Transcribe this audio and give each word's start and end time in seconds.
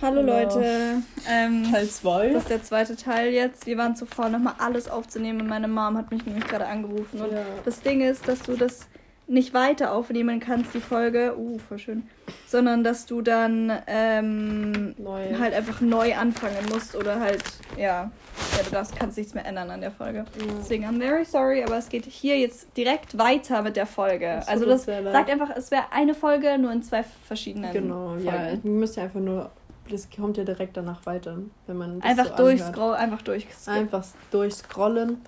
Hallo 0.00 0.20
Genau. 0.20 0.32
Leute. 0.40 1.02
Ähm, 1.28 1.64
Teil 1.72 1.88
2. 1.88 2.28
das 2.32 2.42
ist 2.44 2.50
der 2.50 2.62
zweite 2.62 2.96
Teil 2.96 3.32
jetzt. 3.32 3.66
Wir 3.66 3.76
waren 3.78 3.96
zuvor 3.96 4.28
nochmal 4.28 4.54
alles 4.58 4.88
aufzunehmen 4.88 5.48
meine 5.48 5.66
Mom 5.68 5.96
hat 5.96 6.10
mich 6.12 6.24
nämlich 6.24 6.46
gerade 6.46 6.66
angerufen. 6.66 7.20
Und 7.20 7.32
Ja. 7.32 7.42
das 7.64 7.80
Ding 7.80 8.00
ist, 8.02 8.28
dass 8.28 8.40
du 8.42 8.54
das 8.56 8.86
nicht 9.26 9.52
weiter 9.52 9.92
aufnehmen 9.92 10.40
kannst, 10.40 10.72
die 10.72 10.80
Folge. 10.80 11.34
Uh, 11.36 11.58
voll 11.58 11.78
schön. 11.78 12.04
Sondern 12.46 12.82
dass 12.84 13.04
du 13.06 13.20
dann 13.22 13.70
ähm, 13.86 14.94
Neu. 14.96 15.34
halt 15.38 15.52
einfach 15.52 15.80
neu 15.82 16.14
anfangen 16.14 16.64
musst 16.72 16.94
oder 16.96 17.18
halt, 17.20 17.42
ja. 17.76 18.10
Ja, 18.56 18.62
du 18.64 18.70
darfst, 18.70 18.96
kannst 18.96 19.18
nichts 19.18 19.34
mehr 19.34 19.44
ändern 19.44 19.68
an 19.68 19.80
der 19.82 19.90
Folge. 19.90 20.18
Ja. 20.18 20.24
Deswegen, 20.60 20.84
I'm 20.86 20.98
very 20.98 21.24
sorry, 21.26 21.62
aber 21.62 21.76
es 21.76 21.88
geht 21.90 22.06
hier 22.06 22.38
jetzt 22.38 22.68
direkt 22.76 23.18
weiter 23.18 23.60
mit 23.62 23.76
der 23.76 23.84
Folge. 23.86 24.38
Tut 24.40 24.48
Also 24.48 24.64
das 24.64 24.84
sagt 24.84 25.28
einfach, 25.28 25.50
es 25.56 25.70
wäre 25.72 25.84
eine 25.92 26.14
Folge, 26.14 26.56
nur 26.56 26.72
in 26.72 26.82
zwei 26.82 27.02
verschiedenen 27.26 27.72
Genau, 27.72 28.10
Folgen. 28.10 28.24
ja. 28.24 28.50
Ihr 28.52 28.60
müsst 28.70 28.96
ja 28.96 29.02
einfach 29.02 29.20
nur. 29.20 29.50
Das 29.90 30.08
kommt 30.10 30.36
ja 30.36 30.44
direkt 30.44 30.76
danach 30.76 31.06
weiter, 31.06 31.38
wenn 31.66 31.76
man. 31.76 32.02
Einfach 32.02 32.26
so 32.26 32.32
anhört. 32.32 32.38
durchscroll, 32.38 32.94
einfach 32.94 33.22
durchskippen. 33.22 33.72
Einfach 33.72 34.06
durchscrollen. 34.30 35.18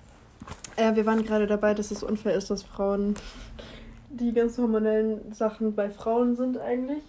Äh, 0.75 0.95
wir 0.95 1.05
waren 1.05 1.23
gerade 1.23 1.47
dabei, 1.47 1.73
dass 1.73 1.91
es 1.91 2.03
unfair 2.03 2.35
ist, 2.35 2.49
dass 2.49 2.63
Frauen 2.63 3.15
die 4.11 4.33
ganz 4.33 4.57
hormonellen 4.57 5.31
Sachen 5.31 5.73
bei 5.73 5.89
Frauen 5.89 6.35
sind 6.35 6.57
eigentlich. 6.57 7.03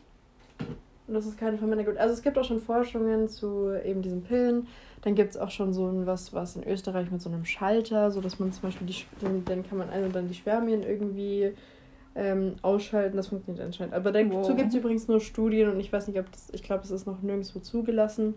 Und 1.08 1.14
das 1.14 1.26
ist 1.26 1.38
keine 1.38 1.58
für 1.58 1.66
Männer 1.66 1.84
gut. 1.84 1.96
Also 1.96 2.14
es 2.14 2.22
gibt 2.22 2.38
auch 2.38 2.44
schon 2.44 2.60
Forschungen 2.60 3.28
zu 3.28 3.72
eben 3.84 4.02
diesen 4.02 4.22
Pillen. 4.22 4.68
Dann 5.02 5.16
gibt 5.16 5.30
es 5.30 5.36
auch 5.36 5.50
schon 5.50 5.72
so 5.72 5.88
ein 5.88 6.06
was, 6.06 6.32
was 6.32 6.54
in 6.54 6.66
Österreich 6.66 7.10
mit 7.10 7.20
so 7.20 7.28
einem 7.28 7.44
Schalter, 7.44 8.10
so 8.12 8.20
dass 8.20 8.38
man 8.38 8.52
zum 8.52 8.62
Beispiel 8.62 8.86
die 8.86 9.04
dann, 9.20 9.44
dann 9.44 9.68
kann 9.68 9.78
man 9.78 9.90
ein 9.90 10.04
und 10.04 10.14
dann 10.14 10.28
die 10.28 10.34
Spermien 10.34 10.84
irgendwie 10.84 11.52
ähm, 12.14 12.56
ausschalten. 12.62 13.16
Das 13.16 13.28
funktioniert 13.28 13.64
anscheinend. 13.64 13.94
Aber 13.94 14.12
dazu 14.12 14.30
Wow. 14.30 14.56
gibt 14.56 14.68
es 14.70 14.74
übrigens 14.74 15.08
nur 15.08 15.20
Studien 15.20 15.70
und 15.70 15.80
ich 15.80 15.92
weiß 15.92 16.08
nicht, 16.08 16.18
ob 16.18 16.30
das, 16.30 16.50
ich 16.52 16.62
glaube, 16.62 16.84
es 16.84 16.90
ist 16.90 17.06
noch 17.06 17.22
nirgendwo 17.22 17.58
zugelassen. 17.60 18.34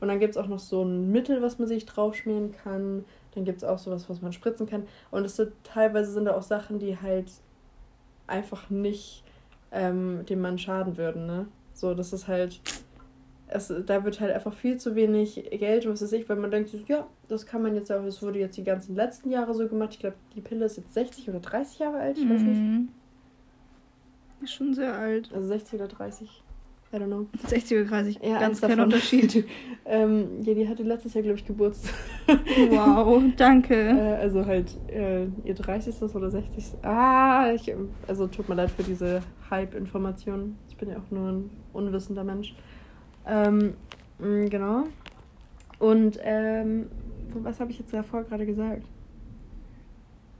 Und 0.00 0.08
dann 0.08 0.18
gibt 0.20 0.32
es 0.32 0.36
auch 0.36 0.48
noch 0.48 0.58
so 0.58 0.82
ein 0.82 1.12
Mittel, 1.12 1.40
was 1.40 1.58
man 1.58 1.66
sich 1.68 1.86
draufschmieren 1.86 2.52
kann. 2.52 3.04
Dann 3.34 3.44
gibt 3.44 3.58
es 3.58 3.64
auch 3.64 3.78
sowas, 3.78 4.08
was 4.10 4.20
man 4.22 4.32
spritzen 4.32 4.66
kann. 4.66 4.82
Und 5.10 5.24
es 5.24 5.36
sind 5.36 5.52
teilweise 5.62 6.12
sind 6.12 6.26
da 6.26 6.36
auch 6.36 6.42
Sachen, 6.42 6.78
die 6.78 6.98
halt 7.00 7.30
einfach 8.26 8.70
nicht 8.70 9.22
ähm, 9.72 10.24
dem 10.28 10.40
Mann 10.40 10.58
schaden 10.58 10.96
würden, 10.96 11.26
ne? 11.26 11.46
So, 11.72 11.94
das 11.94 12.12
ist 12.12 12.28
halt. 12.28 12.60
Es, 13.46 13.72
da 13.86 14.04
wird 14.04 14.20
halt 14.20 14.32
einfach 14.32 14.54
viel 14.54 14.78
zu 14.78 14.94
wenig 14.94 15.34
Geld, 15.50 15.86
was 15.88 16.02
weiß 16.02 16.12
ich, 16.12 16.28
weil 16.28 16.36
man 16.36 16.50
denkt, 16.50 16.70
ja, 16.88 17.06
das 17.28 17.44
kann 17.44 17.62
man 17.62 17.74
jetzt 17.74 17.92
auch, 17.92 18.02
es 18.04 18.22
wurde 18.22 18.38
jetzt 18.38 18.56
die 18.56 18.64
ganzen 18.64 18.96
letzten 18.96 19.30
Jahre 19.30 19.52
so 19.54 19.68
gemacht. 19.68 19.90
Ich 19.92 19.98
glaube, 20.00 20.16
die 20.34 20.40
Pille 20.40 20.64
ist 20.64 20.76
jetzt 20.78 20.94
60 20.94 21.28
oder 21.28 21.40
30 21.40 21.78
Jahre 21.78 21.98
alt, 21.98 22.18
ich 22.18 22.28
weiß 22.28 22.40
nicht. 22.40 22.60
Ist 24.44 24.52
schon 24.52 24.74
sehr 24.74 24.92
alt. 24.94 25.32
Also 25.32 25.48
60 25.48 25.74
oder 25.80 25.88
30. 25.88 26.28
I 26.92 26.96
don't 26.96 27.06
know. 27.06 27.26
60 27.48 27.78
oder 27.78 27.88
30, 27.88 28.20
Ja, 28.22 28.38
ganz 28.38 28.60
kein 28.60 28.70
davon. 28.70 28.84
Unterschied. 28.84 29.44
ähm, 29.84 30.42
ja, 30.42 30.54
die 30.54 30.68
hatte 30.68 30.84
letztes 30.84 31.14
Jahr, 31.14 31.22
glaube 31.22 31.38
ich, 31.38 31.44
Geburtstag. 31.44 31.92
wow, 32.70 33.20
danke. 33.36 33.74
Äh, 33.74 34.14
also 34.20 34.46
halt 34.46 34.76
äh, 34.88 35.24
ihr 35.44 35.54
30. 35.54 36.00
oder 36.14 36.30
60. 36.30 36.64
Ah, 36.82 37.50
ich, 37.52 37.74
also 38.06 38.26
tut 38.28 38.48
mir 38.48 38.54
leid 38.54 38.70
für 38.70 38.84
diese 38.84 39.22
Hype-Informationen. 39.50 40.56
Ich 40.68 40.76
bin 40.76 40.90
ja 40.90 40.98
auch 40.98 41.10
nur 41.10 41.32
ein 41.32 41.50
unwissender 41.72 42.22
Mensch. 42.22 42.54
Ähm, 43.26 43.74
mh, 44.20 44.48
genau. 44.50 44.84
Und 45.80 46.18
ähm, 46.22 46.86
was 47.34 47.58
habe 47.58 47.72
ich 47.72 47.78
jetzt 47.80 47.92
davor 47.92 48.22
gerade 48.22 48.46
gesagt? 48.46 48.82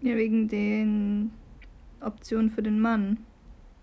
Ja, 0.03 0.15
wegen 0.15 0.47
den 0.47 1.33
Optionen 2.01 2.51
für 2.51 2.63
den 2.63 2.79
Mann. 2.79 3.19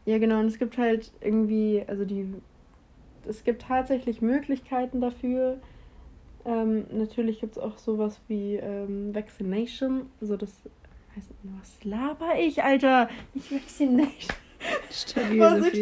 Ja, 0.06 0.18
genau. 0.18 0.40
Und 0.40 0.48
es 0.48 0.58
gibt 0.58 0.78
halt 0.78 1.12
irgendwie, 1.22 1.84
also 1.88 2.06
die, 2.06 2.34
es 3.28 3.44
gibt 3.44 3.64
tatsächlich 3.64 4.22
Möglichkeiten 4.22 5.02
dafür. 5.02 5.60
Ähm, 6.46 6.86
natürlich 6.92 7.40
gibt 7.40 7.58
es 7.58 7.62
auch 7.62 7.78
sowas 7.78 8.20
wie 8.28 8.56
ähm, 8.56 9.14
Vaccination. 9.14 10.08
Also 10.20 10.38
das 10.38 10.52
heißt, 11.16 11.30
was 11.60 11.84
laber 11.84 12.40
ich, 12.40 12.64
Alter? 12.64 13.10
Nicht 13.34 13.52
Vaccination. 13.52 14.36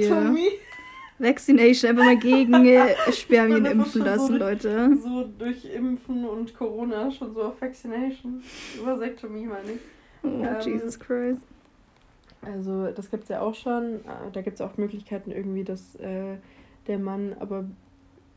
Tommy? 0.07 0.49
Vaccination, 1.19 1.89
einfach 1.91 2.05
mal 2.05 2.17
gegen 2.17 2.65
äh, 2.65 2.95
Spermien 3.11 3.65
impfen 3.65 4.03
lassen, 4.03 4.33
so 4.33 4.37
Leute. 4.37 4.97
So 4.97 5.29
durch 5.37 5.65
Impfen 5.65 6.25
und 6.25 6.55
Corona 6.55 7.11
schon 7.11 7.33
so 7.33 7.43
auf 7.43 7.61
Vaccination. 7.61 8.41
Vasektomie 8.83 9.45
meine 9.45 9.73
ich. 9.73 9.79
Oh, 10.23 10.27
Ähm, 10.27 10.61
Jesus 10.65 10.99
Christ. 10.99 11.41
Also 12.41 12.87
das 12.87 13.11
gibt 13.11 13.23
es 13.23 13.29
ja 13.29 13.41
auch 13.41 13.55
schon. 13.55 13.95
Äh, 13.97 14.31
Da 14.33 14.41
gibt 14.41 14.55
es 14.55 14.61
auch 14.61 14.77
Möglichkeiten 14.77 15.31
irgendwie, 15.31 15.63
dass 15.63 15.95
äh, 15.95 16.37
der 16.87 16.99
Mann 16.99 17.35
aber 17.39 17.65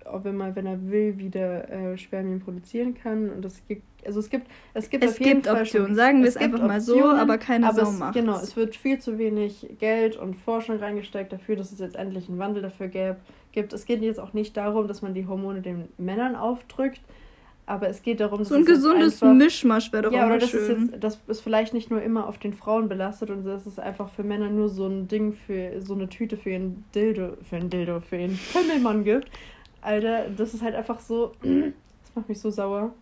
auch 0.07 0.25
wenn 0.25 0.37
man, 0.37 0.55
wenn 0.57 0.67
er 0.67 0.91
will, 0.91 1.19
wieder 1.19 1.71
äh, 1.71 1.97
Spermien 1.99 2.41
produzieren 2.41 2.95
kann. 2.95 3.31
Und 3.31 3.45
es 3.45 3.67
gibt, 3.67 3.83
also 4.05 4.21
es 4.21 4.31
gibt, 4.31 4.49
es 4.75 4.91
gibt 4.91 5.05
Es 5.05 5.13
auf 5.13 5.21
jeden 5.21 5.43
gibt 5.43 5.47
Fall 5.47 5.63
Optionen, 5.63 5.87
schon, 5.89 5.97
sagen 5.97 6.23
wir 6.23 6.29
es 6.29 6.37
einfach 6.37 6.61
mal 6.61 6.81
so, 6.81 6.95
Optionen, 6.95 7.21
aber 7.21 7.39
keine 7.39 7.67
aber 7.69 7.85
Sau 7.85 7.91
es, 7.91 7.99
macht's. 7.99 8.17
Genau, 8.19 8.37
es 8.37 8.57
wird 8.57 8.77
viel 8.77 8.99
zu 8.99 9.19
wenig 9.19 9.77
Geld 9.79 10.17
und 10.17 10.35
Forschung 10.35 10.79
reingesteckt 10.79 11.33
dafür, 11.33 11.57
dass 11.57 11.73
es 11.73 11.79
jetzt 11.79 11.97
endlich 11.97 12.29
einen 12.29 12.39
Wandel 12.39 12.63
dafür 12.63 12.89
gäb, 12.89 13.17
gibt. 13.53 13.73
Es 13.73 13.85
geht 13.87 14.03
jetzt 14.03 14.19
auch 14.19 14.33
nicht 14.33 14.57
darum, 14.57 14.89
dass 14.89 15.03
man 15.03 15.15
die 15.15 15.27
Hormone 15.27 15.63
den 15.63 15.89
Männern 15.99 16.37
aufdrückt, 16.37 17.01
aber 17.73 17.89
es 17.89 18.03
geht 18.03 18.21
darum, 18.21 18.45
So 18.45 18.55
ein 18.55 18.65
gesundes 18.65 19.23
einfach, 19.23 19.35
Mischmasch 19.35 19.93
wäre 19.93 20.03
doch 20.05 20.13
ja, 20.13 20.27
oder 20.27 20.39
das 20.39 20.53
ist 20.53 20.67
schön. 20.67 20.91
jetzt, 20.93 21.03
das 21.05 21.19
ist 21.27 21.41
vielleicht 21.41 21.73
nicht 21.75 21.91
nur 21.91 22.03
immer 22.03 22.27
auf 22.29 22.39
den 22.39 22.53
Frauen 22.53 22.89
belastet 22.89 23.31
und 23.31 23.45
das 23.45 23.67
ist 23.67 23.81
einfach 23.81 24.09
für 24.11 24.23
Männer 24.23 24.51
nur 24.51 24.69
so 24.69 24.87
ein 24.87 25.09
Ding 25.09 25.33
für 25.33 25.81
so 25.81 25.95
eine 25.95 26.09
Tüte 26.09 26.37
für 26.37 26.51
ihren 26.51 26.85
Dildo, 26.95 27.37
für 27.49 27.57
einen 27.57 27.71
Dildo, 27.71 28.01
für 28.01 28.17
ihren 28.17 28.39
Pimmelmann 28.53 29.05
gibt. 29.05 29.29
Alter, 29.81 30.27
das 30.37 30.55
ist 30.55 30.63
halt 30.63 30.75
einfach 30.75 31.01
so, 31.01 31.33
das 31.43 32.15
macht 32.15 32.29
mich 32.29 32.41
so 32.41 32.51
sauer. 32.51 32.93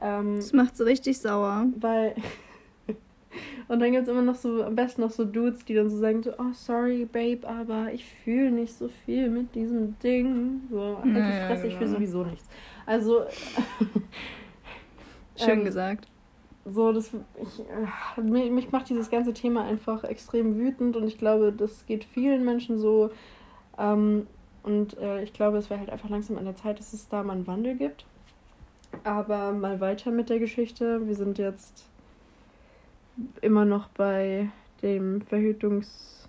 Ähm, 0.00 0.36
Das 0.36 0.52
macht 0.52 0.76
so 0.76 0.84
richtig 0.84 1.18
sauer. 1.18 1.66
weil. 1.78 2.14
Und 3.68 3.80
dann 3.80 3.92
gibt 3.92 4.04
es 4.04 4.08
immer 4.08 4.22
noch 4.22 4.34
so, 4.36 4.64
am 4.64 4.74
besten 4.74 5.02
noch 5.02 5.10
so 5.10 5.24
Dudes, 5.26 5.62
die 5.66 5.74
dann 5.74 5.90
so 5.90 5.98
sagen: 5.98 6.22
so, 6.22 6.30
Oh, 6.38 6.52
sorry, 6.54 7.04
Babe, 7.04 7.46
aber 7.46 7.92
ich 7.92 8.04
fühle 8.24 8.50
nicht 8.50 8.72
so 8.72 8.88
viel 9.04 9.28
mit 9.28 9.54
diesem 9.54 9.98
Ding. 9.98 10.62
So, 10.70 10.96
halt 10.96 11.04
die 11.04 11.10
Naja, 11.10 11.46
Fresse, 11.46 11.66
ich 11.66 11.74
fühle 11.74 11.86
genau. 11.86 11.98
sowieso 11.98 12.24
nichts. 12.24 12.48
Also, 12.88 13.26
Schön 15.36 15.58
Ähm, 15.58 15.64
gesagt. 15.66 16.08
so, 16.64 16.90
das. 16.90 17.10
Ich, 17.42 17.60
äh, 17.60 18.20
mich, 18.22 18.50
mich 18.50 18.72
macht 18.72 18.88
dieses 18.88 19.10
ganze 19.10 19.34
Thema 19.34 19.64
einfach 19.64 20.04
extrem 20.04 20.56
wütend 20.56 20.96
und 20.96 21.06
ich 21.06 21.18
glaube, 21.18 21.52
das 21.52 21.84
geht 21.84 22.04
vielen 22.04 22.46
Menschen 22.46 22.78
so. 22.78 23.10
Ähm, 23.76 24.26
und 24.62 24.96
äh, 24.96 25.22
ich 25.22 25.34
glaube, 25.34 25.58
es 25.58 25.68
wäre 25.68 25.80
halt 25.80 25.90
einfach 25.90 26.08
langsam 26.08 26.38
an 26.38 26.46
der 26.46 26.56
Zeit, 26.56 26.78
dass 26.78 26.94
es 26.94 27.06
da 27.10 27.22
mal 27.22 27.34
einen 27.34 27.46
Wandel 27.46 27.76
gibt. 27.76 28.06
Aber 29.04 29.52
mal 29.52 29.80
weiter 29.80 30.10
mit 30.10 30.30
der 30.30 30.38
Geschichte. 30.38 31.06
Wir 31.06 31.14
sind 31.14 31.36
jetzt 31.36 31.84
immer 33.42 33.66
noch 33.66 33.88
bei 33.88 34.48
dem 34.80 35.20
Verhütungs... 35.20 36.26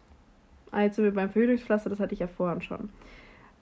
Wir 0.71 1.13
beim 1.13 1.29
Verhütungspflaster, 1.29 1.89
das 1.89 2.01
hatte 2.01 2.13
ich 2.13 2.19
ja 2.19 2.27
vorhin 2.27 2.61
schon. 2.61 2.89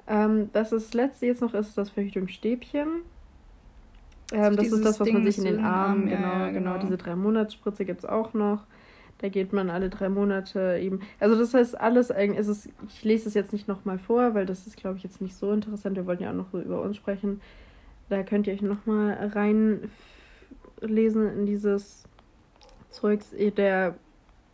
Ähm, 0.07 0.49
das, 0.53 0.71
ist 0.71 0.87
das 0.87 0.93
letzte 0.93 1.25
jetzt 1.25 1.41
noch 1.41 1.53
ist 1.53 1.77
das 1.77 1.89
Verhütungsstäbchen. 1.89 2.87
Ähm, 4.33 4.55
das 4.55 4.67
ist 4.67 4.83
das, 4.83 4.99
was 4.99 5.11
man 5.11 5.23
sich 5.25 5.37
in 5.37 5.45
den 5.45 5.59
Arm, 5.63 6.07
genau, 6.07 6.21
ja, 6.21 6.49
genau, 6.49 6.73
genau. 6.73 6.81
diese 6.81 6.97
drei 6.97 7.15
Monatsspritze 7.15 7.85
gibt 7.85 7.99
es 7.99 8.05
auch 8.05 8.33
noch. 8.33 8.63
Da 9.19 9.29
geht 9.29 9.51
man 9.51 9.69
alle 9.69 9.89
drei 9.89 10.09
Monate 10.09 10.77
eben. 10.79 10.99
Also 11.19 11.37
das 11.37 11.53
heißt 11.53 11.79
alles 11.79 12.11
eigentlich, 12.11 12.39
es 12.39 12.47
ist, 12.47 12.69
ich 12.87 13.03
lese 13.03 13.27
es 13.27 13.33
jetzt 13.33 13.51
nicht 13.51 13.67
nochmal 13.67 13.97
vor, 13.97 14.35
weil 14.35 14.45
das 14.45 14.67
ist, 14.67 14.77
glaube 14.77 14.97
ich, 14.97 15.03
jetzt 15.03 15.21
nicht 15.21 15.35
so 15.35 15.51
interessant. 15.51 15.95
Wir 15.95 16.05
wollten 16.05 16.23
ja 16.23 16.29
auch 16.29 16.35
noch 16.35 16.51
so 16.51 16.59
über 16.59 16.81
uns 16.81 16.97
sprechen. 16.97 17.41
Da 18.09 18.21
könnt 18.23 18.47
ihr 18.47 18.53
euch 18.53 18.61
nochmal 18.61 19.31
reinlesen 19.33 19.89
in 21.29 21.45
dieses 21.45 22.03
Zeugs. 22.89 23.31
Der, 23.57 23.95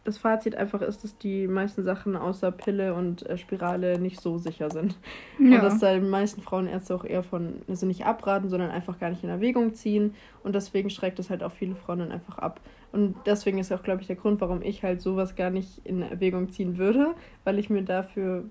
das 0.03 0.18
Fazit 0.18 0.56
einfach 0.56 0.81
ist, 0.81 1.03
dass 1.03 1.18
die 1.18 1.47
meisten 1.47 1.84
Sachen 1.84 2.16
außer 2.18 2.52
Pille 2.52 2.94
und 2.94 3.25
äh, 3.30 3.38
Spirale 3.38 4.00
nicht 4.00 4.19
so 4.19 4.38
sicher 4.38 4.69
sind. 4.69 4.97
Und 5.40 5.52
Ja. 5.52 5.62
dass 5.62 5.80
da 5.80 5.94
die 5.94 6.02
meisten 6.02 6.41
Frauenärzte 6.41 6.94
auch 6.94 7.06
eher 7.06 7.23
von, 7.23 7.61
also 7.70 7.85
nicht 7.85 8.05
abraten, 8.05 8.50
sondern 8.50 8.70
einfach 8.70 9.00
gar 9.00 9.09
nicht 9.09 9.23
in 9.23 9.29
Erwägung 9.29 9.73
ziehen. 9.76 10.14
Und 10.44 10.55
deswegen 10.55 10.90
schreckt 10.90 11.20
es 11.20 11.29
halt 11.29 11.41
auch 11.41 11.53
viele 11.53 11.76
Frauen 11.76 12.00
dann 12.00 12.11
einfach 12.11 12.38
ab. 12.38 12.59
Und 12.91 13.16
deswegen 13.26 13.59
ist 13.59 13.72
auch, 13.72 13.82
glaube 13.82 14.02
ich, 14.02 14.08
der 14.08 14.17
Grund, 14.17 14.41
warum 14.41 14.61
ich 14.61 14.84
halt 14.84 15.02
sowas 15.02 15.35
gar 15.35 15.50
nicht 15.50 15.82
in 15.85 16.02
Erwägung 16.02 16.52
ziehen 16.52 16.78
würde, 16.78 17.16
weil 17.46 17.58
ich 17.58 17.70
mir 17.70 17.82
dafür. 17.82 18.44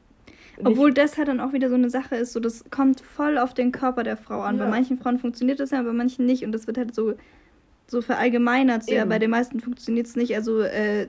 Obwohl 0.65 0.93
das 0.93 1.19
halt 1.19 1.29
dann 1.29 1.41
auch 1.41 1.53
wieder 1.53 1.69
so 1.69 1.75
eine 1.75 1.91
Sache 1.91 2.17
ist, 2.17 2.33
so 2.33 2.41
das 2.41 2.65
kommt 2.71 3.01
voll 3.01 3.37
auf 3.39 3.53
den 3.55 3.73
Körper 3.73 4.05
der 4.05 4.17
Frau 4.17 4.41
an. 4.41 4.57
Ja. 4.59 4.65
Bei 4.65 4.71
manchen 4.71 4.97
Frauen 4.97 5.19
funktioniert 5.19 5.61
das 5.61 5.71
ja, 5.71 5.83
bei 5.83 5.93
manchen 5.93 6.25
nicht. 6.25 6.45
Und 6.45 6.53
das 6.53 6.67
wird 6.67 6.79
halt 6.79 6.95
so, 6.95 7.15
so 7.87 8.01
verallgemeinert. 8.01 8.91
Ja, 8.91 9.05
bei 9.05 9.19
den 9.19 9.31
meisten 9.31 9.61
funktioniert 9.61 10.07
es 10.07 10.17
nicht. 10.17 10.35
Also, 10.35 10.61
äh, 10.61 11.09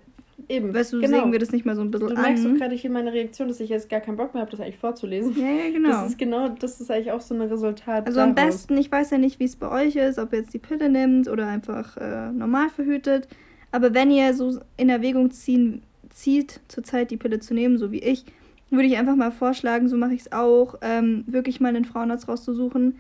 eben, 0.50 0.74
weißt 0.74 0.94
du, 0.94 1.02
genau. 1.02 1.18
sägen 1.18 1.32
wir 1.32 1.40
das 1.40 1.52
nicht 1.52 1.66
mal 1.66 1.76
so 1.76 1.82
ein 1.82 1.92
bisschen 1.92 2.10
Du 2.10 2.16
merkst 2.16 2.46
auch 2.46 2.50
an. 2.50 2.58
gerade 2.58 2.76
hier 2.76 2.90
meine 2.90 3.14
Reaktion, 3.14 3.48
dass 3.48 3.60
ich 3.60 3.70
jetzt 3.70 3.90
gar 3.90 4.00
keinen 4.00 4.18
Bock 4.18 4.34
mehr 4.34 4.42
habe, 4.42 4.52
das 4.52 4.60
eigentlich 4.60 4.78
vorzulesen. 4.78 5.36
Ja, 5.38 5.48
ja, 5.50 5.72
genau. 5.72 5.90
Das 5.90 6.10
ist 6.10 6.18
genau, 6.18 6.50
das 6.50 6.80
ist 6.82 6.92
eigentlich 6.92 7.12
auch 7.12 7.22
so 7.22 7.36
ein 7.36 7.42
Resultat. 7.42 8.08
Also 8.08 8.20
am 8.20 8.36
daraus. 8.36 8.54
besten, 8.54 8.78
ich 8.78 8.92
weiß 8.92 9.12
ja 9.12 9.18
nicht, 9.18 9.40
wie 9.40 9.46
es 9.46 9.56
bei 9.56 9.70
euch 9.70 9.96
ist, 9.96 10.20
ob 10.20 10.34
ihr 10.34 10.40
jetzt 10.40 10.54
die 10.54 10.60
Pille 10.60 10.90
nimmt 10.90 11.28
oder 11.28 11.48
einfach 11.48 11.98
äh, 11.98 12.32
normal 12.32 12.70
verhütet. 12.70 13.28
Aber 13.72 13.94
wenn 13.94 14.12
ihr 14.12 14.34
so 14.34 14.60
in 14.78 14.90
Erwägung 14.90 15.32
ziehen, 15.32 15.82
zieht, 16.10 16.62
zurzeit 16.68 17.12
die 17.12 17.18
Pille 17.18 17.40
zu 17.40 17.54
nehmen, 17.54 17.78
so 17.78 17.92
wie 17.92 18.00
ich, 18.00 18.26
würde 18.70 18.88
ich 18.88 18.98
einfach 18.98 19.16
mal 19.16 19.32
vorschlagen, 19.32 19.88
so 19.88 19.98
mache 19.98 20.14
ich 20.14 20.22
es 20.22 20.32
auch, 20.32 20.76
ähm, 20.82 21.24
wirklich 21.28 21.60
mal 21.60 21.70
einen 21.70 21.86
Frauenarzt 21.86 22.28
rauszusuchen, 22.28 22.96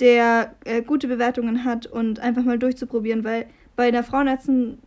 der 0.00 0.54
äh, 0.64 0.82
gute 0.82 1.08
Bewertungen 1.08 1.64
hat 1.64 1.86
und 1.86 2.20
einfach 2.20 2.42
mal 2.42 2.58
durchzuprobieren, 2.58 3.24
weil 3.24 3.46
bei 3.76 3.88
einer 3.88 4.02
Frauenärztin 4.02 4.78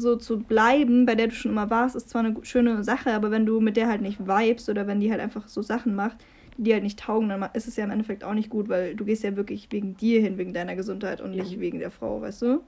so 0.00 0.16
zu 0.16 0.40
bleiben, 0.40 1.06
bei 1.06 1.14
der 1.14 1.28
du 1.28 1.34
schon 1.34 1.52
immer 1.52 1.70
warst, 1.70 1.96
ist 1.96 2.10
zwar 2.10 2.24
eine 2.24 2.34
schöne 2.42 2.82
Sache, 2.84 3.12
aber 3.12 3.30
wenn 3.30 3.46
du 3.46 3.60
mit 3.60 3.76
der 3.76 3.88
halt 3.88 4.00
nicht 4.00 4.20
vibest 4.20 4.68
oder 4.68 4.86
wenn 4.86 5.00
die 5.00 5.10
halt 5.10 5.20
einfach 5.20 5.48
so 5.48 5.62
Sachen 5.62 5.94
macht, 5.94 6.18
die 6.56 6.64
dir 6.64 6.74
halt 6.74 6.84
nicht 6.84 6.98
taugen, 6.98 7.28
dann 7.28 7.48
ist 7.54 7.68
es 7.68 7.76
ja 7.76 7.84
im 7.84 7.90
Endeffekt 7.90 8.24
auch 8.24 8.34
nicht 8.34 8.50
gut, 8.50 8.68
weil 8.68 8.94
du 8.94 9.04
gehst 9.04 9.22
ja 9.22 9.36
wirklich 9.36 9.68
wegen 9.70 9.96
dir 9.96 10.20
hin, 10.20 10.38
wegen 10.38 10.52
deiner 10.52 10.76
Gesundheit 10.76 11.20
und 11.20 11.32
ja. 11.32 11.42
nicht 11.42 11.60
wegen 11.60 11.78
der 11.78 11.90
Frau, 11.90 12.20
weißt 12.20 12.42
du? 12.42 12.60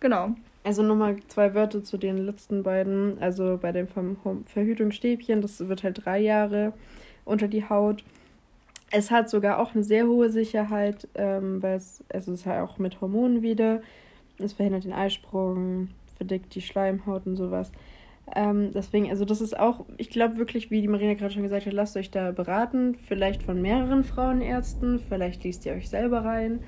Genau. 0.00 0.34
Also 0.64 0.82
nochmal 0.82 1.16
zwei 1.28 1.54
Wörter 1.54 1.84
zu 1.84 1.98
den 1.98 2.16
letzten 2.16 2.62
beiden. 2.62 3.18
Also 3.20 3.58
bei 3.60 3.72
dem 3.72 3.86
Verhütungsstäbchen, 3.86 5.42
das 5.42 5.68
wird 5.68 5.82
halt 5.82 6.04
drei 6.04 6.18
Jahre 6.20 6.72
unter 7.26 7.48
die 7.48 7.68
Haut. 7.68 8.02
Es 8.90 9.10
hat 9.10 9.28
sogar 9.28 9.58
auch 9.58 9.74
eine 9.74 9.84
sehr 9.84 10.06
hohe 10.06 10.30
Sicherheit, 10.30 11.08
ähm, 11.14 11.62
weil 11.62 11.76
es, 11.76 12.02
also 12.12 12.32
es 12.32 12.40
ist 12.40 12.46
halt 12.46 12.62
auch 12.62 12.78
mit 12.78 13.00
Hormonen 13.00 13.42
wieder. 13.42 13.82
Es 14.38 14.54
verhindert 14.54 14.84
den 14.84 14.92
Eisprung, 14.92 15.88
verdickt 16.16 16.54
die 16.54 16.62
Schleimhaut 16.62 17.26
und 17.26 17.36
sowas. 17.36 17.72
Ähm, 18.34 18.70
deswegen, 18.72 19.10
also 19.10 19.24
das 19.24 19.40
ist 19.40 19.58
auch, 19.58 19.84
ich 19.98 20.08
glaube 20.08 20.38
wirklich, 20.38 20.70
wie 20.70 20.80
die 20.80 20.88
Marina 20.88 21.14
gerade 21.14 21.34
schon 21.34 21.42
gesagt 21.42 21.66
hat, 21.66 21.72
lasst 21.72 21.96
euch 21.96 22.10
da 22.10 22.32
beraten. 22.32 22.94
Vielleicht 22.94 23.42
von 23.42 23.60
mehreren 23.60 24.02
Frauenärzten, 24.02 24.98
vielleicht 24.98 25.44
liest 25.44 25.66
ihr 25.66 25.74
euch 25.74 25.90
selber 25.90 26.24
rein. 26.24 26.60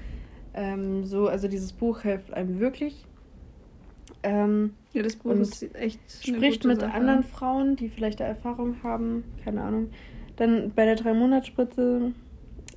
Ähm, 0.55 1.05
so, 1.05 1.29
also 1.29 1.49
dieses 1.49 1.73
Buch 1.73 2.01
hilft 2.01 2.33
einem 2.35 2.61
wirklich. 2.61 3.07
Ähm, 4.23 4.75
ja, 4.93 5.03
das 5.03 5.17
Buch 5.17 5.33
ist 5.33 5.75
echt. 5.75 6.01
Spricht 6.09 6.65
mit 6.65 6.81
Sache. 6.81 6.93
anderen 6.93 7.23
Frauen, 7.23 7.77
die 7.77 7.89
vielleicht 7.89 8.21
da 8.21 8.25
Erfahrung 8.25 8.83
haben, 8.83 9.25
keine 9.45 9.63
Ahnung. 9.63 9.91
Dann 10.37 10.73
bei 10.75 10.85
der 10.85 10.97
Drei-Monats-Spritze 10.97 12.13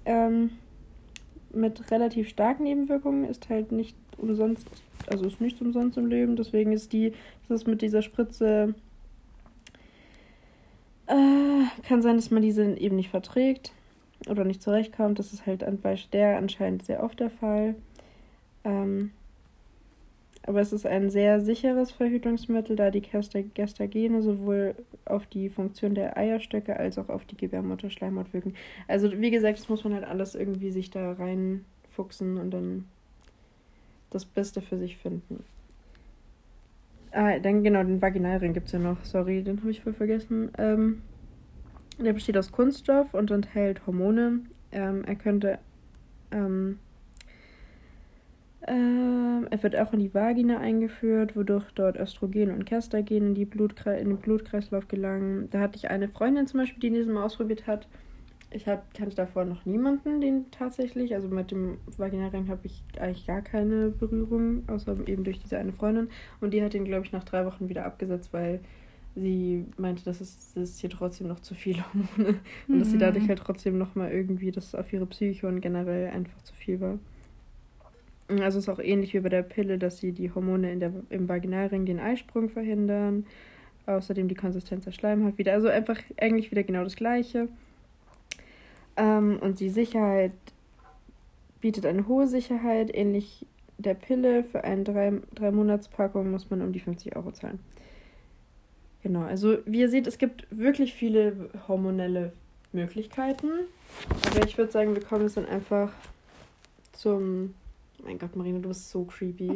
ähm, 0.05 0.51
mit 1.53 1.91
relativ 1.91 2.29
starken 2.29 2.63
Nebenwirkungen 2.63 3.25
ist 3.25 3.49
halt 3.49 3.71
nicht 3.71 3.95
umsonst, 4.17 4.67
also 5.07 5.25
ist 5.25 5.41
nichts 5.41 5.61
umsonst 5.61 5.97
im 5.97 6.07
Leben. 6.07 6.35
Deswegen 6.35 6.71
ist 6.71 6.93
die, 6.93 7.13
das 7.47 7.61
ist 7.61 7.67
mit 7.67 7.81
dieser 7.81 8.01
Spritze. 8.01 8.75
Äh, 11.07 11.63
kann 11.87 12.01
sein, 12.01 12.17
dass 12.17 12.31
man 12.31 12.41
diese 12.41 12.77
eben 12.77 12.95
nicht 12.95 13.09
verträgt 13.09 13.73
oder 14.29 14.43
nicht 14.43 14.61
zurechtkommt. 14.61 15.19
Das 15.19 15.33
ist 15.33 15.45
halt 15.45 15.65
bei 15.81 15.97
der 16.13 16.37
anscheinend 16.37 16.83
sehr 16.83 17.03
oft 17.03 17.19
der 17.19 17.29
Fall. 17.29 17.75
Ähm, 18.63 19.11
aber 20.43 20.61
es 20.61 20.73
ist 20.73 20.85
ein 20.85 21.09
sehr 21.09 21.41
sicheres 21.41 21.91
Verhütungsmittel, 21.91 22.75
da 22.75 22.91
die 22.91 23.01
Gestagene 23.01 24.21
sowohl 24.21 24.75
auf 25.05 25.25
die 25.27 25.49
Funktion 25.49 25.95
der 25.95 26.17
Eierstöcke 26.17 26.77
als 26.77 26.97
auch 26.97 27.09
auf 27.09 27.25
die 27.25 27.37
Gebärmutterschleimhaut 27.37 28.33
wirken. 28.33 28.53
Also 28.87 29.11
wie 29.19 29.31
gesagt, 29.31 29.59
das 29.59 29.69
muss 29.69 29.83
man 29.83 29.93
halt 29.93 30.05
alles 30.05 30.35
irgendwie 30.35 30.71
sich 30.71 30.89
da 30.89 31.13
reinfuchsen 31.13 32.37
und 32.37 32.51
dann 32.51 32.85
das 34.09 34.25
Beste 34.25 34.61
für 34.61 34.77
sich 34.77 34.97
finden. 34.97 35.43
Ah, 37.11 37.39
dann 37.39 37.63
genau, 37.63 37.83
den 37.83 38.01
Vaginalring 38.01 38.53
gibt 38.53 38.67
es 38.67 38.73
ja 38.73 38.79
noch. 38.79 39.03
Sorry, 39.03 39.43
den 39.43 39.59
habe 39.59 39.71
ich 39.71 39.81
voll 39.81 39.93
vergessen. 39.93 40.51
Ähm, 40.57 41.01
der 41.97 42.13
besteht 42.13 42.37
aus 42.37 42.51
Kunststoff 42.51 43.13
und 43.13 43.31
enthält 43.31 43.85
Hormone. 43.85 44.41
Ähm, 44.71 45.03
er 45.05 45.15
könnte 45.15 45.59
ähm, 46.31 46.79
ähm, 48.69 49.47
er 49.49 49.63
wird 49.63 49.75
auch 49.77 49.93
in 49.93 49.99
die 49.99 50.13
Vagina 50.13 50.59
eingeführt, 50.59 51.35
wodurch 51.35 51.71
dort 51.73 51.97
Östrogen 51.97 52.51
und 52.51 52.65
Gestagen 52.65 53.29
in, 53.29 53.33
die 53.33 53.45
Blutkre 53.45 53.97
in 53.97 54.09
den 54.09 54.17
Blutkreislauf 54.17 54.87
gelangen. 54.87 55.49
Da 55.49 55.59
hatte 55.59 55.77
ich 55.77 55.89
eine 55.89 56.07
Freundin 56.07 56.45
zum 56.45 56.59
Beispiel, 56.59 56.79
die 56.79 56.95
diesen 56.95 57.13
mal 57.13 57.23
ausprobiert 57.23 57.65
hat. 57.65 57.87
Ich 58.51 58.67
hab, 58.67 58.93
kannte 58.93 59.15
davor 59.15 59.45
noch 59.45 59.65
niemanden, 59.65 60.21
den 60.21 60.49
tatsächlich, 60.51 61.13
also 61.13 61.27
mit 61.27 61.51
dem 61.51 61.77
Vaginalring 61.97 62.47
habe 62.47 62.61
ich 62.63 62.83
eigentlich 62.99 63.27
gar 63.27 63.41
keine 63.41 63.89
Berührung, 63.89 64.63
außer 64.67 64.95
eben 65.07 65.23
durch 65.23 65.39
diese 65.39 65.57
eine 65.57 65.71
Freundin. 65.71 66.09
Und 66.39 66.53
die 66.53 66.63
hat 66.63 66.73
den, 66.73 66.85
glaube 66.85 67.05
ich, 67.05 67.11
nach 67.11 67.23
drei 67.23 67.45
Wochen 67.45 67.69
wieder 67.69 67.85
abgesetzt, 67.85 68.33
weil 68.33 68.59
sie 69.15 69.65
meinte, 69.77 70.03
das 70.03 70.21
ist, 70.21 70.55
das 70.55 70.71
ist 70.71 70.79
hier 70.79 70.89
trotzdem 70.89 71.27
noch 71.27 71.39
zu 71.39 71.55
viel 71.55 71.77
Hormone. 71.83 72.39
Und 72.67 72.75
mhm. 72.75 72.79
dass 72.79 72.89
sie 72.89 72.95
mhm. 72.95 73.01
dadurch 73.01 73.27
halt 73.27 73.39
trotzdem 73.39 73.77
nochmal 73.77 74.11
irgendwie, 74.11 74.51
dass 74.51 74.67
es 74.67 74.75
auf 74.75 74.91
ihre 74.93 75.05
Psyche 75.07 75.47
und 75.47 75.61
generell 75.61 76.09
einfach 76.09 76.41
zu 76.43 76.53
viel 76.53 76.79
war. 76.79 76.99
Also 78.29 78.59
es 78.59 78.67
ist 78.67 78.69
auch 78.69 78.79
ähnlich 78.79 79.13
wie 79.13 79.19
bei 79.19 79.29
der 79.29 79.41
Pille, 79.41 79.77
dass 79.77 79.97
sie 79.97 80.11
die 80.11 80.33
Hormone 80.33 80.71
in 80.71 80.79
der, 80.79 80.93
im 81.09 81.27
Vaginalring 81.27 81.85
den 81.85 81.99
Eisprung 81.99 82.49
verhindern. 82.49 83.25
Außerdem 83.85 84.27
die 84.27 84.35
Konsistenz 84.35 84.85
der 84.85 84.91
Schleimhaut 84.91 85.37
wieder. 85.37 85.53
Also 85.53 85.67
einfach 85.67 85.99
eigentlich 86.19 86.51
wieder 86.51 86.63
genau 86.63 86.83
das 86.83 86.95
Gleiche. 86.95 87.47
Ähm, 88.97 89.39
und 89.41 89.59
die 89.59 89.69
Sicherheit 89.69 90.33
bietet 91.59 91.87
eine 91.87 92.07
hohe 92.07 92.27
Sicherheit. 92.27 92.93
Ähnlich 92.93 93.47
der 93.79 93.95
Pille. 93.95 94.43
Für 94.43 94.63
eine 94.63 94.83
3-Monats-Packung 94.83 96.29
muss 96.29 96.49
man 96.51 96.61
um 96.61 96.71
die 96.71 96.79
50 96.79 97.15
Euro 97.15 97.31
zahlen. 97.31 97.59
Genau, 99.01 99.23
also 99.23 99.57
wie 99.65 99.79
ihr 99.79 99.89
seht, 99.89 100.07
es 100.07 100.17
gibt 100.17 100.45
wirklich 100.51 100.93
viele 100.93 101.49
hormonelle 101.67 102.33
Möglichkeiten. 102.73 103.47
Aber 104.29 104.45
ich 104.45 104.57
würde 104.57 104.71
sagen, 104.71 104.93
wir 104.93 105.03
kommen 105.03 105.23
jetzt 105.23 105.37
dann 105.37 105.45
einfach 105.45 105.91
zum 106.91 107.55
mein 108.03 108.19
Gott, 108.19 108.35
Marina, 108.35 108.59
du 108.59 108.69
bist 108.69 108.89
so 108.89 109.03
creepy. 109.05 109.51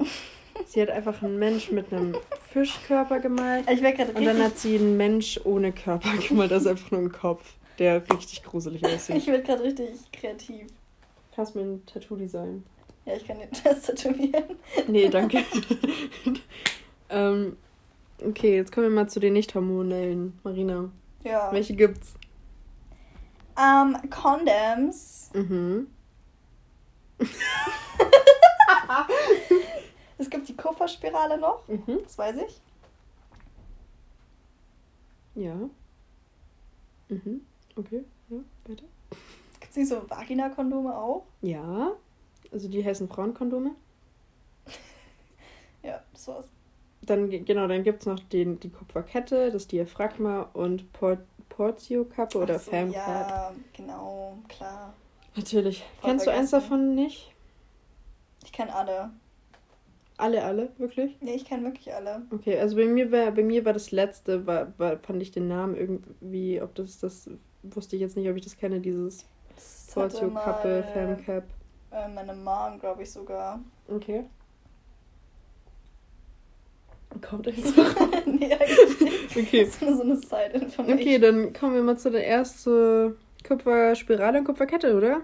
sie 0.66 0.82
hat 0.82 0.90
einfach 0.90 1.22
einen 1.22 1.40
Mensch 1.40 1.72
mit 1.72 1.92
einem 1.94 2.16
Fischkörper 2.52 3.20
gemalt. 3.20 3.70
Ich 3.70 3.82
und 3.82 4.26
dann 4.26 4.44
hat 4.44 4.58
sie 4.58 4.78
einen 4.78 4.98
Mensch 4.98 5.40
ohne 5.44 5.72
Körper 5.72 6.16
gemalt. 6.28 6.52
Das 6.52 6.64
ist 6.64 6.68
einfach 6.68 6.92
nur 6.92 7.02
ein 7.02 7.12
Kopf, 7.12 7.56
der 7.80 8.04
richtig 8.14 8.44
gruselig 8.44 8.86
aussieht. 8.86 9.18
Ich 9.18 9.28
werde 9.28 9.44
gerade 9.44 9.64
richtig 9.64 9.90
kreativ. 10.12 10.68
Kannst 11.36 11.56
du 11.56 11.60
mir 11.60 11.66
ein 11.66 11.86
Tattoo 11.86 12.16
designen? 12.16 12.64
Ja, 13.06 13.16
ich 13.16 13.28
kann 13.28 13.38
dir 13.40 13.48
das 13.64 13.82
tätowieren. 13.84 14.58
Nee, 14.88 15.10
danke. 15.10 15.44
ähm, 17.10 17.58
okay, 18.24 18.56
jetzt 18.56 18.72
kommen 18.72 18.88
wir 18.88 18.96
mal 18.96 19.10
zu 19.10 19.20
den 19.20 19.34
nicht 19.34 19.56
hormonellen. 19.56 20.40
Marina. 20.44 20.90
Ja. 21.24 21.52
Welche 21.52 21.76
gibt's? 21.76 22.16
Um, 23.56 23.96
ähm, 24.02 24.10
Condoms. 24.10 25.32
Mhm. 25.34 25.88
es 30.18 30.30
gibt 30.30 30.48
die 30.48 30.56
Kupferspirale 30.56 31.38
noch, 31.38 31.68
mhm. 31.68 32.00
das 32.04 32.18
weiß 32.18 32.36
ich. 32.48 32.62
Ja. 35.36 35.56
Mhm. 37.10 37.42
Okay, 37.76 38.04
ja, 38.30 38.38
weiter. 38.66 38.86
Gibt 39.60 39.72
es 39.72 39.76
nicht 39.76 39.90
so 39.90 40.10
Vagina-Kondome 40.10 40.96
auch? 40.96 41.26
Ja. 41.42 41.94
Also 42.52 42.68
die 42.68 42.86
heißen 42.86 43.08
Frauenkondome. 43.08 43.72
ja, 45.84 46.02
das 46.14 46.28
war's. 46.28 46.46
Dann, 47.02 47.30
genau, 47.30 47.68
dann 47.68 47.84
gibt 47.84 48.02
es 48.02 48.06
noch 48.06 48.20
den, 48.20 48.60
die 48.60 48.70
Kupferkette, 48.70 49.52
das 49.52 49.68
Diaphragma 49.68 50.50
und 50.54 50.94
Port 50.94 51.20
Portio-Kappe 51.50 52.38
oder 52.38 52.58
so, 52.60 52.72
Fam 52.72 52.92
Ja, 52.92 53.54
genau, 53.74 54.38
klar. 54.48 54.94
Natürlich. 55.36 55.80
Voll 55.80 56.10
Kennst 56.10 56.24
vergessen. 56.26 56.26
du 56.26 56.32
eins 56.32 56.52
davon 56.52 56.96
nicht? 56.96 57.33
Ich 58.44 58.52
kenne 58.52 58.74
alle. 58.74 59.12
Alle, 60.18 60.44
alle, 60.44 60.70
wirklich? 60.78 61.18
Nee, 61.22 61.34
ich 61.34 61.46
kenne 61.46 61.64
wirklich 61.64 61.94
alle. 61.94 62.22
Okay, 62.32 62.60
also 62.60 62.76
bei 62.76 62.86
mir 62.86 63.12
war, 63.12 63.32
bei 63.32 63.44
mir 63.44 63.66
war 63.66 63.74
das 63.74 63.92
letzte, 63.92 64.46
war, 64.46 64.78
war, 64.78 64.98
fand 65.00 65.22
ich 65.22 65.32
den 65.32 65.48
Namen 65.48 65.76
irgendwie, 65.76 66.62
ob 66.62 66.76
das 66.76 67.00
das, 67.00 67.30
wusste 67.64 67.96
ich 67.96 68.02
jetzt 68.02 68.16
nicht, 68.16 68.30
ob 68.30 68.36
ich 68.36 68.44
das 68.44 68.56
kenne, 68.56 68.80
dieses 68.80 69.26
Portio 69.94 70.30
Kappe, 70.30 70.84
Femcap. 70.94 71.44
Äh, 71.92 72.08
meine 72.10 72.34
Mom, 72.34 72.80
glaube 72.80 73.04
ich 73.04 73.12
sogar. 73.12 73.60
Okay. 73.88 74.26
Kommt 77.22 77.46
jetzt 77.58 77.76
noch? 77.76 77.96
nee, 78.26 78.54
eigentlich 78.54 79.00
nicht. 79.00 79.38
Okay. 79.38 79.66
Das 79.66 79.76
ist 79.76 79.82
nur 79.82 79.96
so 79.96 80.04
eine 80.04 80.16
Side-Information. 80.16 81.00
Okay, 81.00 81.20
dann 81.20 81.54
kommen 81.54 81.76
wir 81.76 81.84
mal 81.84 81.98
zu 81.98 82.12
der 82.12 82.28
ersten 82.28 83.16
Kupferspirale 83.48 84.40
und 84.40 84.46
Kupferkette, 84.46 84.96
oder? 84.96 85.22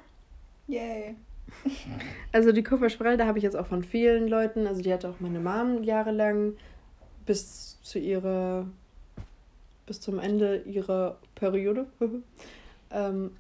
Yay. 0.68 1.16
Also 2.32 2.52
die 2.52 2.64
Kupferspirale, 2.64 3.18
da 3.18 3.26
habe 3.26 3.40
ich 3.40 3.44
jetzt 3.44 3.56
auch 3.56 3.66
von 3.66 3.84
vielen 3.84 4.28
Leuten, 4.28 4.68
also 4.68 4.84
die 4.84 4.94
hatte 4.94 5.10
auch 5.10 5.20
meine 5.20 5.40
Mom 5.40 5.84
jahrelang 5.84 6.54
bis 7.26 7.80
zu 7.82 7.98
ihrer, 7.98 8.68
bis 9.88 10.00
zum 10.00 10.20
Ende 10.20 10.58
ihrer 10.58 11.18
Periode. 11.34 11.88
ähm, 12.92 13.32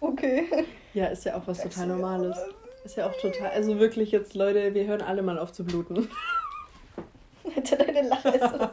okay. 0.00 0.44
Ja, 0.94 1.06
ist 1.06 1.24
ja 1.24 1.36
auch 1.36 1.48
was 1.48 1.60
total 1.60 1.88
Normales. 1.88 2.38
Ist 2.84 2.96
ja 2.96 3.08
auch 3.08 3.20
total, 3.20 3.50
also 3.50 3.80
wirklich 3.80 4.12
jetzt, 4.12 4.34
Leute, 4.34 4.72
wir 4.74 4.86
hören 4.86 5.02
alle 5.02 5.22
mal 5.22 5.40
auf 5.40 5.50
zu 5.50 5.64
bluten. 5.64 6.08
Alter, 7.56 7.76
deine 7.76 8.08
Lache 8.08 8.32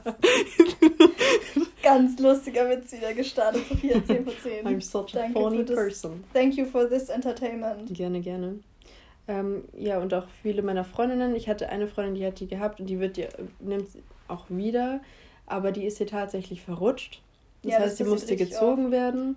Ganz 1.83 2.19
lustiger 2.19 2.69
Witz 2.69 2.91
wieder 2.93 3.13
gestartet. 3.13 3.63
Sophia 3.67 4.03
10 4.03 4.25
von 4.25 4.33
10. 4.41 4.67
I'm 4.67 4.81
such 4.81 5.15
a 5.15 5.29
funny 5.33 5.63
person. 5.63 6.23
Thank 6.33 6.55
you 6.55 6.65
for 6.65 6.88
this 6.88 7.09
entertainment. 7.09 7.93
Gerne, 7.93 8.21
gerne. 8.21 8.59
Ähm, 9.27 9.63
ja, 9.77 10.00
und 10.00 10.13
auch 10.13 10.27
viele 10.41 10.61
meiner 10.61 10.83
Freundinnen. 10.83 11.35
Ich 11.35 11.50
hatte 11.50 11.69
eine 11.69 11.88
Freundin, 11.88 12.15
die 12.15 12.25
hat 12.25 12.39
die 12.39 12.47
gehabt 12.47 12.79
und 12.79 12.88
die 12.88 13.00
wird 13.00 13.17
die, 13.17 13.27
nimmt 13.59 13.89
sie 13.89 14.03
auch 14.27 14.45
wieder. 14.50 15.01
Aber 15.47 15.71
die 15.71 15.85
ist 15.85 15.97
hier 15.97 16.07
tatsächlich 16.07 16.61
verrutscht. 16.61 17.21
Das 17.63 17.73
ja, 17.73 17.79
heißt, 17.79 17.97
sie 17.97 18.03
musste 18.03 18.35
gezogen 18.35 18.88
auf. 18.88 18.91
werden. 18.91 19.35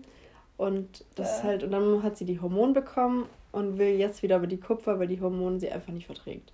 Und 0.57 1.05
das 1.17 1.41
äh. 1.41 1.43
halt, 1.45 1.63
und 1.63 1.73
dann 1.73 2.03
hat 2.03 2.17
sie 2.17 2.25
die 2.25 2.41
Hormone 2.41 2.73
bekommen 2.73 3.27
und 3.53 3.79
will 3.79 3.99
jetzt 3.99 4.23
wieder 4.23 4.37
über 4.37 4.47
die 4.47 4.61
Kupfer, 4.61 4.99
weil 4.99 5.09
die 5.09 5.21
Hormone 5.21 5.61
sie 5.61 5.71
einfach 5.71 5.93
nicht 5.93 6.07
verträgt. 6.07 6.53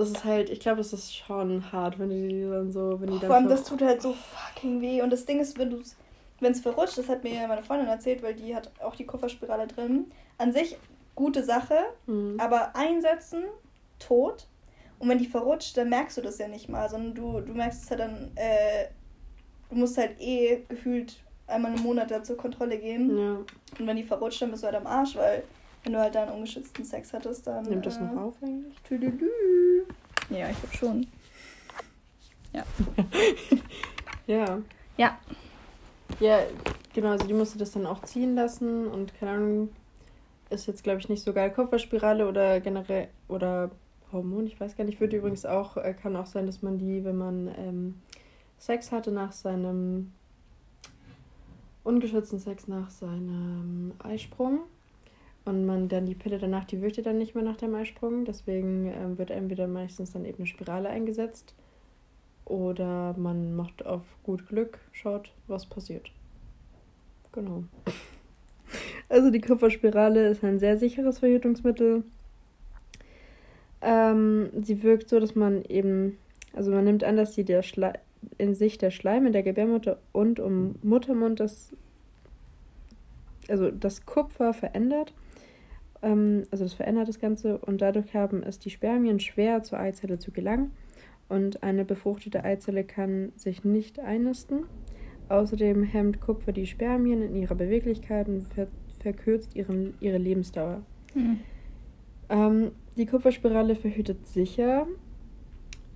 Das 0.00 0.10
ist 0.10 0.24
halt, 0.24 0.50
ich 0.50 0.60
glaube, 0.60 0.78
das 0.78 0.92
ist 0.92 1.14
schon 1.14 1.72
hart, 1.72 1.98
wenn 1.98 2.10
die 2.10 2.42
dann 2.48 2.72
so, 2.72 3.00
wenn 3.00 3.10
die 3.10 3.18
dann. 3.18 3.28
Vor 3.28 3.36
allem, 3.36 3.48
das 3.48 3.64
tut 3.64 3.82
halt 3.82 4.02
so 4.02 4.14
fucking 4.14 4.80
weh. 4.80 5.02
Und 5.02 5.10
das 5.10 5.26
Ding 5.26 5.40
ist, 5.40 5.58
wenn 5.58 5.70
du 5.70 5.82
wenn 6.40 6.52
es 6.52 6.60
verrutscht, 6.60 6.98
das 6.98 7.08
hat 7.08 7.22
mir 7.22 7.46
meine 7.46 7.62
Freundin 7.62 7.88
erzählt, 7.88 8.22
weil 8.22 8.34
die 8.34 8.54
hat 8.54 8.70
auch 8.82 8.96
die 8.96 9.04
Kupferspirale 9.04 9.66
drin. 9.66 10.10
An 10.38 10.52
sich 10.52 10.76
gute 11.14 11.44
Sache, 11.44 11.76
mhm. 12.06 12.36
aber 12.38 12.74
einsetzen, 12.74 13.44
tot. 13.98 14.46
Und 14.98 15.08
wenn 15.08 15.18
die 15.18 15.26
verrutscht, 15.26 15.76
dann 15.76 15.90
merkst 15.90 16.16
du 16.16 16.22
das 16.22 16.38
ja 16.38 16.48
nicht 16.48 16.68
mal, 16.68 16.88
sondern 16.88 17.14
du, 17.14 17.40
du 17.40 17.52
merkst 17.52 17.84
es 17.84 17.90
halt 17.90 18.00
dann, 18.00 18.30
äh, 18.36 18.88
du 19.68 19.76
musst 19.76 19.98
halt 19.98 20.18
eh 20.20 20.64
gefühlt 20.68 21.22
einmal 21.46 21.74
im 21.74 21.82
Monat 21.82 22.10
da 22.10 22.22
zur 22.22 22.36
Kontrolle 22.36 22.78
gehen. 22.78 23.16
Ja. 23.18 23.32
Und 23.78 23.86
wenn 23.86 23.96
die 23.96 24.04
verrutscht, 24.04 24.40
dann 24.42 24.50
bist 24.50 24.62
du 24.62 24.66
halt 24.66 24.76
am 24.76 24.86
Arsch, 24.86 25.16
weil 25.16 25.42
wenn 25.84 25.92
du 25.92 25.98
halt 25.98 26.14
dann 26.14 26.28
ungeschützten 26.28 26.84
Sex 26.84 27.12
hattest, 27.12 27.46
dann. 27.46 27.64
Nimmt 27.64 27.86
das 27.86 27.96
äh, 27.96 28.02
noch 28.02 28.16
auf 28.22 28.42
eigentlich? 28.42 28.76
Tüdelü. 28.82 29.84
Ja, 30.30 30.50
ich 30.50 30.58
glaube 30.58 30.76
schon. 30.76 31.06
Ja. 32.52 32.64
ja. 34.26 34.58
Ja. 34.96 35.18
Ja, 36.18 36.40
genau, 36.92 37.10
also 37.10 37.26
die 37.26 37.34
musste 37.34 37.58
das 37.58 37.72
dann 37.72 37.86
auch 37.86 38.02
ziehen 38.02 38.34
lassen 38.34 38.86
und 38.88 39.14
keine 39.14 39.32
Ahnung, 39.32 39.68
ist 40.50 40.66
jetzt 40.66 40.82
glaube 40.82 41.00
ich 41.00 41.08
nicht 41.08 41.22
so 41.22 41.32
geil. 41.32 41.52
Kupferspirale 41.52 42.28
oder 42.28 42.60
generell 42.60 43.08
oder 43.28 43.70
Hormon, 44.12 44.46
ich 44.46 44.60
weiß 44.60 44.76
gar 44.76 44.84
nicht, 44.84 45.00
würde 45.00 45.16
übrigens 45.16 45.46
auch, 45.46 45.76
äh, 45.76 45.94
kann 45.94 46.16
auch 46.16 46.26
sein, 46.26 46.46
dass 46.46 46.62
man 46.62 46.78
die, 46.78 47.04
wenn 47.04 47.16
man 47.16 47.48
ähm, 47.56 47.94
Sex 48.58 48.90
hatte 48.92 49.12
nach 49.12 49.32
seinem 49.32 50.12
ungeschützten 51.84 52.38
Sex 52.38 52.68
nach 52.68 52.90
seinem 52.90 53.92
Eisprung 54.00 54.60
und 55.50 55.66
man 55.66 55.88
dann 55.88 56.06
die 56.06 56.14
Pille 56.14 56.38
danach, 56.38 56.64
die 56.64 56.80
wirkte 56.80 57.02
dann 57.02 57.18
nicht 57.18 57.34
mehr 57.34 57.44
nach 57.44 57.56
dem 57.56 57.74
Eisprung. 57.74 58.24
Deswegen 58.24 58.86
ähm, 58.86 59.18
wird 59.18 59.30
entweder 59.30 59.66
meistens 59.66 60.12
dann 60.12 60.24
eben 60.24 60.38
eine 60.38 60.46
Spirale 60.46 60.88
eingesetzt 60.88 61.54
oder 62.44 63.14
man 63.16 63.54
macht 63.54 63.84
auf 63.84 64.02
gut 64.22 64.48
Glück, 64.48 64.78
schaut, 64.92 65.32
was 65.46 65.66
passiert. 65.66 66.10
Genau. 67.32 67.64
Also 69.08 69.30
die 69.30 69.40
Kupferspirale 69.40 70.28
ist 70.28 70.44
ein 70.44 70.58
sehr 70.58 70.76
sicheres 70.76 71.18
Verhütungsmittel. 71.18 72.04
Ähm, 73.80 74.50
sie 74.62 74.82
wirkt 74.82 75.08
so, 75.08 75.18
dass 75.18 75.34
man 75.34 75.64
eben, 75.64 76.18
also 76.52 76.70
man 76.70 76.84
nimmt 76.84 77.02
an, 77.02 77.16
dass 77.16 77.34
sie 77.34 77.44
der 77.44 77.62
in 78.38 78.54
sich 78.54 78.78
der 78.78 78.90
Schleim 78.90 79.26
in 79.26 79.32
der 79.32 79.42
Gebärmutter 79.42 79.98
und 80.12 80.38
um 80.40 80.76
Muttermund 80.82 81.40
das, 81.40 81.72
also 83.48 83.70
das 83.70 84.06
Kupfer 84.06 84.52
verändert. 84.54 85.12
Ähm, 86.02 86.44
also 86.50 86.64
das 86.64 86.74
verändert 86.74 87.08
das 87.08 87.18
Ganze 87.18 87.58
und 87.58 87.80
dadurch 87.80 88.14
haben 88.14 88.42
es 88.42 88.58
die 88.58 88.70
Spermien 88.70 89.20
schwer 89.20 89.62
zur 89.62 89.78
Eizelle 89.78 90.18
zu 90.18 90.30
gelangen 90.30 90.72
und 91.28 91.62
eine 91.62 91.84
befruchtete 91.84 92.44
Eizelle 92.44 92.84
kann 92.84 93.32
sich 93.36 93.64
nicht 93.64 94.00
einnisten. 94.00 94.64
Außerdem 95.28 95.84
hemmt 95.84 96.20
Kupfer 96.20 96.52
die 96.52 96.66
Spermien 96.66 97.22
in 97.22 97.36
ihrer 97.36 97.54
Beweglichkeit 97.54 98.28
und 98.28 98.42
ver 98.42 98.66
verkürzt 98.98 99.56
ihren, 99.56 99.94
ihre 100.00 100.18
Lebensdauer. 100.18 100.82
Mhm. 101.14 101.38
Ähm, 102.28 102.70
die 102.98 103.06
Kupferspirale 103.06 103.74
verhütet 103.74 104.26
sicher. 104.26 104.86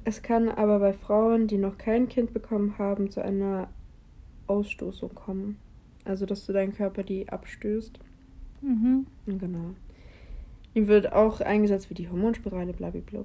Es 0.04 0.23
kann 0.23 0.49
aber 0.49 0.78
bei 0.78 0.94
Frauen, 0.94 1.46
die 1.46 1.58
noch 1.58 1.76
kein 1.76 2.08
Kind 2.08 2.32
bekommen 2.32 2.78
haben, 2.78 3.11
zu 3.11 3.23
einer 3.23 3.68
Ausstoßung 4.46 5.14
kommen. 5.14 5.58
Also, 6.06 6.25
dass 6.25 6.46
du 6.46 6.54
deinen 6.54 6.73
Körper 6.73 7.02
die 7.02 7.28
abstößt. 7.28 7.99
Mhm. 8.62 9.06
Genau. 9.26 9.75
Die 10.74 10.88
wird 10.88 11.12
auch 11.12 11.40
eingesetzt 11.40 11.90
wie 11.90 11.94
die 11.94 12.08
Hormonspirale, 12.08 12.72
blablabla. 12.72 13.24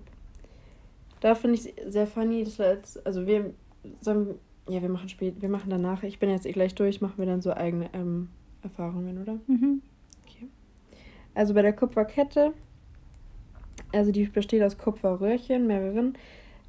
Da 1.20 1.36
finde 1.36 1.58
ich 1.58 1.74
sehr 1.88 2.08
funny, 2.08 2.44
dass 2.44 2.60
wir 2.60 2.74
jetzt, 2.74 3.06
also 3.06 3.26
wir 3.26 3.54
sollen, 4.02 4.36
ja, 4.70 4.82
wir 4.82 4.90
machen 4.90 5.10
spät, 5.10 5.42
wir 5.42 5.50
machen 5.50 5.70
danach, 5.70 6.04
ich 6.04 6.20
bin 6.20 6.30
jetzt 6.30 6.46
eh 6.46 6.52
gleich 6.52 6.76
durch, 6.76 7.02
machen 7.02 7.18
wir 7.18 7.26
dann 7.26 7.42
so 7.42 7.54
eigene 7.54 7.90
ähm, 7.94 8.30
Erfahrungen, 8.64 9.22
oder? 9.22 9.40
Mhm. 9.48 9.82
Okay. 10.26 10.48
Also 11.34 11.54
bei 11.54 11.62
der 11.62 11.74
Kupferkette, 11.74 12.54
also 13.92 14.12
die 14.12 14.26
besteht 14.26 14.64
aus 14.64 14.78
Kupferröhrchen, 14.78 15.68
mehreren, 15.68 16.18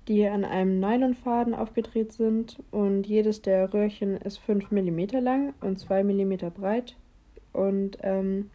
die 0.08 0.26
an 0.26 0.44
einem 0.44 0.80
Nylonfaden 0.80 1.54
aufgedreht 1.54 2.12
sind 2.12 2.58
und 2.70 3.06
jedes 3.06 3.42
der 3.42 3.72
Röhrchen 3.72 4.16
ist 4.16 4.38
5 4.38 4.70
mm 4.72 5.00
lang 5.20 5.54
und 5.60 5.78
2 5.78 6.02
mm 6.02 6.50
breit 6.52 6.96
und 7.52 7.98
ähm, 8.02 8.50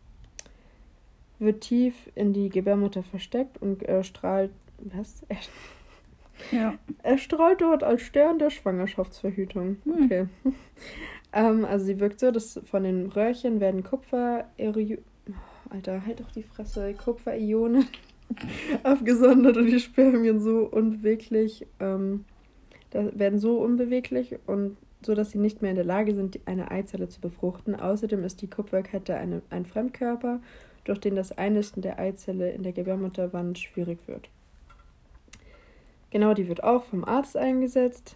wird 1.39 1.61
tief 1.61 2.09
in 2.15 2.33
die 2.33 2.49
Gebärmutter 2.49 3.03
versteckt 3.03 3.61
und 3.61 3.87
äh, 3.87 4.03
strahlt, 4.03 4.51
was? 4.79 5.25
Ja. 6.51 6.73
Er 7.01 7.17
strahlt 7.17 7.61
dort 7.61 7.81
als 7.81 8.01
Stern 8.01 8.39
der 8.39 8.49
Schwangerschaftsverhütung. 8.49 9.77
Hm. 9.85 10.03
Okay. 10.03 10.25
ähm, 11.33 11.63
also 11.63 11.85
sie 11.85 12.01
wirkt 12.01 12.19
so, 12.19 12.29
dass 12.29 12.59
von 12.65 12.83
den 12.83 13.07
Röhrchen 13.07 13.61
werden 13.61 13.83
Kupfer... 13.83 14.45
Alter, 15.69 16.05
halt 16.05 16.19
doch 16.19 16.31
die 16.31 16.43
Fresse. 16.43 16.93
Kupferionen 16.93 17.87
abgesondert 18.83 19.57
und 19.57 19.67
die 19.67 19.79
Spermien 19.79 20.39
so 20.39 20.59
unbeweglich, 20.59 21.65
ähm, 21.79 22.25
werden 22.91 23.39
so 23.39 23.59
unbeweglich 23.59 24.37
und 24.45 24.77
so, 25.05 25.13
dass 25.13 25.31
sie 25.31 25.37
nicht 25.37 25.61
mehr 25.61 25.71
in 25.71 25.75
der 25.75 25.85
Lage 25.85 26.15
sind, 26.15 26.39
eine 26.45 26.71
Eizelle 26.71 27.09
zu 27.09 27.21
befruchten. 27.21 27.75
Außerdem 27.75 28.23
ist 28.23 28.41
die 28.41 28.49
Kupferkette 28.49 29.15
eine, 29.15 29.41
ein 29.49 29.65
Fremdkörper, 29.65 30.39
durch 30.85 30.99
den 30.99 31.15
das 31.15 31.37
Einnisten 31.37 31.81
der 31.81 31.99
Eizelle 31.99 32.51
in 32.51 32.63
der 32.63 32.71
Gebärmutterwand 32.71 33.59
schwierig 33.59 34.07
wird. 34.07 34.29
Genau, 36.11 36.33
die 36.33 36.47
wird 36.47 36.63
auch 36.63 36.83
vom 36.85 37.03
Arzt 37.03 37.35
eingesetzt, 37.35 38.15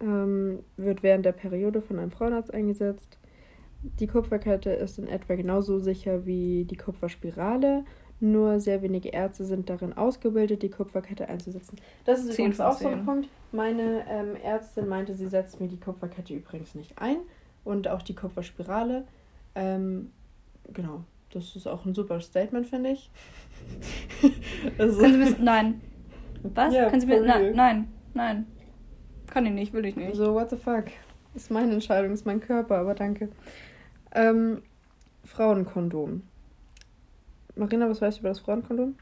ähm, 0.00 0.58
wird 0.76 1.02
während 1.02 1.24
der 1.24 1.32
Periode 1.32 1.80
von 1.80 1.98
einem 1.98 2.10
Frauenarzt 2.10 2.52
eingesetzt. 2.52 3.16
Die 3.82 4.06
Kupferkette 4.06 4.70
ist 4.70 4.98
in 4.98 5.08
etwa 5.08 5.34
genauso 5.34 5.78
sicher 5.78 6.26
wie 6.26 6.64
die 6.64 6.76
Kupferspirale, 6.76 7.84
nur 8.20 8.60
sehr 8.60 8.82
wenige 8.82 9.08
Ärzte 9.08 9.44
sind 9.44 9.68
darin 9.68 9.92
ausgebildet, 9.94 10.62
die 10.62 10.70
Kupferkette 10.70 11.28
einzusetzen. 11.28 11.76
Das 12.04 12.20
ist 12.20 12.34
übrigens 12.34 12.60
auch 12.60 12.78
so 12.78 12.86
ein 12.86 13.04
Punkt. 13.04 13.28
Meine 13.50 14.04
ähm, 14.08 14.36
Ärztin 14.36 14.86
meinte, 14.86 15.14
sie 15.14 15.26
setzt 15.26 15.60
mir 15.60 15.66
die 15.66 15.80
Kupferkette 15.80 16.32
übrigens 16.32 16.74
nicht 16.76 16.92
ein 16.98 17.16
und 17.64 17.88
auch 17.88 18.02
die 18.02 18.14
Kupferspirale. 18.14 19.04
Ähm, 19.56 20.12
genau, 20.72 21.02
das 21.32 21.56
ist 21.56 21.66
auch 21.66 21.84
ein 21.84 21.94
super 21.94 22.20
Statement, 22.20 22.66
finde 22.66 22.90
ich. 22.90 23.10
also, 24.78 25.06
nein, 25.40 25.80
was? 26.42 26.74
Ja, 26.74 26.88
Können 26.88 27.00
Sie 27.00 27.06
mir. 27.06 27.22
Na, 27.22 27.38
nein, 27.38 27.88
nein. 28.14 28.46
Kann 29.26 29.46
ich 29.46 29.52
nicht, 29.52 29.72
will 29.72 29.86
ich 29.86 29.96
nicht. 29.96 30.14
So, 30.14 30.34
what 30.34 30.50
the 30.50 30.56
fuck? 30.56 30.84
Ist 31.34 31.50
meine 31.50 31.72
Entscheidung, 31.72 32.12
ist 32.12 32.26
mein 32.26 32.40
Körper, 32.40 32.76
aber 32.76 32.94
danke. 32.94 33.30
Ähm, 34.14 34.62
Frauenkondom. 35.24 36.22
Marina, 37.56 37.88
was 37.88 38.02
weißt 38.02 38.18
du 38.18 38.20
über 38.20 38.28
das 38.28 38.40
Frauenkondom? 38.40 38.96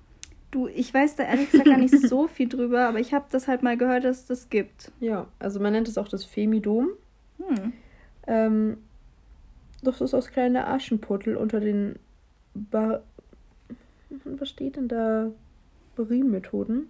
Du, 0.53 0.69
ich 0.69 0.93
weiß 0.93 1.17
da 1.17 1.25
ehrlich 1.25 1.51
gesagt 1.51 1.69
gar 1.69 1.79
nicht 1.79 1.97
so 1.97 2.27
viel 2.29 2.49
drüber, 2.49 2.87
aber 2.87 3.01
ich 3.01 3.13
habe 3.15 3.27
das 3.31 3.49
halt 3.49 3.63
mal 3.63 3.77
gehört, 3.77 4.05
dass 4.05 4.21
es 4.21 4.27
das 4.27 4.51
gibt. 4.51 4.93
Ja, 5.01 5.27
also 5.39 5.61
man 5.61 5.73
nennt 5.73 5.89
es 5.89 5.99
auch 5.99 6.09
das 6.09 6.25
Femidom. 6.25 6.91
Hm. 7.39 7.73
Ähm, 8.27 8.77
das 9.83 10.01
ist 10.01 10.15
aus 10.15 10.29
kleiner 10.29 10.69
Aschenputtel 10.69 11.37
unter 11.37 11.61
den 11.61 11.99
ba 12.55 13.03
was 14.25 14.49
steht 14.49 14.77
denn 14.77 14.89
da? 14.89 15.31
Urinmethoden. 15.97 16.89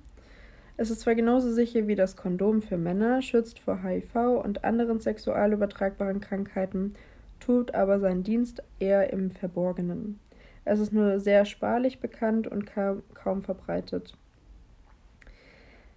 Es 0.76 0.90
ist 0.90 1.00
zwar 1.00 1.14
genauso 1.14 1.52
sicher 1.52 1.86
wie 1.88 1.94
das 1.94 2.16
Kondom 2.16 2.62
für 2.62 2.78
Männer, 2.78 3.20
schützt 3.20 3.58
vor 3.58 3.82
HIV 3.82 4.14
und 4.42 4.64
anderen 4.64 5.00
sexual 5.00 5.52
übertragbaren 5.52 6.20
Krankheiten, 6.20 6.94
tut 7.38 7.74
aber 7.74 8.00
seinen 8.00 8.22
Dienst 8.22 8.62
eher 8.78 9.12
im 9.12 9.30
Verborgenen. 9.30 10.18
Es 10.64 10.78
ist 10.78 10.92
nur 10.92 11.20
sehr 11.20 11.44
sparlich 11.44 12.00
bekannt 12.00 12.46
und 12.46 12.70
kaum 13.14 13.42
verbreitet. 13.42 14.16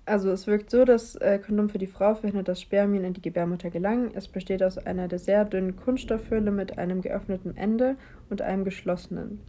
Also 0.05 0.31
es 0.31 0.47
wirkt 0.47 0.69
so, 0.69 0.83
das 0.83 1.15
äh, 1.15 1.39
Kondom 1.39 1.69
für 1.69 1.77
die 1.77 1.87
Frau 1.87 2.13
verhindert, 2.13 2.49
dass 2.49 2.61
Spermien 2.61 3.05
in 3.05 3.13
die 3.13 3.21
Gebärmutter 3.21 3.69
gelangen. 3.69 4.11
Es 4.13 4.27
besteht 4.27 4.61
aus 4.61 4.77
einer 4.77 5.07
der 5.07 5.19
sehr 5.19 5.45
dünnen 5.45 5.77
Kunststoffhülle 5.77 6.51
mit 6.51 6.77
einem 6.77 7.01
geöffneten 7.01 7.55
Ende 7.55 7.95
und 8.29 8.41
einem 8.41 8.65
geschlossenen. 8.65 9.39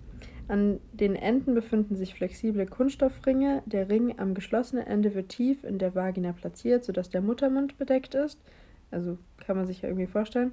An 0.46 0.78
den 0.92 1.16
Enden 1.16 1.54
befinden 1.54 1.96
sich 1.96 2.14
flexible 2.14 2.66
Kunststoffringe. 2.66 3.62
Der 3.66 3.88
Ring 3.88 4.18
am 4.18 4.34
geschlossenen 4.34 4.86
Ende 4.86 5.14
wird 5.14 5.30
tief 5.30 5.64
in 5.64 5.78
der 5.78 5.94
Vagina 5.94 6.32
platziert, 6.32 6.84
sodass 6.84 7.08
der 7.08 7.22
Muttermund 7.22 7.78
bedeckt 7.78 8.14
ist. 8.14 8.38
Also 8.90 9.18
kann 9.38 9.56
man 9.56 9.66
sich 9.66 9.82
ja 9.82 9.88
irgendwie 9.88 10.06
vorstellen. 10.06 10.52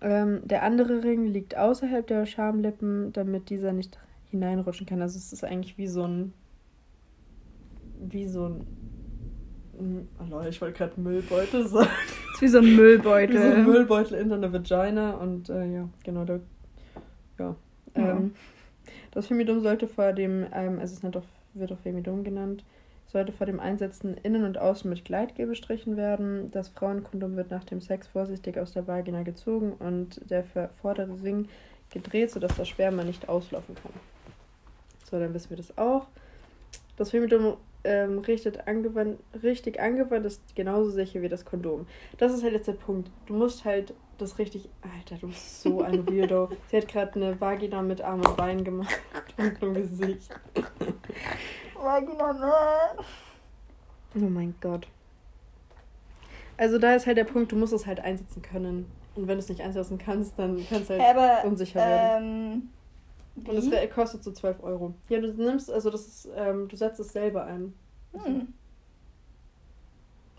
Ähm, 0.00 0.40
der 0.44 0.62
andere 0.62 1.02
Ring 1.02 1.26
liegt 1.26 1.56
außerhalb 1.56 2.06
der 2.06 2.26
Schamlippen, 2.26 3.12
damit 3.12 3.50
dieser 3.50 3.72
nicht 3.72 3.98
hineinrutschen 4.30 4.86
kann. 4.86 5.02
Also 5.02 5.18
es 5.18 5.32
ist 5.32 5.44
eigentlich 5.44 5.76
wie 5.78 5.88
so 5.88 6.04
ein. 6.04 6.32
Wie 8.00 8.28
so 8.28 8.44
ein. 8.44 8.66
Oh 9.78 10.24
Leute, 10.28 10.48
ich 10.48 10.60
wollte 10.60 10.78
gerade 10.78 11.00
Müllbeutel 11.00 11.66
sagen. 11.66 11.88
ist 12.34 12.42
wie 12.42 12.48
so 12.48 12.58
ein 12.58 12.76
Müllbeutel. 12.76 13.34
Wie 13.34 13.38
so 13.38 13.54
ein 13.54 13.64
Müllbeutel 13.64 14.18
in 14.18 14.28
deiner 14.28 14.52
Vagina 14.52 15.12
und 15.12 15.48
äh, 15.50 15.72
ja, 15.72 15.88
genau, 16.04 16.24
da, 16.24 16.40
ja. 17.38 17.56
Ja. 17.96 18.10
Ähm, 18.10 18.34
das 19.12 19.26
Femidom 19.26 19.60
sollte 19.60 19.88
vor 19.88 20.12
dem, 20.12 20.46
ähm, 20.52 20.78
also 20.78 20.94
es 20.94 21.02
nennt 21.02 21.16
auch, 21.16 21.24
wird 21.54 21.72
auch 21.72 21.78
Femidom 21.78 22.24
genannt, 22.24 22.64
sollte 23.06 23.32
vor 23.32 23.46
dem 23.46 23.60
Einsetzen 23.60 24.16
innen 24.22 24.44
und 24.44 24.58
außen 24.58 24.88
mit 24.88 25.04
Gleitgel 25.04 25.46
bestrichen 25.46 25.96
werden. 25.96 26.50
Das 26.50 26.68
Frauenkondom 26.68 27.36
wird 27.36 27.50
nach 27.50 27.64
dem 27.64 27.80
Sex 27.80 28.06
vorsichtig 28.06 28.58
aus 28.58 28.72
der 28.72 28.86
Vagina 28.86 29.22
gezogen 29.22 29.72
und 29.72 30.20
der 30.30 30.44
vordere 30.80 31.22
Ring 31.22 31.48
gedreht, 31.90 32.30
sodass 32.30 32.56
das 32.56 32.68
Sperma 32.68 33.04
nicht 33.04 33.28
auslaufen 33.28 33.74
kann. 33.76 33.92
So, 35.10 35.18
dann 35.18 35.32
wissen 35.32 35.50
wir 35.50 35.56
das 35.56 35.76
auch. 35.78 36.06
Das 36.96 37.10
Femidom 37.10 37.56
ähm, 37.84 38.18
richtet 38.18 38.66
angewandt, 38.66 39.18
richtig 39.42 39.80
angewandt 39.80 40.26
ist 40.26 40.54
genauso 40.54 40.90
sicher 40.90 41.22
wie 41.22 41.28
das 41.28 41.44
Kondom. 41.44 41.86
Das 42.18 42.32
ist 42.32 42.42
halt 42.42 42.52
jetzt 42.52 42.68
der 42.68 42.72
Punkt. 42.72 43.10
Du 43.26 43.34
musst 43.34 43.64
halt 43.64 43.94
das 44.18 44.38
richtig. 44.38 44.68
Alter, 44.82 45.16
du 45.20 45.28
bist 45.28 45.62
so 45.62 45.82
ein 45.82 46.06
Weirdo. 46.10 46.48
Sie 46.68 46.76
hat 46.76 46.88
gerade 46.88 47.14
eine 47.14 47.40
Vagina 47.40 47.82
mit 47.82 48.00
Arm 48.02 48.20
und 48.20 48.36
Bein 48.36 48.64
gemacht 48.64 48.98
und 49.36 49.62
im 49.62 49.74
Gesicht. 49.74 50.30
Vagina, 51.74 52.32
ne? 52.32 52.52
Oh 54.16 54.28
mein 54.28 54.54
Gott. 54.60 54.88
Also 56.56 56.78
da 56.78 56.94
ist 56.94 57.06
halt 57.06 57.16
der 57.16 57.24
Punkt, 57.24 57.52
du 57.52 57.56
musst 57.56 57.72
es 57.72 57.86
halt 57.86 58.00
einsetzen 58.00 58.42
können. 58.42 58.90
Und 59.14 59.28
wenn 59.28 59.36
du 59.36 59.40
es 59.40 59.48
nicht 59.48 59.60
einsetzen 59.60 59.98
kannst, 59.98 60.38
dann 60.38 60.64
kannst 60.68 60.90
du 60.90 60.98
halt 60.98 61.16
Aber, 61.16 61.44
unsicher 61.48 61.80
werden. 61.80 62.62
ähm, 62.62 62.68
Und 63.46 63.54
das 63.56 63.66
wie? 63.66 63.70
wär- 63.72 63.88
kostet 63.88 64.24
so 64.24 64.32
12 64.32 64.62
Euro. 64.62 64.94
Ja, 65.08 65.20
du 65.20 65.32
nimmst, 65.32 65.70
also 65.70 65.90
das 65.90 66.06
ist, 66.06 66.28
ähm, 66.34 66.68
du 66.68 66.76
setzt 66.76 66.98
es 67.00 67.12
selber 67.12 67.44
ein. 67.44 67.74
Hm. 68.12 68.48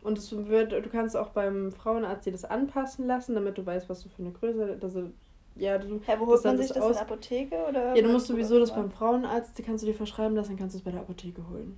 Und 0.01 0.17
es 0.17 0.31
wird, 0.47 0.71
du 0.71 0.89
kannst 0.89 1.17
auch 1.17 1.29
beim 1.29 1.71
Frauenarzt 1.71 2.25
dir 2.25 2.31
das 2.31 2.45
anpassen 2.45 3.05
lassen, 3.05 3.35
damit 3.35 3.57
du 3.57 3.65
weißt, 3.65 3.89
was 3.89 4.01
du 4.01 4.09
für 4.09 4.21
eine 4.21 4.31
Größe, 4.31 4.77
also 4.81 5.09
ja, 5.55 5.77
du, 5.77 5.99
Hä, 6.05 6.13
wo 6.19 6.25
holt 6.27 6.43
man 6.45 6.57
sich 6.57 6.67
das 6.69 6.77
das 6.77 6.83
in 6.85 6.89
aus- 6.91 6.95
der 6.95 7.01
Apotheke? 7.05 7.55
Oder 7.67 7.95
ja, 7.95 8.01
du 8.01 8.09
musst 8.09 8.27
sowieso 8.27 8.59
das 8.59 8.73
beim 8.73 8.89
Frauenarzt, 8.89 9.57
die 9.57 9.63
kannst 9.63 9.83
du 9.83 9.87
dir 9.87 9.93
verschreiben 9.93 10.35
lassen, 10.35 10.51
dann 10.51 10.57
kannst 10.57 10.75
du 10.75 10.77
es 10.79 10.83
bei 10.85 10.91
der 10.91 11.01
Apotheke 11.01 11.41
holen. 11.49 11.77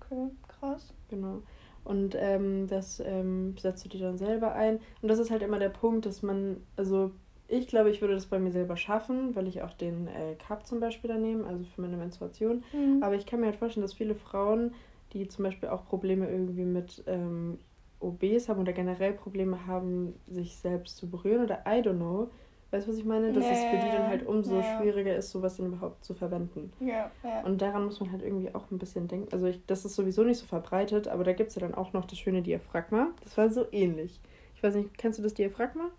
Okay, 0.00 0.28
krass. 0.46 0.94
Genau. 1.08 1.42
Und 1.82 2.14
ähm, 2.16 2.68
das 2.68 3.00
ähm, 3.04 3.56
setzt 3.58 3.84
du 3.84 3.88
dir 3.88 4.00
dann 4.00 4.18
selber 4.18 4.52
ein. 4.54 4.78
Und 5.02 5.08
das 5.08 5.18
ist 5.18 5.30
halt 5.32 5.42
immer 5.42 5.58
der 5.58 5.68
Punkt, 5.68 6.06
dass 6.06 6.22
man, 6.22 6.58
also 6.76 7.10
ich 7.48 7.66
glaube, 7.68 7.90
ich 7.90 8.00
würde 8.00 8.14
das 8.14 8.26
bei 8.26 8.38
mir 8.38 8.50
selber 8.52 8.76
schaffen, 8.76 9.34
weil 9.36 9.46
ich 9.48 9.62
auch 9.62 9.72
den 9.72 10.08
äh, 10.08 10.34
Cup 10.36 10.66
zum 10.66 10.80
Beispiel 10.80 11.08
da 11.08 11.16
nehme, 11.16 11.46
also 11.46 11.64
für 11.64 11.80
meine 11.82 11.96
Menstruation. 11.96 12.64
Hm. 12.72 13.02
Aber 13.02 13.14
ich 13.14 13.26
kann 13.26 13.40
mir 13.40 13.46
halt 13.46 13.56
vorstellen, 13.56 13.82
dass 13.82 13.94
viele 13.94 14.14
Frauen, 14.14 14.74
die 15.12 15.28
zum 15.28 15.44
Beispiel 15.44 15.68
auch 15.68 15.84
Probleme 15.86 16.28
irgendwie 16.28 16.64
mit 16.64 17.04
ähm, 17.06 17.58
OBs 18.00 18.48
haben 18.48 18.60
oder 18.60 18.72
generell 18.72 19.12
Probleme 19.12 19.66
haben, 19.66 20.14
sich 20.26 20.56
selbst 20.56 20.96
zu 20.96 21.08
berühren 21.08 21.44
oder 21.44 21.60
I 21.66 21.80
don't 21.80 21.96
know. 21.96 22.30
Weißt 22.72 22.86
du, 22.86 22.90
was 22.90 22.98
ich 22.98 23.04
meine? 23.04 23.32
Dass 23.32 23.50
es 23.50 23.64
für 23.64 23.78
die 23.78 23.90
dann 23.90 24.08
halt 24.08 24.26
umso 24.26 24.56
Ja. 24.56 24.62
schwieriger 24.62 25.16
ist, 25.16 25.30
sowas 25.30 25.56
dann 25.56 25.66
überhaupt 25.66 26.04
zu 26.04 26.14
verwenden. 26.14 26.72
ja. 26.80 27.10
Und 27.44 27.62
daran 27.62 27.84
muss 27.84 28.00
man 28.00 28.10
halt 28.10 28.22
irgendwie 28.22 28.52
auch 28.54 28.70
ein 28.72 28.78
bisschen 28.78 29.06
denken. 29.06 29.28
Also 29.32 29.46
ich, 29.46 29.64
das 29.66 29.84
ist 29.84 29.94
sowieso 29.94 30.24
nicht 30.24 30.38
so 30.38 30.46
verbreitet, 30.46 31.06
aber 31.06 31.22
da 31.22 31.32
gibt 31.32 31.50
es 31.50 31.54
ja 31.54 31.60
dann 31.60 31.74
auch 31.74 31.92
noch 31.92 32.04
das 32.06 32.18
schöne 32.18 32.42
Diaphragma. 32.42 33.08
Das 33.22 33.38
war 33.38 33.48
so 33.50 33.66
ähnlich. 33.70 34.20
Ich 34.56 34.62
weiß 34.62 34.74
nicht, 34.74 34.98
kennst 34.98 35.18
du 35.18 35.22
das 35.22 35.34
Diaphragma? 35.34 35.90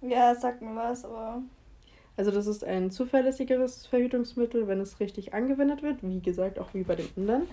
Ja, 0.00 0.34
sag 0.34 0.60
mir 0.62 0.74
was, 0.74 1.04
aber. 1.04 1.42
Also 2.16 2.30
das 2.32 2.46
ist 2.46 2.64
ein 2.64 2.90
zuverlässigeres 2.90 3.86
Verhütungsmittel, 3.86 4.66
wenn 4.66 4.80
es 4.80 4.98
richtig 4.98 5.34
angewendet 5.34 5.82
wird. 5.82 6.02
Wie 6.02 6.20
gesagt, 6.20 6.58
auch 6.58 6.74
wie 6.74 6.82
bei 6.82 6.96
dem 6.96 7.08
anderen. 7.16 7.48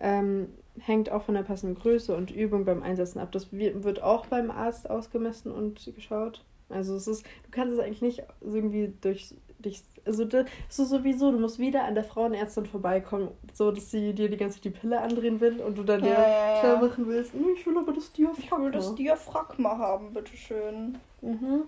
Ähm, 0.00 0.48
hängt 0.78 1.10
auch 1.10 1.22
von 1.22 1.34
der 1.34 1.42
passenden 1.42 1.76
Größe 1.78 2.14
und 2.16 2.30
Übung 2.30 2.64
beim 2.64 2.82
Einsetzen 2.82 3.18
ab. 3.18 3.32
Das 3.32 3.52
wi- 3.52 3.82
wird 3.82 4.02
auch 4.02 4.26
beim 4.26 4.50
Arzt 4.50 4.88
ausgemessen 4.88 5.50
und 5.52 5.92
geschaut. 5.94 6.44
Also 6.68 6.94
es 6.94 7.06
ist, 7.06 7.24
du 7.24 7.50
kannst 7.50 7.74
es 7.74 7.80
eigentlich 7.80 8.02
nicht 8.02 8.22
irgendwie 8.40 8.92
durch 9.00 9.34
dich, 9.58 9.82
also 10.06 10.24
das 10.24 10.46
ist 10.68 10.76
sowieso, 10.76 11.30
du 11.32 11.38
musst 11.38 11.58
wieder 11.58 11.84
an 11.84 11.94
der 11.94 12.04
Frauenärztin 12.04 12.66
vorbeikommen, 12.66 13.28
so 13.52 13.70
dass 13.70 13.90
sie 13.90 14.12
dir 14.14 14.28
die 14.28 14.36
ganze 14.36 14.56
Zeit 14.56 14.64
die 14.64 14.70
Pille 14.70 15.00
andrehen 15.00 15.40
will 15.40 15.60
und 15.60 15.76
du 15.78 15.82
dann 15.82 16.00
Ja, 16.04 16.06
dir 16.06 16.12
ja, 16.22 16.60
klar 16.60 16.80
machen 16.82 17.06
willst, 17.06 17.34
"Nee, 17.34 17.52
ich 17.56 17.66
will 17.66 17.76
aber 17.78 17.92
das 17.92 18.04
Ich 18.06 18.12
Diaphragma. 18.12 18.64
will 18.64 18.72
das 18.72 18.94
Diaphragma 18.94 19.78
haben, 19.78 20.12
bitteschön. 20.12 20.98
Mhm. 21.22 21.64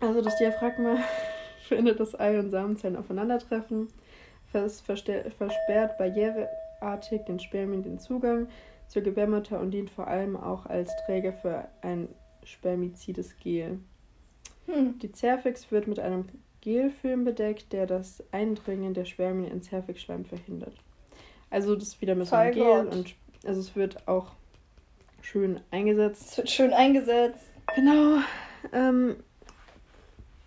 Also 0.00 0.22
das 0.22 0.36
Diaphragma 0.38 0.96
findet 1.68 2.00
das 2.00 2.18
Ei- 2.18 2.38
und 2.38 2.50
Samenzellen 2.50 2.96
aufeinandertreffen. 2.96 3.88
Es 4.52 4.80
versperrt 4.80 5.98
barriereartig 5.98 7.22
den 7.26 7.38
Spermien 7.38 7.82
den 7.82 7.98
Zugang 7.98 8.48
zur 8.88 9.02
Gebärmutter 9.02 9.60
und 9.60 9.72
dient 9.72 9.90
vor 9.90 10.06
allem 10.08 10.36
auch 10.36 10.64
als 10.66 10.90
Träger 11.04 11.32
für 11.34 11.68
ein 11.82 12.08
spermizides 12.44 13.36
Gel. 13.38 13.78
Hm. 14.66 14.98
Die 15.00 15.12
Zervix 15.12 15.70
wird 15.70 15.86
mit 15.86 15.98
einem 16.00 16.26
Gelfilm 16.60 17.24
bedeckt, 17.24 17.72
der 17.72 17.86
das 17.86 18.22
Eindringen 18.32 18.94
der 18.94 19.04
Spermien 19.04 19.50
in 19.50 19.62
Zervixschleim 19.62 20.24
verhindert. 20.24 20.74
Also 21.50 21.74
das 21.74 21.88
ist 21.88 22.00
wieder 22.00 22.14
mit 22.14 22.26
so 22.26 22.36
einem 22.36 22.54
Voll 22.54 22.62
Gel 22.62 22.86
und 22.88 23.14
also 23.46 23.60
es 23.60 23.76
wird 23.76 24.06
auch 24.08 24.32
schön 25.22 25.60
eingesetzt. 25.70 26.30
Es 26.30 26.38
wird 26.38 26.50
schön 26.50 26.72
eingesetzt. 26.72 27.46
Genau. 27.74 28.18
Ähm, 28.72 29.16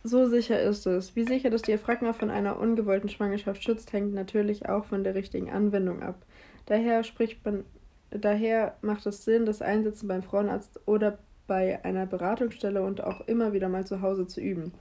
so 0.04 0.28
sicher 0.28 0.60
ist 0.62 0.86
es. 0.88 1.16
Wie 1.16 1.24
sicher 1.24 1.50
das 1.50 1.62
Diaphragma 1.62 2.14
von 2.14 2.30
einer 2.30 2.60
ungewollten 2.60 3.10
Schwangerschaft 3.10 3.64
schützt, 3.64 3.94
hängt 3.94 4.14
natürlich 4.14 4.68
auch 4.68 4.86
von 4.86 5.04
der 5.04 5.16
richtigen 5.16 5.52
Anwendung 5.52 6.02
ab. 6.02 6.26
Daher 6.66 7.04
spricht 7.04 7.46
man, 7.46 7.66
daher 8.10 8.78
macht 8.82 9.06
es 9.06 9.24
Sinn, 9.24 9.46
das 9.46 9.62
Einsetzen 9.62 10.08
beim 10.08 10.24
Frauenarzt 10.24 10.80
oder 10.88 11.20
bei 11.48 11.84
einer 11.84 12.06
Beratungsstelle 12.06 12.82
und 12.82 13.04
auch 13.04 13.22
immer 13.28 13.54
wieder 13.54 13.70
mal 13.70 13.86
zu 13.86 14.02
Hause 14.02 14.26
zu 14.26 14.42
üben. 14.42 14.72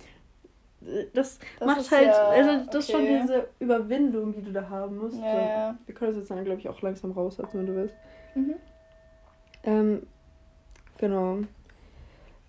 Das, 1.13 1.39
Das 1.59 1.67
macht 1.67 1.91
halt, 1.91 2.07
ja 2.07 2.29
also 2.29 2.67
das 2.67 2.85
ist 2.85 2.91
schon 2.91 3.03
okay. 3.03 3.21
diese 3.23 3.49
Überwindung, 3.59 4.33
die 4.33 4.43
du 4.43 4.53
da 4.53 4.69
haben 4.69 4.97
musst. 4.97 5.19
Ja, 5.19 5.39
ja. 5.39 5.79
Wir 5.85 5.95
können 5.95 6.13
das 6.13 6.21
jetzt 6.21 6.31
dann, 6.31 6.45
glaube 6.45 6.61
ich, 6.61 6.69
auch 6.69 6.81
langsam 6.81 7.13
raussetzen, 7.13 7.61
wenn 7.61 7.67
du 7.67 7.75
willst. 7.75 7.95
Mhm. 8.35 8.55
Ähm, 9.65 10.07
genau. 10.97 11.39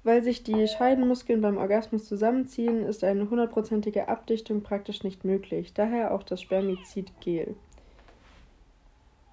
Weil 0.04 0.24
sich 0.24 0.44
die 0.44 0.68
Scheidenmuskeln 0.68 1.42
beim 1.42 1.58
Orgasmus 1.58 2.06
zusammenziehen, 2.06 2.86
ist 2.86 3.04
eine 3.04 3.30
hundertprozentige 3.30 4.08
Abdichtung 4.08 4.64
praktisch 4.64 5.04
nicht 5.04 5.26
möglich. 5.26 5.74
Daher 5.74 6.14
auch 6.14 6.24
das 6.24 6.42
Spermizid-Gel. 6.42 7.56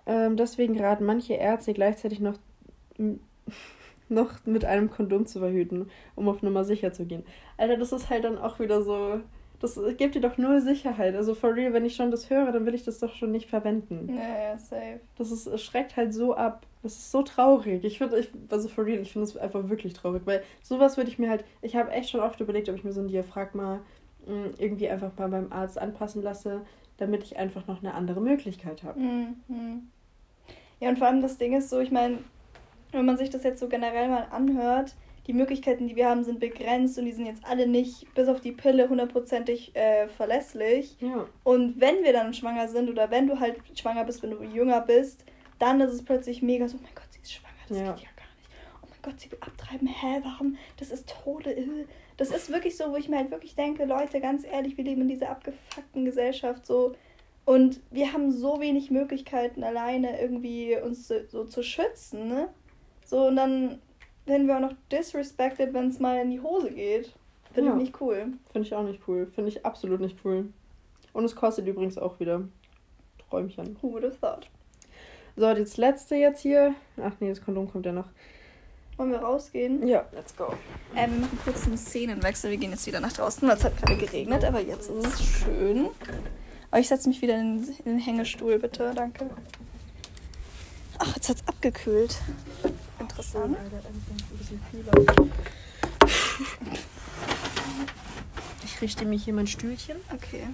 Ähm, 0.06 0.36
deswegen 0.36 0.78
raten 0.80 1.04
manche 1.04 1.34
Ärzte 1.34 1.72
gleichzeitig 1.72 2.20
noch, 2.20 2.34
noch 4.10 4.44
mit 4.46 4.64
einem 4.64 4.90
Kondom 4.90 5.26
zu 5.26 5.40
verhüten, 5.40 5.90
um 6.16 6.28
auf 6.28 6.42
Nummer 6.42 6.64
sicher 6.64 6.92
zu 6.92 7.04
gehen. 7.04 7.24
Alter, 7.56 7.76
das 7.76 7.92
ist 7.92 8.10
halt 8.10 8.24
dann 8.24 8.38
auch 8.38 8.58
wieder 8.58 8.82
so. 8.82 9.20
Das 9.60 9.78
gibt 9.96 10.14
dir 10.14 10.20
doch 10.20 10.38
null 10.38 10.60
Sicherheit. 10.60 11.16
Also 11.16 11.34
for 11.34 11.52
real, 11.54 11.72
wenn 11.72 11.84
ich 11.84 11.96
schon 11.96 12.12
das 12.12 12.30
höre, 12.30 12.52
dann 12.52 12.64
will 12.64 12.76
ich 12.76 12.84
das 12.84 13.00
doch 13.00 13.12
schon 13.14 13.32
nicht 13.32 13.50
verwenden. 13.50 14.08
Ja, 14.14 14.50
ja, 14.50 14.58
safe. 14.58 15.00
Das 15.16 15.32
ist, 15.32 15.60
schreckt 15.60 15.96
halt 15.96 16.14
so 16.14 16.34
ab. 16.34 16.64
Das 16.84 16.92
ist 16.92 17.10
so 17.10 17.22
traurig. 17.22 17.82
Ich 17.82 17.98
finde, 17.98 18.20
ich, 18.20 18.30
also 18.50 18.68
for 18.68 18.86
real, 18.86 19.00
ich 19.00 19.12
finde 19.12 19.24
es 19.24 19.36
einfach 19.36 19.68
wirklich 19.68 19.94
traurig, 19.94 20.22
weil 20.26 20.44
sowas 20.62 20.96
würde 20.96 21.10
ich 21.10 21.18
mir 21.18 21.28
halt, 21.28 21.44
ich 21.60 21.74
habe 21.74 21.90
echt 21.90 22.10
schon 22.10 22.20
oft 22.20 22.40
überlegt, 22.40 22.68
ob 22.68 22.76
ich 22.76 22.84
mir 22.84 22.92
so 22.92 23.00
ein 23.00 23.08
Diaphragma 23.08 23.80
mh, 24.26 24.50
irgendwie 24.58 24.88
einfach 24.88 25.10
mal 25.18 25.28
beim 25.28 25.52
Arzt 25.52 25.76
anpassen 25.76 26.22
lasse, 26.22 26.60
damit 26.98 27.24
ich 27.24 27.36
einfach 27.36 27.66
noch 27.66 27.82
eine 27.82 27.94
andere 27.94 28.20
Möglichkeit 28.20 28.84
habe. 28.84 29.00
Mhm. 29.00 29.88
Ja, 30.80 30.88
und 30.90 30.98
vor 30.98 31.08
allem 31.08 31.20
das 31.20 31.38
Ding 31.38 31.56
ist 31.56 31.70
so, 31.70 31.80
ich 31.80 31.90
meine, 31.90 32.18
wenn 32.92 33.04
man 33.04 33.16
sich 33.18 33.30
das 33.30 33.42
jetzt 33.44 33.60
so 33.60 33.68
generell 33.68 34.08
mal 34.08 34.26
anhört, 34.30 34.94
die 35.26 35.34
Möglichkeiten, 35.34 35.86
die 35.88 35.96
wir 35.96 36.08
haben, 36.08 36.24
sind 36.24 36.40
begrenzt 36.40 36.98
und 36.98 37.04
die 37.04 37.12
sind 37.12 37.26
jetzt 37.26 37.44
alle 37.44 37.66
nicht 37.66 38.12
bis 38.14 38.28
auf 38.28 38.40
die 38.40 38.52
Pille 38.52 38.88
hundertprozentig 38.88 39.76
äh, 39.76 40.08
verlässlich. 40.08 40.96
Ja. 41.00 41.26
Und 41.44 41.78
wenn 41.80 42.02
wir 42.02 42.14
dann 42.14 42.32
schwanger 42.32 42.68
sind 42.68 42.88
oder 42.88 43.10
wenn 43.10 43.26
du 43.26 43.38
halt 43.38 43.56
schwanger 43.78 44.04
bist, 44.04 44.22
wenn 44.22 44.30
du 44.30 44.42
jünger 44.42 44.80
bist, 44.80 45.24
dann 45.58 45.80
ist 45.82 45.92
es 45.92 46.02
plötzlich 46.04 46.40
mega 46.40 46.66
so, 46.66 46.78
oh 46.78 46.82
mein 46.82 46.94
Gott, 46.94 47.04
sie 47.10 47.20
ist 47.20 47.32
schwanger, 47.32 47.54
das 47.68 47.76
Ja. 47.78 47.92
geht 47.92 48.04
ja 48.04 48.10
gar 48.16 48.24
nicht. 48.38 48.48
Oh 48.82 48.86
mein 48.88 48.98
Gott, 49.02 49.20
sie 49.20 49.30
will 49.30 49.38
abtreiben, 49.42 49.86
hä, 49.88 50.20
warum? 50.22 50.56
Das 50.78 50.90
ist 50.90 51.12
Tode. 51.22 51.54
äh. 51.54 51.84
Das 52.16 52.30
ist 52.30 52.50
wirklich 52.50 52.76
so, 52.76 52.90
wo 52.90 52.96
ich 52.96 53.08
mir 53.10 53.18
halt 53.18 53.30
wirklich 53.30 53.54
denke, 53.54 53.84
Leute, 53.84 54.20
ganz 54.20 54.44
ehrlich, 54.44 54.76
wir 54.78 54.84
leben 54.84 55.02
in 55.02 55.08
dieser 55.08 55.28
abgefuckten 55.30 56.04
Gesellschaft 56.06 56.66
so. 56.66 56.94
Und 57.44 57.80
wir 57.90 58.12
haben 58.12 58.30
so 58.32 58.60
wenig 58.60 58.90
Möglichkeiten, 58.90 59.62
alleine 59.62 60.20
irgendwie 60.20 60.76
uns 60.80 61.06
so, 61.06 61.14
so 61.28 61.44
zu 61.44 61.62
schützen, 61.62 62.28
ne? 62.28 62.48
So, 63.08 63.26
und 63.28 63.36
dann 63.36 63.78
werden 64.26 64.46
wir 64.46 64.56
auch 64.56 64.60
noch 64.60 64.74
disrespected, 64.92 65.72
wenn 65.72 65.88
es 65.88 65.98
mal 65.98 66.20
in 66.20 66.30
die 66.30 66.40
Hose 66.40 66.70
geht. 66.70 67.12
Finde 67.54 67.70
Ja. 67.70 67.76
ich 67.76 67.82
nicht 67.82 68.00
cool. 68.00 68.26
Finde 68.52 68.68
ich 68.68 68.74
auch 68.74 68.82
nicht 68.84 69.00
cool. 69.08 69.26
Finde 69.34 69.48
ich 69.50 69.64
absolut 69.64 70.00
nicht 70.00 70.18
cool. 70.24 70.52
Und 71.14 71.24
es 71.24 71.34
kostet 71.34 71.66
übrigens 71.66 71.96
auch 71.96 72.20
wieder 72.20 72.42
Träumchen. 73.30 73.76
Who 73.80 73.92
would 73.92 74.04
have 74.04 74.16
thought? 74.20 74.48
So, 75.36 75.54
das 75.54 75.76
letzte 75.78 76.16
jetzt 76.16 76.42
hier. 76.42 76.74
Ach 77.02 77.12
nee, 77.20 77.30
das 77.30 77.40
Kondom 77.42 77.70
kommt 77.70 77.86
ja 77.86 77.92
noch. 77.92 78.08
Wollen 78.98 79.12
wir 79.12 79.20
rausgehen? 79.20 79.86
Ja, 79.86 80.04
let's 80.12 80.36
go. 80.36 80.52
Ähm, 80.96 81.12
wir 81.12 81.20
machen 81.20 81.38
kurz 81.44 81.66
einen 81.66 81.78
Szenenwechsel. 81.78 82.50
Wir 82.50 82.58
gehen 82.58 82.72
jetzt 82.72 82.86
wieder 82.86 83.00
nach 83.00 83.12
draußen, 83.12 83.46
weil 83.48 83.56
es 83.56 83.64
hat 83.64 83.76
gerade 83.76 83.96
geregnet, 83.96 84.44
aber 84.44 84.60
jetzt 84.60 84.90
ist 84.90 85.06
es 85.06 85.22
schön. 85.24 85.88
Aber 86.70 86.80
ich 86.80 86.88
setze 86.88 87.08
mich 87.08 87.22
wieder 87.22 87.40
in, 87.40 87.62
in 87.84 87.84
den 87.84 87.98
Hängestuhl, 87.98 88.58
bitte. 88.58 88.92
Danke. 88.94 89.30
Ach, 90.98 91.14
jetzt 91.14 91.28
hat 91.28 91.36
es 91.36 91.46
abgekühlt. 91.48 92.18
Interessant. 93.08 93.56
Ich 98.64 98.80
richte 98.80 99.04
mich 99.04 99.24
hier 99.24 99.34
mein 99.34 99.46
Stühlchen. 99.46 99.96
Okay. 100.12 100.44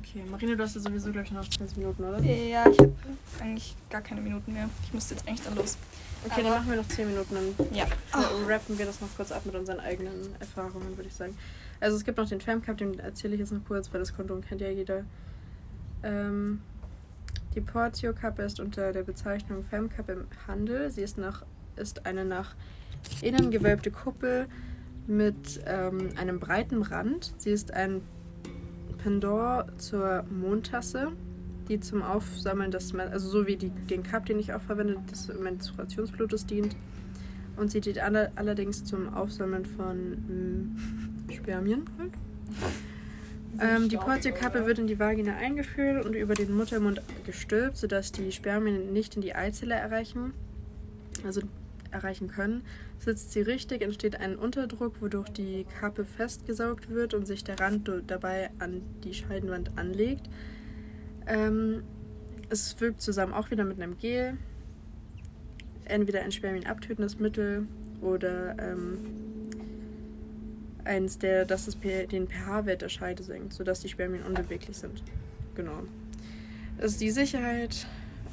Okay, 0.00 0.22
Marina, 0.30 0.54
du 0.54 0.62
hast 0.62 0.74
ja 0.76 0.80
sowieso 0.80 1.10
gleich 1.10 1.30
noch 1.32 1.48
20 1.48 1.76
Minuten, 1.78 2.04
oder? 2.04 2.20
Ja, 2.20 2.68
ich 2.70 2.78
habe 2.78 2.92
eigentlich 3.40 3.74
gar 3.90 4.00
keine 4.00 4.20
Minuten 4.20 4.52
mehr. 4.52 4.68
Ich 4.84 4.92
müsste 4.94 5.14
jetzt 5.14 5.26
eigentlich 5.26 5.42
dann 5.42 5.56
los. 5.56 5.76
Okay, 6.24 6.36
dann 6.42 6.46
Aber- 6.52 6.56
machen 6.60 6.70
wir 6.70 6.76
noch 6.76 6.88
10 6.88 7.08
Minuten. 7.08 7.34
Dann 7.34 7.74
Ja. 7.74 7.84
äh, 7.84 8.44
rappen 8.46 8.78
wir 8.78 8.86
das 8.86 9.00
noch 9.00 9.08
kurz 9.16 9.32
ab 9.32 9.44
mit 9.44 9.54
unseren 9.54 9.80
eigenen 9.80 10.34
Erfahrungen, 10.38 10.96
würde 10.96 11.08
ich 11.08 11.14
sagen. 11.14 11.36
Also 11.80 11.96
es 11.96 12.04
gibt 12.04 12.16
noch 12.18 12.28
den 12.28 12.40
Femcup, 12.40 12.76
den 12.78 12.98
erzähle 13.00 13.34
ich 13.34 13.40
jetzt 13.40 13.52
noch 13.52 13.64
kurz, 13.66 13.92
weil 13.92 14.00
das 14.00 14.14
Kondom 14.14 14.40
kennt 14.42 14.60
ja 14.60 14.68
jeder. 14.70 15.04
Ähm, 16.02 16.62
die 17.54 17.60
Portio 17.60 18.12
Cup 18.12 18.38
ist 18.38 18.58
unter 18.60 18.92
der 18.92 19.02
Bezeichnung 19.02 19.62
Femcup 19.62 20.08
im 20.08 20.26
Handel. 20.46 20.90
Sie 20.90 21.02
ist, 21.02 21.18
nach, 21.18 21.44
ist 21.76 22.06
eine 22.06 22.24
nach 22.24 22.54
innen 23.22 23.50
gewölbte 23.50 23.90
Kuppel 23.90 24.46
mit 25.06 25.60
ähm, 25.66 26.10
einem 26.16 26.40
breiten 26.40 26.82
Rand. 26.82 27.34
Sie 27.36 27.50
ist 27.50 27.72
ein 27.72 28.02
Pendant 28.98 29.80
zur 29.80 30.24
Mondtasse, 30.30 31.12
die 31.68 31.78
zum 31.78 32.02
Aufsammeln 32.02 32.70
des, 32.70 32.94
also 32.94 33.28
so 33.28 33.46
wie 33.46 33.56
die, 33.56 33.70
den 33.70 34.02
Cup, 34.02 34.26
den 34.26 34.38
ich 34.38 34.52
auch 34.52 34.62
verwende, 34.62 34.98
des 35.10 35.28
Menstruationsblutes 35.28 36.46
dient. 36.46 36.74
Und 37.56 37.70
sie 37.70 37.80
dient 37.80 37.98
alle, 37.98 38.32
allerdings 38.34 38.84
zum 38.84 39.14
Aufsammeln 39.14 39.64
von 39.64 40.10
mm, 40.10 41.30
Spermien. 41.30 41.84
Halt. 41.98 42.12
Ähm, 43.60 43.88
die 43.88 43.96
Portiokappe 43.96 44.66
wird 44.66 44.78
in 44.78 44.86
die 44.86 44.98
Vagina 44.98 45.36
eingeführt 45.36 46.04
und 46.04 46.14
über 46.14 46.34
den 46.34 46.52
Muttermund 46.52 47.00
gestülpt, 47.24 47.76
sodass 47.76 48.12
die 48.12 48.32
Spermien 48.32 48.92
nicht 48.92 49.16
in 49.16 49.22
die 49.22 49.34
Eizelle 49.34 49.74
erreichen, 49.74 50.32
also 51.24 51.42
erreichen 51.90 52.28
können. 52.28 52.62
Sitzt 52.98 53.32
sie 53.32 53.42
richtig, 53.42 53.82
entsteht 53.82 54.16
ein 54.20 54.36
Unterdruck, 54.36 55.00
wodurch 55.00 55.28
die 55.30 55.66
Kappe 55.80 56.04
festgesaugt 56.04 56.90
wird 56.90 57.14
und 57.14 57.26
sich 57.26 57.44
der 57.44 57.60
Rand 57.60 57.90
dabei 58.06 58.50
an 58.58 58.82
die 59.04 59.14
Scheidenwand 59.14 59.70
anlegt. 59.76 60.28
Ähm, 61.26 61.82
es 62.50 62.80
wirkt 62.80 63.00
zusammen 63.00 63.32
auch 63.32 63.50
wieder 63.50 63.64
mit 63.64 63.80
einem 63.80 63.96
Gel. 63.98 64.36
Entweder 65.84 66.22
ein 66.22 66.32
spermienabtötendes 66.32 67.18
Mittel 67.18 67.66
oder 68.00 68.56
ähm, 68.58 68.98
eins, 70.84 71.18
der, 71.18 71.44
das 71.44 71.64
das 71.66 71.76
P- 71.76 72.06
den 72.06 72.28
pH-Wert 72.28 72.82
der 72.82 72.88
Scheide 72.88 73.22
senkt, 73.22 73.52
sodass 73.52 73.80
die 73.80 73.88
Spermien 73.88 74.22
unbeweglich 74.24 74.76
sind. 74.76 75.02
Genau. 75.54 75.82
Das 76.78 76.92
ist 76.92 77.00
die 77.00 77.10
Sicherheit. 77.10 77.86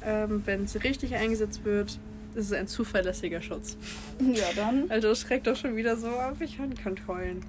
Ähm, 0.04 0.42
Wenn 0.44 0.64
es 0.64 0.74
richtig 0.82 1.14
eingesetzt 1.14 1.64
wird, 1.64 1.98
ist 2.34 2.46
es 2.46 2.52
ein 2.52 2.66
zuverlässiger 2.66 3.40
Schutz. 3.40 3.76
Ja, 4.20 4.44
dann. 4.56 4.90
Also 4.90 5.08
das 5.08 5.20
schreckt 5.20 5.46
doch 5.46 5.56
schon 5.56 5.76
wieder 5.76 5.96
so 5.96 6.08
auf, 6.08 6.40
ich 6.40 6.56
kann 6.56 6.94
heulen. 7.06 7.40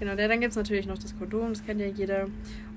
Genau, 0.00 0.12
ja, 0.12 0.28
dann 0.28 0.40
gibt 0.40 0.52
es 0.52 0.56
natürlich 0.56 0.86
noch 0.86 0.96
das 0.98 1.18
Kondom, 1.18 1.48
das 1.54 1.64
kennt 1.66 1.80
ja 1.80 1.88
jeder. 1.88 2.28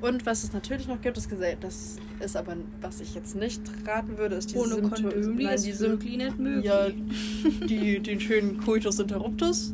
Und 0.01 0.25
was 0.25 0.43
es 0.43 0.53
natürlich 0.53 0.87
noch 0.87 0.99
gibt, 1.01 1.17
ist 1.17 1.29
gesagt, 1.29 1.63
das 1.63 1.97
ist 2.19 2.35
aber, 2.35 2.57
was 2.81 2.99
ich 2.99 3.13
jetzt 3.13 3.35
nicht 3.35 3.61
raten 3.85 4.17
würde, 4.17 4.35
ist 4.37 4.51
die 4.51 4.57
Ohne 4.57 4.73
Sympto- 4.75 4.89
Kondom 5.11 5.39
ist 5.39 5.65
die 5.65 5.71
Sym 5.71 5.91
wirklich 5.91 6.17
nicht 6.17 6.39
möglich. 6.39 6.65
Ja, 6.65 6.87
die, 6.89 7.99
den 7.99 8.19
schönen 8.19 8.57
Coitus 8.57 8.97
interruptus. 8.99 9.71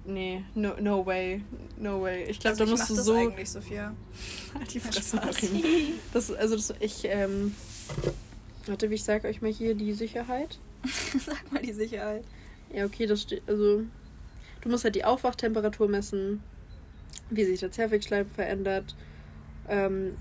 nee, 0.05 0.43
no, 0.55 0.73
no 0.79 1.05
way, 1.05 1.43
no 1.77 2.01
way. 2.01 2.25
Ich 2.25 2.39
glaube, 2.39 2.53
Also, 2.53 2.65
da 2.65 2.71
musst 2.71 2.89
du 2.89 2.95
das 2.95 3.05
so... 3.05 3.15
eigentlich, 3.15 3.49
Sophia. 3.49 3.93
Halt 4.57 4.73
die. 4.73 4.79
Fresse. 4.79 5.19
Das, 6.13 6.31
also 6.31 6.55
das, 6.55 6.73
ich, 6.79 7.01
ähm, 7.05 7.55
warte, 8.65 8.88
ich 8.88 9.04
sag 9.04 9.23
euch 9.25 9.41
mal 9.41 9.51
hier 9.51 9.75
die 9.75 9.93
Sicherheit. 9.93 10.60
Sag 11.25 11.51
mal 11.51 11.62
die 11.62 11.73
Sicherheit. 11.73 12.23
Ja, 12.73 12.86
okay, 12.86 13.06
das 13.06 13.21
steht, 13.21 13.43
also 13.47 13.84
du 14.62 14.69
musst 14.69 14.84
halt 14.84 14.95
die 14.95 15.06
Aufwachtemperatur 15.06 15.88
messen, 15.88 16.41
wie 17.30 17.43
sich 17.43 17.60
der 17.60 17.71
Zervixschleim 17.71 18.27
verändert, 18.27 18.95
ähm, 19.69 20.17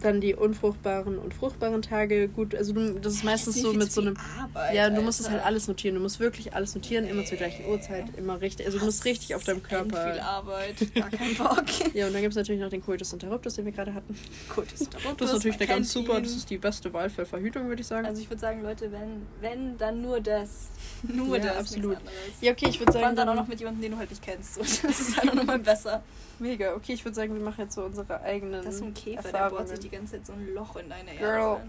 dann 0.00 0.20
die 0.20 0.34
unfruchtbaren 0.34 1.18
und 1.18 1.34
fruchtbaren 1.34 1.82
Tage. 1.82 2.28
Gut, 2.28 2.54
also 2.54 2.72
du, 2.72 2.98
das 3.00 3.14
ist 3.14 3.24
meistens 3.24 3.54
Das 3.54 3.62
so 3.62 3.70
viel 3.70 3.78
mit 3.78 3.92
so 3.92 4.00
einem 4.00 4.16
Arbeit, 4.38 4.74
ja, 4.74 4.90
du 4.90 5.00
musst 5.02 5.20
es 5.20 5.26
Alter. 5.26 5.38
halt 5.38 5.46
alles 5.46 5.68
notieren. 5.68 5.94
Du 5.96 6.00
musst 6.00 6.20
wirklich 6.20 6.54
alles 6.54 6.74
notieren, 6.74 7.06
immer 7.06 7.24
zur 7.24 7.38
gleichen 7.38 7.66
Uhrzeit, 7.66 8.06
immer 8.16 8.40
richtig. 8.40 8.66
Also 8.66 8.78
du 8.78 8.84
musst 8.84 9.04
richtig 9.04 9.34
auf 9.34 9.44
deinem 9.44 9.58
ist 9.58 9.64
echt 9.64 9.70
viel 9.72 9.92
Körper. 9.94 10.22
Arbeit. 10.22 10.94
Gar 10.94 11.10
kein 11.10 11.34
Bock. 11.34 11.64
Ja, 11.94 12.06
und 12.06 12.12
dann 12.12 12.22
gibt 12.22 12.32
es 12.32 12.36
natürlich 12.36 12.60
noch 12.60 12.70
den 12.70 12.84
Coitus 12.84 13.12
interruptus, 13.12 13.54
den 13.54 13.64
wir 13.64 13.72
gerade 13.72 13.94
hatten. 13.94 14.16
Coitus 14.48 14.70
Das 14.78 14.80
ist 14.80 14.94
interruptus, 14.94 15.32
natürlich 15.32 15.56
eine 15.56 15.66
ganz 15.66 15.92
super, 15.92 16.20
das 16.20 16.32
ist 16.32 16.50
die 16.50 16.58
beste 16.58 16.92
Wahl 16.92 17.10
für 17.10 17.26
Verhütung, 17.26 17.68
würde 17.68 17.80
ich 17.82 17.86
sagen. 17.86 18.06
Also 18.06 18.20
ich 18.22 18.30
würde 18.30 18.40
sagen, 18.40 18.62
Leute, 18.62 18.90
wenn, 18.92 19.22
wenn, 19.40 19.76
dann 19.78 20.02
nur 20.02 20.20
das. 20.20 20.68
Nur 21.02 21.36
Ja, 21.38 21.44
das, 21.44 21.56
absolut. 21.58 21.96
ja, 22.40 22.52
okay, 22.52 22.66
ich 22.68 22.78
würde 22.78 22.92
sagen, 22.92 23.04
allem 23.06 23.16
dann 23.16 23.28
auch 23.28 23.34
noch 23.34 23.46
mit 23.48 23.58
jemandem, 23.58 23.82
den 23.82 23.92
du 23.92 23.98
halt 23.98 24.10
nicht 24.10 24.22
kennst. 24.22 24.54
So, 24.54 24.60
Das 24.60 25.00
ist 25.00 25.16
halt 25.16 25.30
auch 25.30 25.34
nochmal 25.34 25.58
besser. 25.58 26.02
Mega. 26.40 26.74
Okay, 26.74 26.94
ich 26.94 27.04
würde 27.04 27.14
sagen, 27.14 27.34
wir 27.34 27.42
machen 27.42 27.60
jetzt 27.62 27.74
so 27.74 27.84
unsere 27.84 28.20
eigenen 28.22 28.64
Das 28.64 28.74
ist 28.74 28.78
so 28.78 28.84
ein 28.86 28.94
Käfer, 28.94 29.22
der 29.22 29.32
Erfahrungen. 29.32 29.56
bohrt 29.56 29.68
sich 29.68 29.78
die 29.80 29.90
ganze 29.90 30.12
Zeit 30.12 30.26
so 30.26 30.32
ein 30.32 30.54
Loch 30.54 30.76
in 30.76 30.88
deine 30.88 31.14
Girl. 31.14 31.58
Erde. 31.58 31.62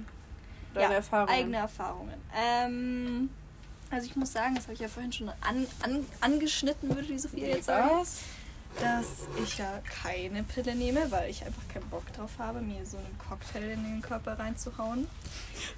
Deine 0.73 0.85
ja, 0.85 0.93
Erfahrungen. 0.93 1.33
Eigene 1.33 1.57
Erfahrungen. 1.57 2.13
Ähm, 2.35 3.29
also 3.89 4.05
ich 4.05 4.15
muss 4.15 4.31
sagen, 4.31 4.55
das 4.55 4.63
habe 4.63 4.73
ich 4.73 4.79
ja 4.79 4.87
vorhin 4.87 5.11
schon 5.11 5.29
an, 5.29 5.67
an, 5.83 6.05
angeschnitten, 6.21 6.89
würde 6.89 7.07
die 7.07 7.19
Sophia 7.19 7.47
jetzt 7.47 7.65
sagen. 7.65 7.89
Was? 7.99 8.21
Dass 8.79 9.27
ich 9.43 9.57
ja 9.57 9.81
keine 10.03 10.43
Pille 10.43 10.75
nehme, 10.75 11.11
weil 11.11 11.29
ich 11.29 11.45
einfach 11.45 11.61
keinen 11.73 11.89
Bock 11.89 12.11
drauf 12.13 12.31
habe, 12.37 12.61
mir 12.61 12.85
so 12.85 12.97
einen 12.97 13.17
Cocktail 13.17 13.71
in 13.71 13.83
den 13.83 14.01
Körper 14.01 14.39
reinzuhauen. 14.39 15.07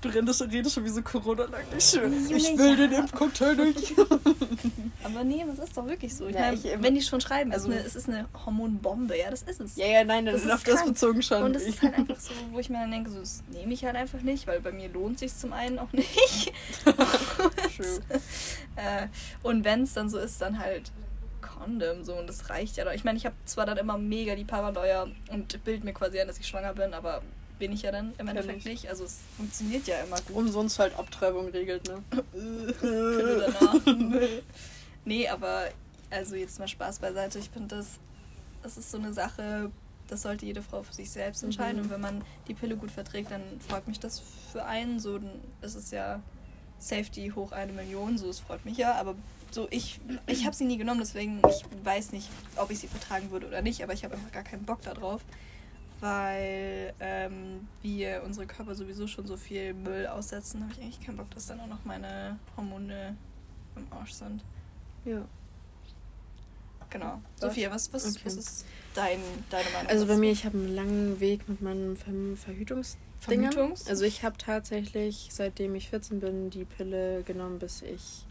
Du 0.02 0.10
redest, 0.10 0.42
redest 0.42 0.76
schon 0.76 0.86
wie 0.86 0.90
so 0.90 1.02
Corona 1.02 1.46
lang 1.46 1.64
nicht 1.74 1.90
schön. 1.90 2.14
Ich 2.30 2.58
will 2.58 2.80
ja. 2.80 2.88
den 2.88 2.92
Impfcocktail 2.92 3.56
nicht. 3.56 3.94
Aber 5.04 5.24
nee, 5.24 5.44
das 5.46 5.68
ist 5.68 5.76
doch 5.76 5.86
wirklich 5.86 6.16
so. 6.16 6.28
Ich 6.28 6.36
ja, 6.36 6.42
meine, 6.42 6.56
ich, 6.56 6.64
wenn 6.82 6.96
die 6.96 7.02
schon 7.02 7.20
schreiben, 7.20 7.52
also, 7.52 7.70
es, 7.72 7.76
ist 7.76 7.80
eine, 7.80 7.88
es 7.88 7.96
ist 7.96 8.10
eine 8.10 8.46
Hormonbombe, 8.46 9.18
ja, 9.18 9.30
das 9.30 9.44
ist 9.44 9.60
es. 9.60 9.76
Ja, 9.76 9.88
ja, 9.88 10.04
nein, 10.04 10.26
das 10.26 10.44
ist 10.44 10.52
auf 10.52 10.64
das 10.64 10.86
bezogen 10.86 11.22
schon. 11.22 11.44
Und 11.44 11.54
das 11.54 11.64
ist 11.64 11.82
halt 11.82 11.94
einfach 11.98 12.20
so, 12.20 12.32
wo 12.52 12.60
ich 12.60 12.70
mir 12.70 12.80
dann 12.80 12.92
denke, 12.92 13.10
so, 13.10 13.20
das 13.20 13.44
nehme 13.52 13.74
ich 13.74 13.84
halt 13.84 13.96
einfach 13.96 14.22
nicht, 14.22 14.48
weil 14.48 14.62
bei 14.62 14.72
mir 14.72 14.90
lohnt 14.90 15.20
sich 15.20 15.36
zum 15.36 15.52
einen 15.54 15.80
auch 15.80 15.92
nicht. 15.92 16.54
True. 16.86 18.00
äh, 18.76 19.08
und 19.42 19.66
wenn 19.66 19.84
es 19.84 19.94
dann 19.94 20.10
so 20.10 20.20
ist, 20.20 20.42
dann 20.42 20.60
halt 20.60 20.92
Condom 21.64 22.04
so 22.04 22.14
und 22.16 22.28
das 22.28 22.50
reicht 22.50 22.78
ja. 22.78 22.92
Ich 22.92 23.04
meine, 23.04 23.18
ich 23.18 23.26
habe 23.26 23.36
zwar 23.46 23.66
dann 23.66 23.78
immer 23.78 23.98
mega 23.98 24.36
die 24.36 24.44
Paranoia 24.44 25.08
und 25.32 25.64
bild 25.64 25.84
mir 25.84 25.94
quasi 25.94 26.20
an, 26.20 26.28
dass 26.28 26.40
ich 26.40 26.48
schwanger 26.48 26.74
bin, 26.74 26.94
aber 26.94 27.22
bin 27.60 27.72
ich 27.72 27.84
ja 27.84 27.92
dann 27.92 28.14
im 28.18 28.28
Endeffekt 28.28 28.66
nicht. 28.66 28.90
Also 28.90 29.06
es 29.06 29.20
funktioniert 29.38 29.88
ja 29.88 29.98
immer 30.04 30.18
gut. 30.22 30.36
Umsonst 30.36 30.80
halt 30.80 30.98
Abtreibung 30.98 31.50
regelt, 31.50 31.88
ne? 31.88 32.04
nee, 35.06 35.28
aber 35.28 35.70
also 36.10 36.36
jetzt 36.36 36.60
mal 36.60 36.68
Spaß 36.68 37.00
beiseite. 37.00 37.40
Ich 37.40 37.50
finde 37.50 37.78
das, 37.78 38.00
das 38.62 38.78
ist 38.78 38.92
so 38.92 38.98
eine 38.98 39.14
Sache, 39.14 39.72
das 40.08 40.24
sollte 40.24 40.46
jede 40.46 40.62
Frau 40.62 40.84
für 40.84 40.94
sich 40.94 41.10
selbst 41.10 41.44
entscheiden. 41.44 41.78
Mhm. 41.78 41.84
Und 41.84 41.90
wenn 41.92 42.02
man 42.02 42.24
die 42.48 42.54
Pille 42.54 42.76
gut 42.76 42.92
verträgt, 42.92 43.32
dann 43.32 43.42
freut 43.68 43.88
mich 43.88 44.00
das 44.00 44.22
für 44.52 44.66
einen. 44.66 45.00
So, 45.00 45.20
dann 45.20 45.32
ist 45.62 45.76
es 45.76 45.92
ja 45.92 46.22
Safety 46.80 47.32
hoch 47.34 47.52
eine 47.52 47.72
Million, 47.72 48.18
so 48.18 48.30
es 48.30 48.40
freut 48.40 48.66
mich 48.66 48.78
ja, 48.78 48.96
aber 48.96 49.16
so 49.54 49.68
ich 49.70 50.00
ich 50.28 50.46
habe 50.46 50.56
sie 50.56 50.66
nie 50.66 50.78
genommen, 50.78 51.00
deswegen 51.00 51.42
ich 51.48 51.64
weiß 51.84 52.12
nicht, 52.12 52.30
ob 52.58 52.72
ich 52.72 52.80
sie 52.80 52.88
vertragen 52.88 53.32
würde 53.32 53.48
oder 53.48 53.62
nicht, 53.62 53.84
aber 53.84 53.94
ich 53.94 54.04
habe 54.04 54.16
einfach 54.16 54.32
gar 54.32 54.44
keinen 54.44 54.64
Bock 54.64 54.82
darauf, 54.82 55.22
weil 56.00 56.94
ähm, 57.00 57.68
wir 57.82 58.24
unsere 58.26 58.46
Körper 58.48 58.76
sowieso 58.76 59.08
schon 59.08 59.28
so 59.28 59.38
viel 59.38 59.74
Müll 59.74 60.08
aussetzen, 60.08 60.64
habe 60.64 60.74
ich 60.74 60.82
eigentlich 60.82 61.02
keinen 61.02 61.18
Bock, 61.18 61.30
dass 61.32 61.48
dann 61.48 61.60
auch 61.60 61.68
noch 61.68 61.86
meine 61.86 62.38
Hormone 62.58 63.16
im 63.76 63.88
Arsch 63.92 64.14
sind. 64.14 64.44
Ja. 65.06 65.26
Genau. 66.90 67.22
Sophia, 67.38 67.72
was, 67.72 67.92
was, 67.92 68.06
okay. 68.06 68.22
was 68.26 68.36
ist 68.36 68.66
dein, 68.94 69.20
deine 69.50 69.68
Meinung? 69.72 69.90
Also 69.90 70.06
bei 70.06 70.16
mir, 70.16 70.32
ich 70.32 70.46
habe 70.46 70.58
einen 70.58 70.76
langen 70.76 71.20
Weg 71.20 71.50
mit 71.50 71.60
meinem 71.62 71.98
Verhütungs 72.36 72.98
Verhütungs? 73.24 73.88
Also 73.88 74.06
ich 74.06 74.24
habe 74.24 74.38
tatsächlich, 74.38 75.30
seitdem 75.32 75.76
ich 75.76 75.90
14 75.90 76.20
bin, 76.20 76.50
die 76.50 76.66
Pille 76.66 77.24
genommen, 77.24 77.60
bis 77.60 77.82
ich 77.82 78.26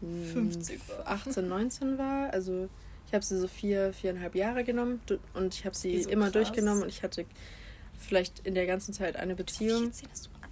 50 0.00 0.80
war. 0.88 1.06
18, 1.06 1.48
19 1.48 1.98
war. 1.98 2.32
Also 2.32 2.68
ich 3.06 3.14
habe 3.14 3.24
sie 3.24 3.38
so 3.38 3.48
vier, 3.48 3.92
viereinhalb 3.92 4.34
Jahre 4.34 4.64
genommen 4.64 5.00
und 5.34 5.54
ich 5.54 5.64
habe 5.64 5.74
sie 5.74 6.02
so 6.02 6.10
immer 6.10 6.26
krass. 6.26 6.32
durchgenommen 6.34 6.82
und 6.82 6.88
ich 6.88 7.02
hatte 7.02 7.24
vielleicht 7.98 8.46
in 8.46 8.54
der 8.54 8.66
ganzen 8.66 8.92
Zeit 8.92 9.16
eine 9.16 9.34
Beziehung. 9.34 9.90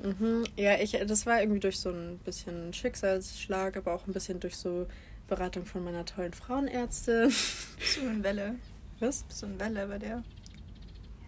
Mhm. 0.03 0.45
Ja, 0.57 0.79
ich, 0.79 0.93
das 1.07 1.27
war 1.27 1.41
irgendwie 1.41 1.61
durch 1.61 1.79
so 1.79 1.91
ein 1.91 2.19
bisschen 2.25 2.73
Schicksalsschlag, 2.73 3.77
aber 3.77 3.95
auch 3.95 4.07
ein 4.07 4.13
bisschen 4.13 4.41
durch 4.41 4.57
so 4.57 4.87
Beratung 5.29 5.65
von 5.65 5.85
meiner 5.85 6.05
tollen 6.05 6.33
Frauenärztin. 6.33 7.29
Bist 7.79 7.97
du 7.97 8.01
in 8.07 8.23
Welle? 8.25 8.57
Was? 9.01 9.23
Bist 9.25 9.43
du 9.43 9.47
in 9.47 9.61
Welle 9.61 9.87
bei 9.87 9.99
der? 9.99 10.23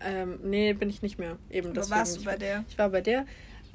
Ähm, 0.00 0.38
nee, 0.44 0.72
bin 0.72 0.90
ich 0.90 1.02
nicht 1.02 1.18
mehr. 1.18 1.38
Eben 1.50 1.74
das 1.74 1.90
warst 1.90 2.18
du 2.18 2.24
bei 2.24 2.37
der? 2.37 2.64
Ich 2.68 2.78
war 2.78 2.88
bei 2.90 3.00
der. 3.00 3.26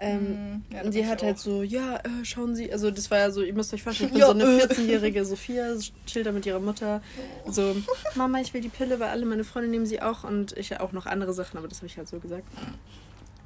Ähm, 0.06 0.20
mhm. 0.20 0.64
ja, 0.70 0.82
und 0.82 0.92
sie 0.92 1.08
hat 1.08 1.24
halt 1.24 1.40
so, 1.40 1.64
ja, 1.64 1.96
äh, 1.98 2.24
schauen 2.24 2.56
Sie, 2.56 2.72
also 2.74 2.92
das 2.92 3.10
war 3.10 3.20
ja 3.20 3.32
so, 3.32 3.42
ihr 3.42 3.54
müsst 3.54 3.74
euch 3.74 3.84
vorstellen, 3.84 4.10
ich 4.10 4.14
bin 4.14 4.20
ja, 4.20 4.28
so 4.28 4.34
eine 4.34 4.44
14-jährige 4.44 5.24
Sophia, 5.24 5.76
chillt 6.06 6.26
da 6.26 6.34
mit 6.34 6.46
ihrer 6.46 6.60
Mutter, 6.60 7.02
so, 7.48 7.74
Mama, 8.16 8.42
ich 8.42 8.54
will 8.54 8.60
die 8.60 8.70
Pille, 8.70 9.00
weil 9.00 9.10
alle 9.10 9.26
meine 9.26 9.46
Freunde 9.46 9.70
nehmen 9.70 9.86
sie 9.86 10.02
auch 10.02 10.26
und 10.26 10.58
ich 10.58 10.78
auch 10.82 10.92
noch 10.92 11.06
andere 11.06 11.34
Sachen, 11.34 11.58
aber 11.58 11.70
das 11.70 11.78
habe 11.78 11.88
ich 11.88 11.98
halt 11.98 12.10
so 12.10 12.20
gesagt. 12.20 12.44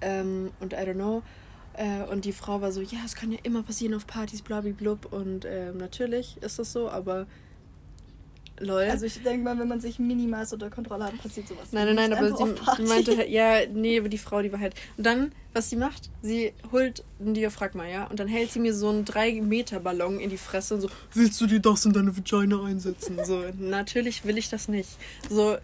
Ähm, 0.01 0.49
und 0.59 0.73
I 0.73 0.77
don't 0.77 0.95
know. 0.95 1.21
Äh, 1.73 2.01
und 2.11 2.25
die 2.25 2.33
Frau 2.33 2.61
war 2.61 2.71
so, 2.71 2.81
ja, 2.81 2.99
es 3.05 3.15
kann 3.15 3.31
ja 3.31 3.37
immer 3.43 3.61
passieren 3.61 3.93
auf 3.93 4.07
Partys, 4.07 4.41
blablablub. 4.41 5.11
Und 5.13 5.45
äh, 5.45 5.71
natürlich 5.73 6.37
ist 6.41 6.57
das 6.59 6.73
so, 6.73 6.89
aber 6.89 7.27
Lol. 8.59 8.83
Also 8.83 9.05
ich 9.05 9.21
denke 9.21 9.43
mal, 9.43 9.57
wenn 9.59 9.67
man 9.67 9.79
sich 9.79 9.99
minimal 9.99 10.45
unter 10.51 10.69
Kontrolle 10.69 11.05
hat, 11.05 11.17
passiert 11.21 11.47
sowas. 11.47 11.67
Nein, 11.71 11.93
nein, 11.93 12.09
nein, 12.09 12.13
aber 12.13 12.35
sie 12.35 12.83
meinte 12.83 13.15
halt, 13.15 13.29
ja, 13.29 13.65
nee, 13.71 13.99
aber 13.99 14.09
die 14.09 14.17
Frau, 14.17 14.41
die 14.41 14.51
war 14.51 14.59
halt. 14.59 14.73
Und 14.97 15.05
dann, 15.05 15.31
was 15.53 15.69
sie 15.69 15.75
macht, 15.75 16.09
sie 16.21 16.53
holt 16.71 17.03
ein 17.19 17.33
Diaphragma, 17.33 17.85
ja, 17.85 18.05
und 18.05 18.19
dann 18.19 18.27
hält 18.27 18.51
sie 18.51 18.59
mir 18.59 18.73
so 18.73 18.89
einen 18.89 19.05
3-Meter-Ballon 19.05 20.19
in 20.19 20.29
die 20.29 20.37
Fresse 20.37 20.75
und 20.75 20.81
so, 20.81 20.89
willst 21.13 21.39
du 21.39 21.45
dir 21.45 21.59
das 21.59 21.85
in 21.85 21.93
deine 21.93 22.15
Vagina 22.15 22.63
einsetzen? 22.63 23.17
So, 23.23 23.43
natürlich 23.59 24.25
will 24.25 24.37
ich 24.37 24.49
das 24.49 24.67
nicht. 24.67 24.89
So, 25.29 25.57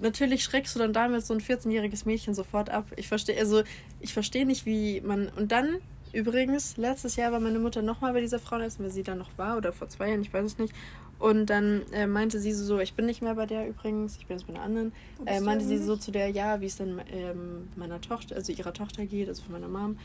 natürlich 0.00 0.42
schreckst 0.42 0.74
du 0.74 0.80
dann 0.80 0.92
damit 0.92 1.24
so 1.24 1.34
ein 1.34 1.40
14-jähriges 1.40 2.06
Mädchen 2.06 2.34
sofort 2.34 2.70
ab. 2.70 2.86
Ich 2.96 3.06
verstehe, 3.06 3.38
also, 3.38 3.62
ich 4.00 4.12
verstehe 4.12 4.46
nicht, 4.46 4.66
wie 4.66 5.00
man. 5.00 5.28
Und 5.36 5.52
dann 5.52 5.78
Übrigens, 6.12 6.76
letztes 6.76 7.16
Jahr 7.16 7.32
war 7.32 7.40
meine 7.40 7.58
Mutter 7.58 7.80
nochmal 7.80 8.12
bei 8.12 8.20
dieser 8.20 8.38
Frau, 8.38 8.58
weil 8.58 8.90
sie 8.90 9.02
da 9.02 9.14
noch 9.14 9.30
war, 9.38 9.56
oder 9.56 9.72
vor 9.72 9.88
zwei 9.88 10.10
Jahren, 10.10 10.20
ich 10.20 10.32
weiß 10.32 10.44
es 10.44 10.58
nicht. 10.58 10.74
Und 11.22 11.46
dann 11.46 11.82
äh, 11.92 12.08
meinte 12.08 12.40
sie 12.40 12.50
so, 12.50 12.80
ich 12.80 12.94
bin 12.94 13.06
nicht 13.06 13.22
mehr 13.22 13.36
bei 13.36 13.46
der 13.46 13.68
übrigens, 13.68 14.16
ich 14.16 14.26
bin 14.26 14.36
jetzt 14.36 14.48
bei 14.48 14.54
einer 14.54 14.64
anderen. 14.64 14.92
Äh, 15.24 15.38
meinte 15.38 15.64
sie 15.64 15.78
so 15.78 15.94
zu 15.94 16.10
der, 16.10 16.28
ja, 16.30 16.60
wie 16.60 16.66
es 16.66 16.78
dann 16.78 17.00
ähm, 17.12 17.68
meiner 17.76 18.00
Tochter, 18.00 18.34
also 18.34 18.50
ihrer 18.50 18.72
Tochter 18.72 19.06
geht, 19.06 19.28
also 19.28 19.40
von 19.44 19.52
meiner 19.52 19.68
Mom. 19.68 19.96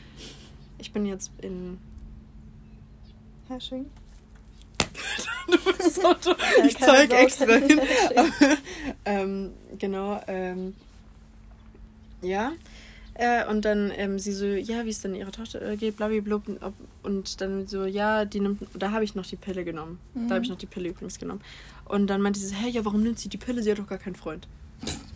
Ich 0.78 0.92
bin 0.92 1.06
jetzt 1.06 1.32
in 1.42 1.78
Hashing. 3.48 3.86
du 5.48 5.58
bist 5.58 5.96
so 5.96 6.02
ja, 6.02 6.64
Ich 6.64 6.78
zeig 6.78 7.12
extra 7.12 7.52
hin. 7.52 7.80
ähm, 9.04 9.54
genau, 9.76 10.22
ähm, 10.28 10.76
ja. 12.22 12.52
Äh, 13.18 13.44
und 13.50 13.64
dann 13.64 13.92
ähm, 13.96 14.20
sie 14.20 14.32
so, 14.32 14.46
ja, 14.46 14.84
wie 14.84 14.90
es 14.90 15.00
dann 15.00 15.12
ihrer 15.12 15.32
Tochter 15.32 15.60
äh, 15.60 15.76
geht, 15.76 15.96
blablabla. 15.96 16.40
Und 17.02 17.40
dann 17.40 17.66
so, 17.66 17.84
ja, 17.84 18.24
die 18.24 18.38
nimmt, 18.38 18.62
da 18.78 18.92
habe 18.92 19.02
ich 19.02 19.16
noch 19.16 19.26
die 19.26 19.36
Pille 19.36 19.64
genommen. 19.64 19.98
Mhm. 20.14 20.28
Da 20.28 20.36
habe 20.36 20.44
ich 20.44 20.50
noch 20.50 20.56
die 20.56 20.66
Pille 20.66 20.90
übrigens 20.90 21.18
genommen. 21.18 21.40
Und 21.84 22.06
dann 22.06 22.22
meinte 22.22 22.38
sie 22.38 22.46
so, 22.46 22.54
hey, 22.54 22.70
ja, 22.70 22.84
warum 22.84 23.02
nimmt 23.02 23.18
sie 23.18 23.28
die 23.28 23.36
Pille? 23.36 23.60
Sie 23.60 23.72
hat 23.72 23.78
doch 23.80 23.88
gar 23.88 23.98
keinen 23.98 24.14
Freund. 24.14 24.46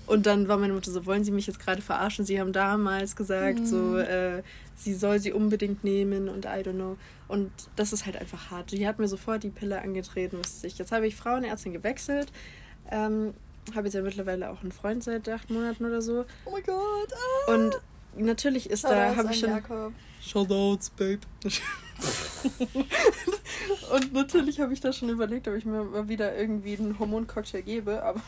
Und 0.08 0.26
dann 0.26 0.48
war 0.48 0.58
meine 0.58 0.72
Mutter 0.72 0.90
so, 0.90 1.06
wollen 1.06 1.22
Sie 1.22 1.30
mich 1.30 1.46
jetzt 1.46 1.60
gerade 1.60 1.80
verarschen? 1.80 2.24
Sie 2.24 2.40
haben 2.40 2.52
damals 2.52 3.14
gesagt, 3.14 3.60
mhm. 3.60 3.66
so, 3.66 3.98
äh, 3.98 4.42
sie 4.74 4.94
soll 4.94 5.20
sie 5.20 5.32
unbedingt 5.32 5.84
nehmen 5.84 6.28
und 6.28 6.44
I 6.44 6.64
don't 6.64 6.72
know. 6.72 6.96
Und 7.28 7.52
das 7.76 7.92
ist 7.92 8.04
halt 8.04 8.16
einfach 8.16 8.50
hart. 8.50 8.72
Die 8.72 8.86
hat 8.86 8.98
mir 8.98 9.06
sofort 9.06 9.44
die 9.44 9.50
Pille 9.50 9.80
angetreten, 9.80 10.38
wusste 10.38 10.66
ich. 10.66 10.76
Jetzt 10.76 10.90
habe 10.90 11.06
ich 11.06 11.14
Frauenärztin 11.14 11.72
gewechselt. 11.72 12.32
Ähm, 12.90 13.32
habe 13.76 13.86
jetzt 13.86 13.94
ja 13.94 14.02
mittlerweile 14.02 14.50
auch 14.50 14.62
einen 14.62 14.72
Freund 14.72 15.04
seit 15.04 15.28
acht 15.28 15.50
Monaten 15.50 15.84
oder 15.84 16.02
so. 16.02 16.24
Oh 16.44 16.50
mein 16.50 16.64
Gott. 16.64 17.12
Ah. 17.46 17.54
Und 17.54 17.80
natürlich 18.16 18.70
ist 18.70 18.83
Shoutouts 18.83 19.14
da, 19.14 19.16
habe 19.16 19.33
ich 19.33 19.40
schon. 19.40 19.51
Jakob. 19.51 19.92
Shoutouts, 20.20 20.90
Babe. 20.90 21.20
und 23.92 24.12
natürlich 24.12 24.61
habe 24.61 24.72
ich 24.72 24.81
da 24.81 24.92
schon 24.92 25.09
überlegt, 25.09 25.48
ob 25.48 25.55
ich 25.55 25.64
mir 25.64 25.85
mal 25.85 26.09
wieder 26.09 26.37
irgendwie 26.37 26.77
einen 26.77 26.98
Hormoncocktail 26.98 27.62
gebe, 27.62 28.03
aber. 28.03 28.20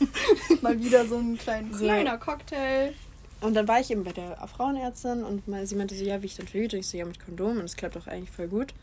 mal 0.62 0.80
wieder 0.80 1.06
so 1.06 1.16
ein 1.16 1.36
klein, 1.38 1.72
so. 1.72 1.84
kleiner 1.84 2.18
Cocktail. 2.18 2.94
Und 3.40 3.54
dann 3.54 3.68
war 3.68 3.80
ich 3.80 3.90
eben 3.90 4.04
bei 4.04 4.12
der 4.12 4.36
Frauenärztin 4.48 5.22
und 5.22 5.44
sie 5.64 5.76
meinte 5.76 5.94
so, 5.94 6.04
ja, 6.04 6.22
wie 6.22 6.26
ich 6.26 6.36
dann 6.36 6.48
verhüte. 6.48 6.76
Ich 6.76 6.88
so, 6.88 6.96
ja, 6.96 7.04
mit 7.04 7.24
Kondom 7.24 7.58
und 7.58 7.64
es 7.64 7.76
klappt 7.76 7.96
auch 7.96 8.06
eigentlich 8.06 8.30
voll 8.30 8.48
gut. 8.48 8.74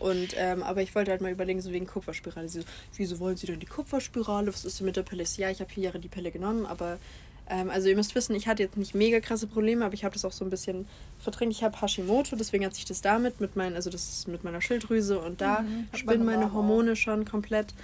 Und, 0.00 0.34
ähm, 0.36 0.62
aber 0.62 0.82
ich 0.82 0.94
wollte 0.94 1.12
halt 1.12 1.20
mal 1.20 1.30
überlegen, 1.30 1.60
so 1.60 1.70
wegen 1.70 1.86
Kupferspirale. 1.86 2.48
Sie 2.48 2.60
so, 2.60 2.66
wieso 2.96 3.20
wollen 3.20 3.36
Sie 3.36 3.46
denn 3.46 3.60
die 3.60 3.66
Kupferspirale? 3.66 4.48
Was 4.48 4.64
ist 4.64 4.80
denn 4.80 4.86
mit 4.86 4.96
der 4.96 5.02
Pille? 5.02 5.24
Ja, 5.36 5.50
ich 5.50 5.60
habe 5.60 5.70
vier 5.70 5.84
Jahre 5.84 6.00
die 6.00 6.08
Pille 6.08 6.32
genommen, 6.32 6.66
aber 6.66 6.98
ähm, 7.48 7.70
also 7.70 7.88
ihr 7.88 7.96
müsst 7.96 8.14
wissen, 8.14 8.34
ich 8.34 8.46
hatte 8.46 8.62
jetzt 8.62 8.76
nicht 8.76 8.94
mega 8.94 9.20
krasse 9.20 9.46
Probleme, 9.46 9.84
aber 9.84 9.94
ich 9.94 10.04
habe 10.04 10.14
das 10.14 10.24
auch 10.24 10.32
so 10.32 10.44
ein 10.44 10.50
bisschen 10.50 10.86
verdrängt. 11.18 11.52
Ich 11.52 11.62
habe 11.62 11.80
Hashimoto, 11.80 12.36
deswegen 12.36 12.64
hat 12.64 12.74
sich 12.74 12.84
das 12.84 13.02
damit 13.02 13.40
mit 13.40 13.56
meinen, 13.56 13.76
also 13.76 13.90
das 13.90 14.08
ist 14.08 14.28
mit 14.28 14.44
meiner 14.44 14.60
Schilddrüse 14.60 15.18
und 15.18 15.40
da 15.40 15.60
mhm, 15.60 15.86
spinnen 15.94 16.24
meine 16.24 16.52
Hormone 16.52 16.96
schon 16.96 17.24
komplett. 17.24 17.74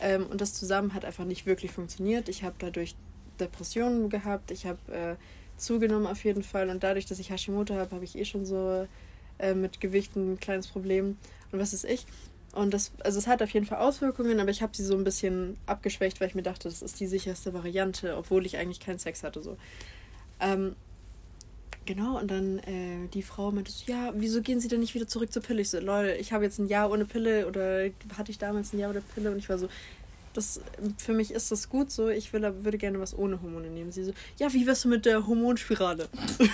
Ähm, 0.00 0.26
und 0.26 0.40
das 0.40 0.54
zusammen 0.54 0.94
hat 0.94 1.04
einfach 1.04 1.24
nicht 1.24 1.44
wirklich 1.44 1.70
funktioniert. 1.70 2.28
Ich 2.28 2.42
habe 2.42 2.54
dadurch 2.58 2.94
Depressionen 3.38 4.08
gehabt, 4.08 4.50
ich 4.50 4.66
habe 4.66 4.78
äh, 4.90 5.16
zugenommen 5.58 6.06
auf 6.06 6.24
jeden 6.24 6.42
Fall 6.42 6.70
und 6.70 6.82
dadurch, 6.82 7.04
dass 7.04 7.18
ich 7.18 7.30
Hashimoto 7.30 7.74
habe, 7.74 7.94
habe 7.94 8.04
ich 8.04 8.16
eh 8.16 8.24
schon 8.24 8.46
so 8.46 8.86
äh, 9.38 9.54
mit 9.54 9.80
Gewicht 9.80 10.16
ein 10.16 10.40
kleines 10.40 10.66
Problem 10.68 11.18
und 11.52 11.58
was 11.58 11.74
ist 11.74 11.84
ich. 11.84 12.06
Und 12.52 12.74
das, 12.74 12.90
also 13.04 13.18
es 13.18 13.26
hat 13.26 13.42
auf 13.42 13.50
jeden 13.50 13.66
Fall 13.66 13.78
Auswirkungen, 13.78 14.40
aber 14.40 14.50
ich 14.50 14.60
habe 14.60 14.76
sie 14.76 14.84
so 14.84 14.96
ein 14.96 15.04
bisschen 15.04 15.56
abgeschwächt, 15.66 16.20
weil 16.20 16.28
ich 16.28 16.34
mir 16.34 16.42
dachte, 16.42 16.68
das 16.68 16.82
ist 16.82 16.98
die 16.98 17.06
sicherste 17.06 17.54
Variante, 17.54 18.16
obwohl 18.16 18.44
ich 18.44 18.56
eigentlich 18.56 18.80
keinen 18.80 18.98
Sex 18.98 19.22
hatte. 19.22 19.40
So. 19.42 19.56
Ähm, 20.40 20.74
genau, 21.84 22.18
und 22.18 22.28
dann 22.28 22.58
äh, 22.60 23.06
die 23.14 23.22
Frau 23.22 23.52
meinte 23.52 23.70
so, 23.70 23.84
ja, 23.90 24.12
wieso 24.16 24.42
gehen 24.42 24.58
Sie 24.58 24.66
denn 24.66 24.80
nicht 24.80 24.94
wieder 24.94 25.06
zurück 25.06 25.32
zur 25.32 25.42
Pille? 25.42 25.60
Ich 25.60 25.70
so, 25.70 25.78
lol, 25.78 26.16
ich 26.18 26.32
habe 26.32 26.42
jetzt 26.42 26.58
ein 26.58 26.66
Jahr 26.66 26.90
ohne 26.90 27.04
Pille 27.04 27.46
oder 27.46 27.84
hatte 28.18 28.32
ich 28.32 28.38
damals 28.38 28.72
ein 28.72 28.80
Jahr 28.80 28.90
ohne 28.90 29.00
Pille 29.00 29.30
und 29.30 29.38
ich 29.38 29.48
war 29.48 29.58
so, 29.58 29.68
das, 30.32 30.60
für 30.96 31.12
mich 31.12 31.32
ist 31.32 31.50
das 31.50 31.68
gut 31.68 31.90
so. 31.90 32.08
Ich 32.08 32.32
will, 32.32 32.42
würde 32.62 32.78
gerne 32.78 33.00
was 33.00 33.16
ohne 33.16 33.42
Hormone 33.42 33.68
nehmen. 33.68 33.90
Sie 33.90 34.04
so, 34.04 34.12
ja, 34.38 34.52
wie 34.52 34.66
wär's 34.66 34.84
mit 34.84 35.04
der 35.04 35.26
Hormonspirale? 35.26 36.08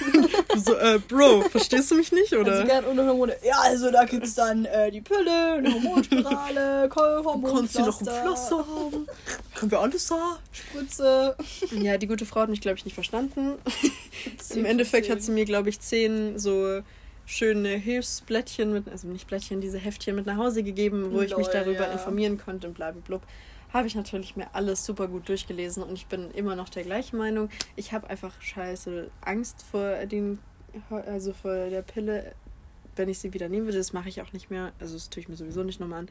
so, 0.56 0.74
äh, 0.74 0.98
Bro, 0.98 1.42
verstehst 1.42 1.90
du 1.90 1.96
mich 1.96 2.10
nicht, 2.10 2.32
oder? 2.32 2.52
Also 2.52 2.66
gern 2.66 2.86
ohne 2.86 3.06
Hormone. 3.06 3.36
Ja, 3.44 3.60
also 3.60 3.90
da 3.90 4.04
gibt's 4.04 4.34
dann 4.34 4.64
äh, 4.64 4.90
die 4.90 5.02
Pille, 5.02 5.54
eine 5.58 5.74
Hormonspirale, 5.74 6.88
Hormonpflaster. 6.94 7.52
Kannst 7.54 7.76
du 7.76 7.80
noch 7.80 8.00
ein 8.00 8.06
Pflaster 8.06 8.58
haben? 8.58 9.06
Können 9.54 9.70
wir 9.70 9.80
alles 9.80 10.06
da? 10.06 10.38
Spritze. 10.52 11.36
Ja, 11.72 11.98
die 11.98 12.06
gute 12.06 12.24
Frau 12.24 12.40
hat 12.40 12.48
mich, 12.48 12.62
glaube 12.62 12.78
ich, 12.78 12.84
nicht 12.86 12.94
verstanden. 12.94 13.56
Im 14.54 14.64
Endeffekt 14.64 15.10
hat 15.10 15.22
sie 15.22 15.32
mir, 15.32 15.44
glaube 15.44 15.68
ich, 15.68 15.80
zehn 15.80 16.38
so 16.38 16.80
schöne 17.26 17.70
Hilfsblättchen 17.70 18.72
mit, 18.72 18.88
also 18.88 19.08
nicht 19.08 19.26
Blättchen, 19.26 19.60
diese 19.60 19.78
Heftchen 19.78 20.14
mit 20.14 20.26
nach 20.26 20.36
Hause 20.36 20.62
gegeben, 20.62 21.10
wo 21.10 21.16
Lol, 21.16 21.24
ich 21.24 21.36
mich 21.36 21.48
darüber 21.48 21.86
ja. 21.86 21.92
informieren 21.92 22.38
konnte 22.38 22.68
und 22.68 22.74
blablabla 22.74 23.20
habe 23.76 23.86
ich 23.86 23.94
natürlich 23.94 24.36
mir 24.36 24.54
alles 24.54 24.84
super 24.84 25.08
gut 25.08 25.28
durchgelesen 25.28 25.82
und 25.82 25.94
ich 25.94 26.06
bin 26.06 26.30
immer 26.32 26.56
noch 26.56 26.68
der 26.68 26.82
gleichen 26.82 27.16
Meinung. 27.16 27.48
Ich 27.76 27.92
habe 27.92 28.08
einfach 28.08 28.40
scheiße 28.40 29.10
Angst 29.20 29.62
vor 29.62 30.06
den, 30.06 30.38
also 30.90 31.32
vor 31.32 31.68
der 31.68 31.82
Pille, 31.82 32.34
wenn 32.96 33.08
ich 33.08 33.18
sie 33.18 33.32
wieder 33.34 33.48
nehmen 33.48 33.66
würde. 33.66 33.78
Das 33.78 33.92
mache 33.92 34.08
ich 34.08 34.22
auch 34.22 34.32
nicht 34.32 34.50
mehr. 34.50 34.72
Also 34.78 34.94
das 34.94 35.10
tue 35.10 35.22
ich 35.22 35.28
mir 35.28 35.36
sowieso 35.36 35.62
nicht 35.62 35.80
nochmal 35.80 36.00
an. 36.00 36.08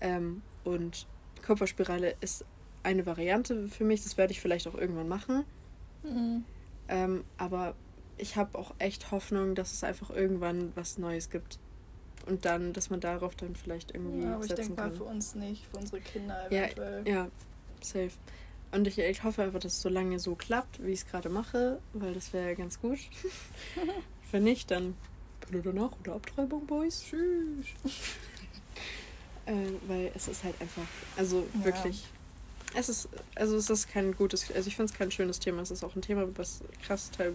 Ähm, 0.00 0.42
und 0.64 1.06
Kupferspirale 1.46 2.16
ist 2.20 2.44
eine 2.82 3.06
Variante 3.06 3.68
für 3.68 3.84
mich. 3.84 4.02
Das 4.02 4.16
werde 4.16 4.32
ich 4.32 4.40
vielleicht 4.40 4.66
auch 4.66 4.74
irgendwann 4.74 5.08
machen. 5.08 5.44
Mhm. 6.02 6.44
Ähm, 6.88 7.24
aber 7.36 7.74
ich 8.16 8.36
habe 8.36 8.58
auch 8.58 8.74
echt 8.78 9.10
Hoffnung, 9.10 9.54
dass 9.54 9.72
es 9.72 9.84
einfach 9.84 10.10
irgendwann 10.10 10.72
was 10.74 10.98
Neues 10.98 11.30
gibt 11.30 11.58
und 12.26 12.44
dann, 12.44 12.72
dass 12.72 12.90
man 12.90 13.00
darauf 13.00 13.34
dann 13.34 13.54
vielleicht 13.56 13.94
irgendwie. 13.94 14.24
Ja, 14.24 14.36
aber 14.36 14.44
ich 14.44 14.54
denke 14.54 14.74
mal 14.74 14.90
für 14.90 15.04
uns 15.04 15.34
nicht, 15.34 15.66
für 15.70 15.78
unsere 15.78 16.00
Kinder 16.00 16.46
eventuell. 16.50 17.06
Ja, 17.06 17.14
ja 17.14 17.28
safe. 17.80 18.12
Und 18.72 18.88
ich, 18.88 18.98
ich 18.98 19.22
hoffe 19.22 19.42
einfach, 19.42 19.60
dass 19.60 19.74
es 19.74 19.82
so 19.82 19.88
lange 19.88 20.18
so 20.18 20.34
klappt, 20.34 20.84
wie 20.84 20.90
ich 20.90 21.00
es 21.00 21.06
gerade 21.06 21.28
mache, 21.28 21.80
weil 21.92 22.12
das 22.12 22.32
wäre 22.32 22.56
ganz 22.56 22.80
gut. 22.80 22.98
Wenn 24.32 24.42
nicht, 24.42 24.70
dann 24.70 24.96
Pille 25.40 25.62
danach 25.62 25.92
oder 26.00 26.14
Abtreibung, 26.14 26.66
Boys. 26.66 27.04
Tschüss. 27.04 27.66
äh, 29.46 29.52
weil 29.86 30.10
es 30.14 30.26
ist 30.26 30.42
halt 30.42 30.60
einfach, 30.60 30.86
also 31.16 31.46
ja. 31.54 31.64
wirklich. 31.64 32.04
Es 32.76 32.88
ist, 32.88 33.08
also 33.36 33.56
es 33.56 33.70
ist 33.70 33.88
kein 33.88 34.16
gutes, 34.16 34.50
also 34.50 34.66
ich 34.66 34.74
finde 34.74 34.90
es 34.90 34.98
kein 34.98 35.12
schönes 35.12 35.38
Thema. 35.38 35.62
Es 35.62 35.70
ist 35.70 35.84
auch 35.84 35.94
ein 35.94 36.02
Thema, 36.02 36.26
was 36.36 36.64
krass 36.84 37.12
teil. 37.12 37.34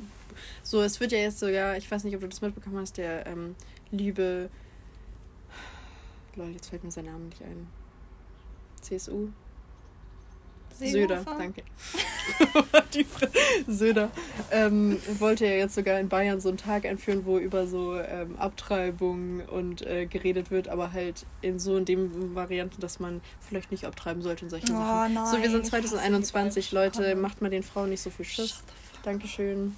So, 0.63 0.81
es 0.81 0.99
wird 0.99 1.13
ja 1.13 1.19
jetzt 1.19 1.39
sogar, 1.39 1.77
ich 1.77 1.89
weiß 1.89 2.03
nicht, 2.03 2.15
ob 2.15 2.21
du 2.21 2.27
das 2.27 2.41
mitbekommen 2.41 2.79
hast, 2.79 2.97
der 2.97 3.25
ähm, 3.25 3.55
liebe 3.91 4.49
Lol, 6.39 6.51
jetzt 6.51 6.69
fällt 6.69 6.85
mir 6.85 6.91
sein 6.91 7.05
Name 7.05 7.25
nicht 7.25 7.41
ein. 7.41 7.67
CSU? 8.81 9.27
Söder, 10.71 11.25
danke. 11.25 11.63
Söder 13.67 14.09
ähm, 14.49 14.97
wollte 15.19 15.45
ja 15.45 15.51
jetzt 15.51 15.75
sogar 15.75 15.99
in 15.99 16.07
Bayern 16.07 16.39
so 16.39 16.47
einen 16.47 16.57
Tag 16.57 16.85
einführen, 16.85 17.25
wo 17.25 17.37
über 17.37 17.67
so 17.67 17.99
ähm, 17.99 18.37
Abtreibung 18.37 19.41
und 19.47 19.81
äh, 19.81 20.05
geredet 20.05 20.51
wird, 20.51 20.69
aber 20.69 20.93
halt 20.93 21.25
in 21.41 21.59
so 21.59 21.75
in 21.75 21.83
dem 21.83 22.33
Variante, 22.33 22.79
dass 22.79 23.01
man 23.01 23.19
vielleicht 23.41 23.71
nicht 23.71 23.83
abtreiben 23.83 24.21
sollte 24.21 24.45
und 24.45 24.51
solche 24.51 24.71
oh, 24.71 24.77
Sachen. 24.77 25.13
Nein, 25.15 25.25
so, 25.25 25.41
wir 25.41 25.49
sind 25.49 25.65
2021, 25.65 26.71
Leute, 26.71 27.15
macht 27.15 27.41
mal 27.41 27.49
den 27.49 27.63
Frauen 27.63 27.89
nicht 27.89 28.01
so 28.01 28.09
viel 28.09 28.23
Schiss. 28.23 28.63
Dankeschön. 29.03 29.75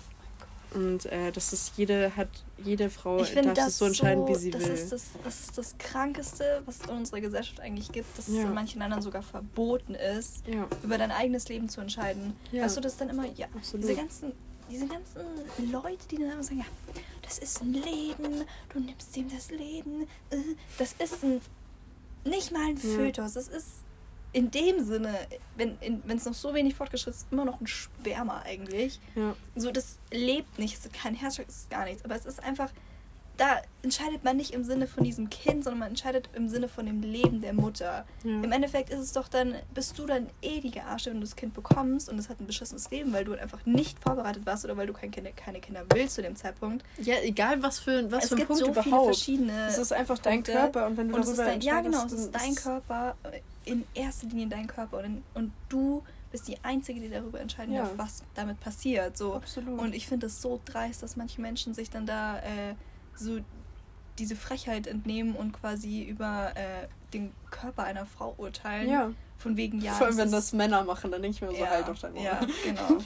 Und 0.73 1.05
äh, 1.07 1.31
das 1.31 1.51
ist 1.51 1.73
jede 1.75 2.15
hat 2.15 2.29
jede 2.63 2.89
Frau 2.89 3.21
ich 3.21 3.33
darf 3.33 3.53
das 3.53 3.77
so 3.77 3.85
entscheiden, 3.85 4.25
wie 4.27 4.35
sie 4.35 4.51
das 4.51 4.63
will. 4.63 4.71
Ist 4.71 4.91
das, 4.91 5.09
das 5.23 5.39
ist 5.41 5.57
das 5.57 5.77
Krankeste, 5.77 6.61
was 6.65 6.79
es 6.79 6.87
in 6.87 6.95
unserer 6.95 7.19
Gesellschaft 7.19 7.59
eigentlich 7.59 7.91
gibt, 7.91 8.17
dass 8.17 8.27
ja. 8.27 8.35
es 8.35 8.43
in 8.45 8.53
manchen 8.53 8.79
Ländern 8.79 9.01
sogar 9.01 9.21
verboten 9.21 9.95
ist, 9.95 10.47
ja. 10.47 10.67
über 10.83 10.97
dein 10.97 11.11
eigenes 11.11 11.49
Leben 11.49 11.67
zu 11.67 11.81
entscheiden. 11.81 12.33
Ja. 12.51 12.63
Weißt 12.63 12.77
du, 12.77 12.81
das 12.81 12.95
dann 12.95 13.09
immer, 13.09 13.25
ja, 13.35 13.47
Absolut. 13.53 13.83
diese 13.83 13.95
ganzen, 13.95 14.31
diese 14.69 14.87
ganzen 14.87 15.71
Leute, 15.71 16.07
die 16.09 16.17
dann 16.17 16.31
immer 16.31 16.43
sagen, 16.43 16.59
ja, 16.59 16.65
das 17.21 17.39
ist 17.39 17.61
ein 17.61 17.73
Leben, 17.73 18.45
du 18.73 18.79
nimmst 18.79 19.15
ihm 19.17 19.29
das 19.29 19.51
Leben, 19.51 20.03
äh, 20.29 20.37
das 20.77 20.95
ist 20.99 21.23
ein, 21.23 21.41
nicht 22.23 22.51
mal 22.51 22.69
ein 22.69 22.77
Fötus, 22.77 23.33
das 23.33 23.49
ist 23.49 23.80
in 24.33 24.49
dem 24.51 24.85
Sinne, 24.85 25.13
wenn 25.55 25.77
es 26.07 26.25
noch 26.25 26.33
so 26.33 26.53
wenig 26.53 26.75
fortgeschritten 26.75 27.19
ist, 27.19 27.27
immer 27.31 27.45
noch 27.45 27.59
ein 27.59 27.67
Sperma 27.67 28.41
eigentlich. 28.43 28.99
Ja. 29.15 29.35
So, 29.55 29.71
das 29.71 29.97
lebt 30.11 30.57
nicht, 30.59 30.77
es 30.77 30.85
ist 30.85 30.93
kein 30.93 31.15
Herzstück, 31.15 31.47
es 31.49 31.57
ist 31.57 31.69
gar 31.69 31.85
nichts. 31.85 32.05
Aber 32.05 32.15
es 32.15 32.25
ist 32.25 32.41
einfach, 32.41 32.71
da 33.37 33.61
entscheidet 33.81 34.23
man 34.23 34.37
nicht 34.37 34.51
im 34.51 34.63
Sinne 34.63 34.85
von 34.87 35.03
diesem 35.03 35.29
Kind, 35.29 35.63
sondern 35.63 35.79
man 35.79 35.89
entscheidet 35.89 36.29
im 36.33 36.47
Sinne 36.47 36.67
von 36.67 36.85
dem 36.85 37.01
Leben 37.01 37.41
der 37.41 37.53
Mutter. 37.53 38.05
Ja. 38.23 38.31
Im 38.31 38.51
Endeffekt 38.51 38.91
ist 38.91 38.99
es 38.99 39.13
doch 39.13 39.27
dann, 39.27 39.55
bist 39.73 39.97
du 39.97 40.05
dann 40.05 40.27
eh 40.41 40.59
die 40.59 40.69
Gearsche, 40.69 41.09
wenn 41.09 41.17
du 41.17 41.25
das 41.25 41.35
Kind 41.35 41.53
bekommst 41.53 42.07
und 42.07 42.19
es 42.19 42.29
hat 42.29 42.39
ein 42.39 42.45
beschissenes 42.45 42.91
Leben, 42.91 43.11
weil 43.13 43.25
du 43.25 43.33
einfach 43.33 43.65
nicht 43.65 43.99
vorbereitet 43.99 44.45
warst 44.45 44.63
oder 44.63 44.77
weil 44.77 44.85
du 44.85 44.93
kein 44.93 45.11
kind, 45.11 45.35
keine 45.35 45.59
Kinder 45.59 45.83
willst 45.93 46.15
zu 46.15 46.21
dem 46.21 46.35
Zeitpunkt. 46.35 46.85
Ja, 46.99 47.15
egal 47.21 47.63
was 47.63 47.79
für, 47.79 48.11
was 48.11 48.25
es 48.25 48.29
für 48.29 48.35
ein 48.35 48.37
gibt 48.37 48.47
Punkt 48.49 48.63
so 48.63 48.71
überhaupt. 48.71 48.85
Viele 48.85 49.03
verschiedene 49.03 49.67
es 49.67 49.77
ist 49.77 49.91
einfach 49.91 50.19
dein 50.19 50.35
Punkte. 50.35 50.51
Körper 50.51 50.87
und 50.87 50.97
wenn 50.97 51.09
du 51.09 51.15
und 51.15 51.25
darüber 51.25 51.45
dein, 51.45 51.61
Ja, 51.61 51.81
genau, 51.81 52.05
es 52.05 52.11
ist 52.11 52.31
dein 52.31 52.53
Körper, 52.55 53.15
in 53.65 53.85
erster 53.93 54.27
Linie 54.27 54.47
dein 54.47 54.67
Körper 54.67 54.99
und, 54.99 55.23
und 55.33 55.51
du 55.69 56.03
bist 56.31 56.47
die 56.47 56.57
Einzige, 56.63 56.99
die 56.99 57.09
darüber 57.09 57.39
entscheiden 57.39 57.73
ja. 57.73 57.83
darf, 57.83 57.97
was 57.97 58.23
damit 58.33 58.59
passiert. 58.59 59.17
So. 59.17 59.35
Absolut. 59.35 59.79
Und 59.79 59.93
ich 59.93 60.07
finde 60.07 60.27
es 60.27 60.41
so 60.41 60.59
dreist, 60.65 61.03
dass 61.03 61.15
manche 61.15 61.41
Menschen 61.41 61.73
sich 61.73 61.89
dann 61.89 62.05
da 62.05 62.39
äh, 62.39 62.75
so 63.15 63.39
diese 64.17 64.35
Frechheit 64.35 64.87
entnehmen 64.87 65.35
und 65.35 65.51
quasi 65.51 66.03
über 66.03 66.51
äh, 66.55 66.87
den 67.13 67.31
Körper 67.49 67.83
einer 67.83 68.05
Frau 68.05 68.33
urteilen. 68.37 68.89
Ja. 68.89 69.11
Von 69.37 69.57
wegen, 69.57 69.81
ja. 69.81 69.93
Vor 69.93 70.07
allem, 70.07 70.17
wenn 70.17 70.31
das 70.31 70.53
Männer 70.53 70.83
machen, 70.83 71.11
dann 71.11 71.21
denke 71.21 71.35
ich 71.35 71.41
mir 71.41 71.51
so, 71.51 71.63
ja, 71.63 71.69
halt 71.69 71.87
doch 71.87 71.97
dann 71.97 72.15
Ja, 72.15 72.39
genau. 72.63 72.99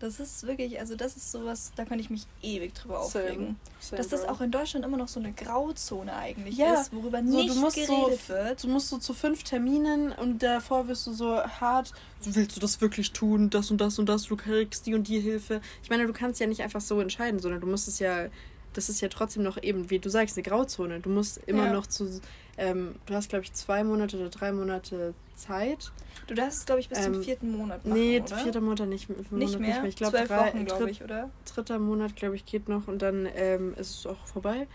Das 0.00 0.18
ist 0.18 0.46
wirklich, 0.46 0.80
also 0.80 0.96
das 0.96 1.14
ist 1.14 1.30
sowas, 1.30 1.72
da 1.76 1.84
könnte 1.84 2.02
ich 2.02 2.08
mich 2.08 2.22
ewig 2.42 2.74
drüber 2.74 3.00
aufregen. 3.00 3.56
Same. 3.80 3.98
Dass 3.98 4.08
das 4.08 4.24
auch 4.24 4.40
in 4.40 4.50
Deutschland 4.50 4.84
immer 4.86 4.96
noch 4.96 5.08
so 5.08 5.20
eine 5.20 5.32
Grauzone 5.32 6.16
eigentlich 6.16 6.56
ja. 6.56 6.80
ist, 6.80 6.94
worüber 6.94 7.18
so, 7.18 7.36
nicht 7.36 7.54
geredet 7.74 7.86
so, 7.86 8.28
wird. 8.28 8.64
Du 8.64 8.68
musst 8.68 8.88
so 8.88 8.96
zu 8.96 9.12
fünf 9.12 9.42
Terminen 9.42 10.12
und 10.12 10.42
davor 10.42 10.88
wirst 10.88 11.06
du 11.06 11.12
so 11.12 11.42
hart, 11.42 11.92
willst 12.24 12.56
du 12.56 12.60
das 12.60 12.80
wirklich 12.80 13.12
tun, 13.12 13.50
das 13.50 13.70
und 13.70 13.78
das 13.78 13.98
und 13.98 14.08
das, 14.08 14.24
du 14.24 14.36
kriegst 14.36 14.86
die 14.86 14.94
und 14.94 15.06
die 15.06 15.20
Hilfe. 15.20 15.60
Ich 15.82 15.90
meine, 15.90 16.06
du 16.06 16.14
kannst 16.14 16.40
ja 16.40 16.46
nicht 16.46 16.62
einfach 16.62 16.80
so 16.80 16.98
entscheiden, 16.98 17.38
sondern 17.38 17.60
du 17.60 17.66
musst 17.66 17.86
es 17.86 17.98
ja 17.98 18.30
das 18.72 18.88
ist 18.88 19.00
ja 19.00 19.08
trotzdem 19.08 19.42
noch 19.42 19.60
eben, 19.62 19.90
wie 19.90 19.98
du 19.98 20.08
sagst, 20.08 20.36
eine 20.36 20.44
Grauzone. 20.44 21.00
Du 21.00 21.10
musst 21.10 21.38
immer 21.46 21.66
ja. 21.66 21.72
noch 21.72 21.86
zu, 21.86 22.20
ähm, 22.60 22.94
du 23.06 23.14
hast, 23.14 23.30
glaube 23.30 23.44
ich, 23.44 23.52
zwei 23.54 23.82
Monate 23.82 24.18
oder 24.18 24.28
drei 24.28 24.52
Monate 24.52 25.14
Zeit. 25.34 25.90
Du 26.26 26.34
darfst, 26.34 26.66
glaube 26.66 26.80
ich, 26.80 26.88
bis 26.88 26.98
ähm, 26.98 27.14
zum 27.14 27.22
vierten 27.22 27.56
Monat 27.56 27.84
machen, 27.84 27.98
Nee, 27.98 28.20
oder? 28.20 28.36
vierter 28.36 28.60
Monat 28.60 28.86
nicht, 28.86 29.08
Monat 29.08 29.32
nicht 29.32 29.58
mehr. 29.58 29.68
Nicht 29.68 29.80
mehr. 29.80 29.84
Ich 29.84 29.96
glaube, 29.96 30.18
drei, 30.18 30.46
Wochen, 30.46 30.64
glaube 30.66 30.90
ich, 30.90 31.02
oder? 31.02 31.30
Dritter 31.52 31.78
Monat, 31.78 32.14
glaube 32.16 32.36
ich, 32.36 32.44
geht 32.44 32.68
noch 32.68 32.86
und 32.86 33.00
dann 33.00 33.26
ähm, 33.34 33.74
ist 33.74 34.00
es 34.00 34.06
auch 34.06 34.26
vorbei. 34.26 34.68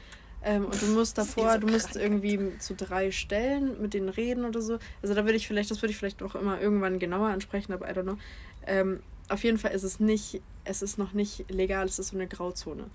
Ähm, 0.43 0.65
und 0.65 0.81
du 0.81 0.87
musst 0.87 1.17
davor, 1.17 1.53
so 1.53 1.59
du 1.59 1.67
musst 1.67 1.95
irgendwie 1.95 2.57
zu 2.57 2.73
drei 2.73 3.11
Stellen 3.11 3.79
mit 3.81 3.93
denen 3.93 4.09
reden 4.09 4.45
oder 4.45 4.61
so. 4.61 4.79
Also 5.03 5.13
da 5.13 5.23
würde 5.25 5.37
ich 5.37 5.47
vielleicht, 5.47 5.69
das 5.69 5.81
würde 5.81 5.91
ich 5.91 5.97
vielleicht 5.97 6.23
auch 6.23 6.35
immer 6.35 6.59
irgendwann 6.59 6.97
genauer 6.97 7.27
ansprechen, 7.27 7.71
aber 7.71 7.87
I 7.89 7.93
don't 7.93 8.03
know. 8.03 8.17
Ähm, 8.65 9.01
auf 9.29 9.43
jeden 9.43 9.57
Fall 9.59 9.71
ist 9.71 9.83
es 9.83 9.99
nicht, 9.99 10.41
es 10.65 10.81
ist 10.81 10.97
noch 10.97 11.13
nicht 11.13 11.49
legal, 11.49 11.85
es 11.85 11.99
ist 11.99 12.09
so 12.09 12.17
eine 12.17 12.27
Grauzone. 12.27 12.85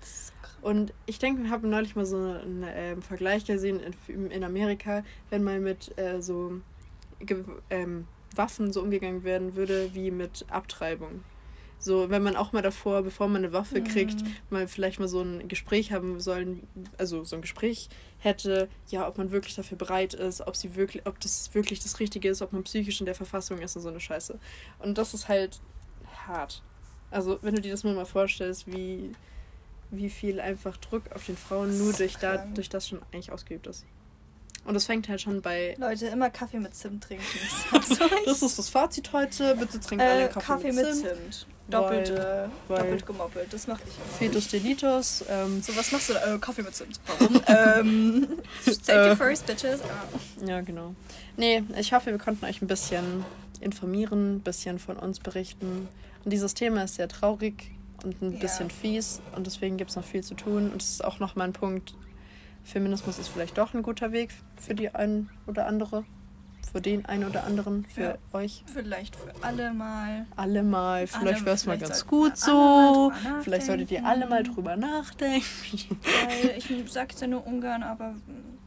Und 0.61 0.93
ich 1.07 1.17
denke, 1.17 1.43
wir 1.43 1.49
haben 1.49 1.69
neulich 1.69 1.95
mal 1.95 2.05
so 2.05 2.17
einen 2.17 2.63
äh, 2.63 2.95
Vergleich 3.01 3.45
gesehen 3.45 3.79
in, 4.07 4.29
in, 4.29 4.43
Amerika, 4.43 5.03
wenn 5.29 5.43
mal 5.43 5.59
mit 5.59 5.97
äh, 5.97 6.21
so 6.21 6.61
ähm, 7.69 8.07
Waffen 8.35 8.71
so 8.71 8.81
umgegangen 8.81 9.23
werden 9.23 9.55
würde 9.55 9.89
wie 9.93 10.11
mit 10.11 10.45
Abtreibung. 10.49 11.23
So, 11.79 12.11
wenn 12.11 12.21
man 12.21 12.35
auch 12.35 12.51
mal 12.51 12.61
davor, 12.61 13.01
bevor 13.01 13.27
man 13.27 13.43
eine 13.43 13.53
Waffe 13.53 13.81
kriegt, 13.81 14.21
mhm. 14.21 14.35
mal 14.51 14.67
vielleicht 14.67 14.99
mal 14.99 15.07
so 15.07 15.21
ein 15.21 15.47
Gespräch 15.47 15.91
haben 15.91 16.19
sollen, 16.19 16.67
also 16.99 17.23
so 17.23 17.35
ein 17.35 17.41
Gespräch 17.41 17.89
hätte, 18.19 18.69
ja, 18.89 19.07
ob 19.07 19.17
man 19.17 19.31
wirklich 19.31 19.55
dafür 19.55 19.79
bereit 19.79 20.13
ist, 20.13 20.41
ob 20.41 20.55
sie 20.55 20.75
wirklich, 20.75 21.07
ob 21.07 21.19
das 21.19 21.55
wirklich 21.55 21.79
das 21.79 21.99
Richtige 21.99 22.29
ist, 22.29 22.43
ob 22.43 22.53
man 22.53 22.63
psychisch 22.63 22.99
in 22.99 23.07
der 23.07 23.15
Verfassung 23.15 23.57
ist 23.57 23.75
und 23.75 23.81
so 23.81 23.89
eine 23.89 23.99
Scheiße. 23.99 24.37
Und 24.77 24.99
das 24.99 25.15
ist 25.15 25.27
halt 25.27 25.59
hart. 26.27 26.61
Also, 27.11 27.39
wenn 27.41 27.55
du 27.55 27.61
dir 27.61 27.71
das 27.71 27.83
mal 27.83 28.05
vorstellst, 28.05 28.67
wie 28.67 29.13
wie 29.91 30.09
viel 30.09 30.39
einfach 30.39 30.77
Druck 30.77 31.03
auf 31.13 31.25
den 31.25 31.37
Frauen 31.37 31.77
nur 31.77 31.93
durch, 31.93 32.15
da, 32.15 32.37
durch 32.37 32.69
das 32.69 32.87
schon 32.87 33.01
eigentlich 33.11 33.31
ausgeübt 33.31 33.67
ist. 33.67 33.85
Und 34.63 34.75
das 34.75 34.85
fängt 34.85 35.09
halt 35.09 35.19
schon 35.19 35.41
bei. 35.41 35.75
Leute, 35.79 36.07
immer 36.07 36.29
Kaffee 36.29 36.59
mit 36.59 36.75
Zimt 36.75 37.03
trinken. 37.03 37.23
das 38.25 38.41
ist 38.41 38.59
das 38.59 38.69
Fazit 38.69 39.11
heute. 39.11 39.55
Bitte 39.55 39.79
trinkt 39.79 40.03
äh, 40.03 40.07
alle 40.07 40.29
Kaffee, 40.29 40.45
Kaffee 40.45 40.71
mit 40.71 40.85
Zimt. 40.85 41.03
Mit 41.03 41.33
Zimt. 41.33 41.47
Doppelt, 41.67 42.09
äh, 42.09 42.47
doppelt 42.67 43.05
gemoppelt. 43.05 43.53
Das 43.53 43.65
mache 43.65 43.81
ich 43.87 43.93
auch. 43.93 44.17
Fetus 44.17 44.49
Delitos. 44.49 45.25
Ähm, 45.29 45.63
so, 45.63 45.75
was 45.75 45.91
machst 45.91 46.09
du 46.09 46.13
da? 46.13 46.35
Äh, 46.35 46.37
Kaffee 46.37 46.61
mit 46.61 46.75
Zimt. 46.75 46.99
Warum? 47.07 47.41
ähm, 47.47 48.27
safety 48.65 48.91
äh, 48.91 49.15
first, 49.15 49.47
bitches. 49.47 49.81
Ah. 49.81 50.45
Ja, 50.45 50.61
genau. 50.61 50.93
Nee, 51.37 51.63
ich 51.79 51.91
hoffe, 51.93 52.11
wir 52.11 52.19
konnten 52.19 52.45
euch 52.45 52.61
ein 52.61 52.67
bisschen 52.67 53.25
informieren, 53.61 54.35
ein 54.35 54.39
bisschen 54.41 54.79
von 54.79 54.97
uns 54.97 55.19
berichten. 55.19 55.87
Und 56.23 56.33
dieses 56.33 56.53
Thema 56.53 56.83
ist 56.83 56.95
sehr 56.95 57.07
traurig 57.07 57.71
und 58.03 58.21
ein 58.21 58.39
bisschen 58.39 58.69
ja. 58.69 58.73
fies 58.73 59.21
und 59.35 59.45
deswegen 59.47 59.77
gibt 59.77 59.89
es 59.91 59.95
noch 59.95 60.03
viel 60.03 60.23
zu 60.23 60.33
tun. 60.35 60.71
Und 60.71 60.81
es 60.81 60.89
ist 60.91 61.03
auch 61.05 61.19
noch 61.19 61.35
mal 61.35 61.45
ein 61.45 61.53
Punkt, 61.53 61.95
Feminismus 62.63 63.17
ist 63.17 63.27
vielleicht 63.29 63.57
doch 63.57 63.73
ein 63.73 63.81
guter 63.83 64.11
Weg 64.11 64.29
für 64.55 64.75
die 64.75 64.93
einen 64.93 65.29
oder 65.47 65.65
andere. 65.67 66.03
für 66.71 66.79
den 66.79 67.05
einen 67.05 67.25
oder 67.25 67.43
anderen, 67.43 67.83
für 67.85 68.01
Ja. 68.01 68.17
euch. 68.31 68.63
Vielleicht 68.71 69.17
für 69.17 69.33
alle 69.41 69.73
mal. 69.73 70.25
Alle 70.37 70.63
mal. 70.63 71.05
Vielleicht 71.05 71.43
wäre 71.43 71.55
es 71.55 71.65
mal 71.65 71.77
ganz 71.77 72.07
gut 72.07 72.37
so. 72.37 73.11
Vielleicht 73.41 73.65
solltet 73.65 73.91
ihr 73.91 74.05
alle 74.05 74.25
mal 74.25 74.43
drüber 74.43 74.77
nachdenken. 74.77 75.43
Weil 76.25 76.57
ich 76.57 76.71
sag's 76.89 77.19
ja 77.19 77.27
nur 77.27 77.45
ungern, 77.45 77.83
aber 77.83 78.15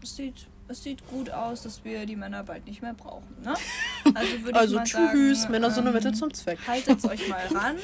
es 0.03 0.17
sieht, 0.17 0.49
es 0.69 0.83
sieht 0.83 1.07
gut 1.09 1.31
aus, 1.31 1.63
dass 1.63 1.85
wir 1.85 2.07
die 2.07 2.17
Männer 2.17 2.43
bald 2.45 2.67
nicht 2.67 2.83
mehr 2.83 2.95
brauchen. 2.95 3.35
Ne? 3.43 3.55
Also 4.15 4.33
würde 4.43 4.51
ich 4.51 4.57
Also 4.57 4.77
mal 4.77 4.85
tschüss, 4.85 5.41
sagen, 5.43 5.53
Männer 5.53 5.71
sind 5.71 5.85
nur 5.85 5.93
ähm, 5.95 5.99
Mittel 6.03 6.15
zum 6.15 6.33
Zweck. 6.33 6.59
Haltet 6.67 7.05
euch 7.11 7.29
mal 7.29 7.47
ran, 7.55 7.77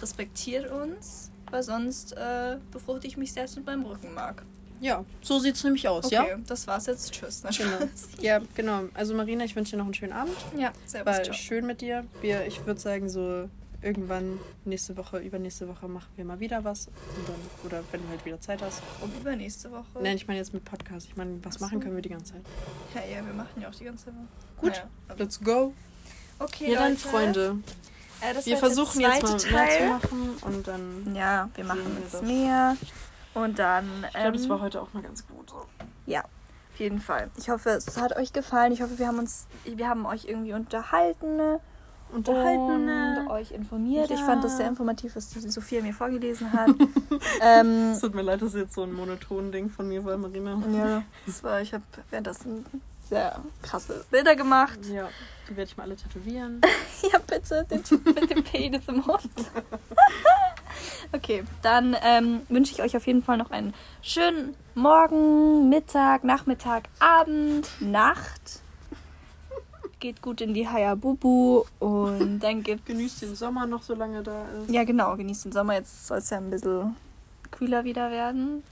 respektiert 0.00 0.70
uns, 0.70 1.30
weil 1.50 1.62
sonst 1.62 2.12
äh, 2.16 2.56
befruchte 2.70 3.06
ich 3.06 3.16
mich 3.16 3.32
selbst 3.32 3.56
mit 3.56 3.66
meinem 3.66 3.84
Rückenmark. 3.84 4.42
Ja, 4.80 5.04
so 5.20 5.38
sieht 5.38 5.54
es 5.54 5.62
nämlich 5.62 5.86
aus, 5.86 6.06
Okay, 6.06 6.14
ja? 6.16 6.36
das 6.44 6.66
war's 6.66 6.86
jetzt. 6.86 7.12
Tschüss. 7.12 7.42
Na, 7.44 7.50
Genau. 7.50 7.88
Ja, 8.20 8.40
genau. 8.56 8.82
Also 8.94 9.14
Marina, 9.14 9.44
ich 9.44 9.54
wünsche 9.54 9.72
dir 9.72 9.76
noch 9.76 9.84
einen 9.84 9.94
schönen 9.94 10.12
Abend. 10.12 10.36
Ja, 10.58 10.72
servus. 10.86 11.06
War 11.06 11.22
Ciao. 11.22 11.34
schön 11.34 11.66
mit 11.66 11.80
dir. 11.80 12.04
Wir, 12.20 12.46
ich 12.46 12.66
würde 12.66 12.80
sagen, 12.80 13.08
so 13.08 13.48
irgendwann 13.82 14.38
nächste 14.64 14.96
Woche, 14.96 15.18
übernächste 15.18 15.68
Woche 15.68 15.88
machen 15.88 16.08
wir 16.16 16.24
mal 16.24 16.40
wieder 16.40 16.64
was. 16.64 16.86
Dann, 16.86 17.34
oder 17.66 17.82
wenn 17.90 18.02
du 18.02 18.08
halt 18.08 18.24
wieder 18.24 18.40
Zeit 18.40 18.62
hast. 18.62 18.82
Und 19.00 19.14
übernächste 19.16 19.70
Woche. 19.70 19.84
Nein, 20.00 20.16
ich 20.16 20.26
meine 20.26 20.38
jetzt 20.38 20.54
mit 20.54 20.64
Podcast. 20.64 21.06
Ich 21.08 21.16
meine, 21.16 21.38
was 21.44 21.56
Ach 21.56 21.60
machen 21.62 21.74
so. 21.74 21.80
können 21.80 21.94
wir 21.96 22.02
die 22.02 22.08
ganze 22.10 22.32
Zeit? 22.34 22.42
Ja, 22.94 23.00
ja, 23.18 23.26
wir 23.26 23.34
machen 23.34 23.60
ja 23.60 23.68
auch 23.68 23.74
die 23.74 23.84
ganze 23.84 24.06
Woche. 24.06 24.16
Gut, 24.60 24.84
aber- 25.08 25.18
let's 25.18 25.40
go. 25.40 25.72
Okay, 26.38 26.72
Ja, 26.72 26.80
dann, 26.80 26.92
Leute. 26.92 27.08
Freunde. 27.08 27.56
Äh, 28.20 28.46
Wir 28.46 28.56
versuchen 28.56 29.00
jetzt 29.00 29.10
mal 29.10 29.20
zweite 29.20 29.26
mehr 29.32 29.38
zu 29.38 29.48
Teil. 29.48 29.88
machen 29.88 30.30
und 30.42 30.68
dann. 30.68 31.14
Ja, 31.14 31.48
wir 31.54 31.64
machen 31.64 31.96
jetzt 32.00 32.14
das. 32.14 32.22
mehr. 32.22 32.76
Und 33.34 33.58
dann. 33.58 33.86
Ich 34.08 34.12
glaube, 34.14 34.36
es 34.36 34.44
ähm, 34.44 34.48
war 34.50 34.60
heute 34.60 34.80
auch 34.80 34.92
mal 34.92 35.02
ganz 35.02 35.26
gut. 35.26 35.50
So. 35.50 35.64
Ja, 36.06 36.20
auf 36.22 36.78
jeden 36.78 37.00
Fall. 37.00 37.30
Ich 37.36 37.48
hoffe, 37.50 37.70
es 37.70 37.96
hat 37.96 38.14
euch 38.16 38.32
gefallen. 38.32 38.72
Ich 38.72 38.80
hoffe, 38.82 38.98
wir 38.98 39.06
haben 39.08 39.18
uns, 39.18 39.46
wir 39.64 39.88
haben 39.88 40.06
euch 40.06 40.26
irgendwie 40.26 40.52
unterhalten? 40.52 41.58
Unterhalten. 42.12 43.18
und 43.20 43.30
euch 43.30 43.50
informiert. 43.52 44.10
Ich 44.10 44.20
Ja. 44.20 44.26
fand 44.26 44.44
das 44.44 44.56
sehr 44.56 44.68
informativ, 44.68 45.16
was 45.16 45.28
die 45.30 45.40
Sophia 45.40 45.80
mir 45.82 45.92
vorgelesen 45.94 46.52
hat. 46.52 46.68
ähm, 47.40 47.90
Es 47.92 48.00
tut 48.00 48.14
mir 48.14 48.22
leid, 48.22 48.42
dass 48.42 48.54
jetzt 48.54 48.74
so 48.74 48.82
ein 48.82 48.92
monoton 48.92 49.50
Ding 49.52 49.68
von 49.70 49.88
mir 49.88 50.04
war, 50.04 50.16
Marina. 50.16 50.52
ja, 50.72 51.02
das 51.26 51.42
war, 51.42 51.60
ich 51.60 51.72
habe 51.72 51.84
währenddessen 52.10 52.64
sehr 53.08 53.40
krasse 53.62 54.04
Bilder 54.10 54.36
gemacht. 54.36 54.78
Ja, 54.92 55.08
die 55.48 55.56
werde 55.56 55.70
ich 55.70 55.76
mal 55.76 55.84
alle 55.84 55.96
tätowieren. 55.96 56.60
Ja, 57.12 57.18
bitte, 57.18 57.66
den 57.68 57.82
Typ 57.82 58.04
mit 58.14 58.30
dem 58.30 58.44
Penis 58.44 58.86
im 58.86 58.98
Mund. 59.00 59.28
Okay, 61.12 61.42
dann 61.62 61.96
ähm, 62.02 62.42
wünsche 62.48 62.72
ich 62.72 62.80
euch 62.80 62.96
auf 62.96 63.06
jeden 63.06 63.22
Fall 63.22 63.36
noch 63.36 63.50
einen 63.50 63.74
schönen 64.02 64.54
Morgen, 64.74 65.68
Mittag, 65.68 66.24
Nachmittag, 66.24 66.84
Abend, 67.00 67.68
Nacht. 67.80 68.61
Geht 70.02 70.20
gut 70.20 70.40
in 70.40 70.52
die 70.52 70.68
Hayabubu 70.68 71.62
und 71.78 72.40
dann 72.42 72.64
gibt's... 72.64 72.86
Genießt 72.86 73.22
den 73.22 73.36
Sommer 73.36 73.66
noch, 73.66 73.84
solange 73.84 74.20
da 74.20 74.46
ist. 74.48 74.68
Ja, 74.68 74.82
genau, 74.82 75.16
genießt 75.16 75.44
den 75.44 75.52
Sommer. 75.52 75.74
Jetzt 75.74 76.08
soll 76.08 76.18
es 76.18 76.28
ja 76.28 76.38
ein 76.38 76.50
bisschen 76.50 76.96
kühler 77.52 77.84
wieder 77.84 78.10
werden. 78.10 78.64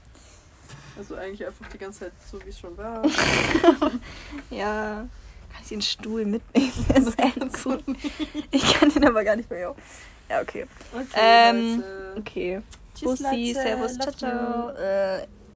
Also 0.97 1.15
eigentlich 1.15 1.47
einfach 1.47 1.69
die 1.69 1.77
ganze 1.77 1.99
Zeit 1.99 2.11
so, 2.29 2.43
wie 2.43 2.49
es 2.49 2.59
schon 2.59 2.75
war. 2.75 3.01
Ja, 4.49 5.07
kann 5.53 5.61
ich 5.63 5.69
den 5.69 5.81
Stuhl 5.81 6.25
mitnehmen? 6.25 6.73
Das 6.93 7.07
ist 7.07 7.63
gut. 7.63 7.81
Ich 8.51 8.73
kann 8.73 8.89
den 8.89 9.05
aber 9.05 9.23
gar 9.23 9.37
nicht 9.37 9.49
mehr. 9.49 9.73
Ja, 10.29 10.41
okay. 10.41 10.67
Okay, 10.93 11.05
Ähm, 11.15 11.75
Leute. 11.77 12.15
Okay. 12.17 12.61
Tschüss, 12.93 13.21
Bussi. 13.21 13.53
Servus, 13.53 13.97
ciao, 13.97 14.11
ciao. 14.11 14.69
Äh, 14.71 15.27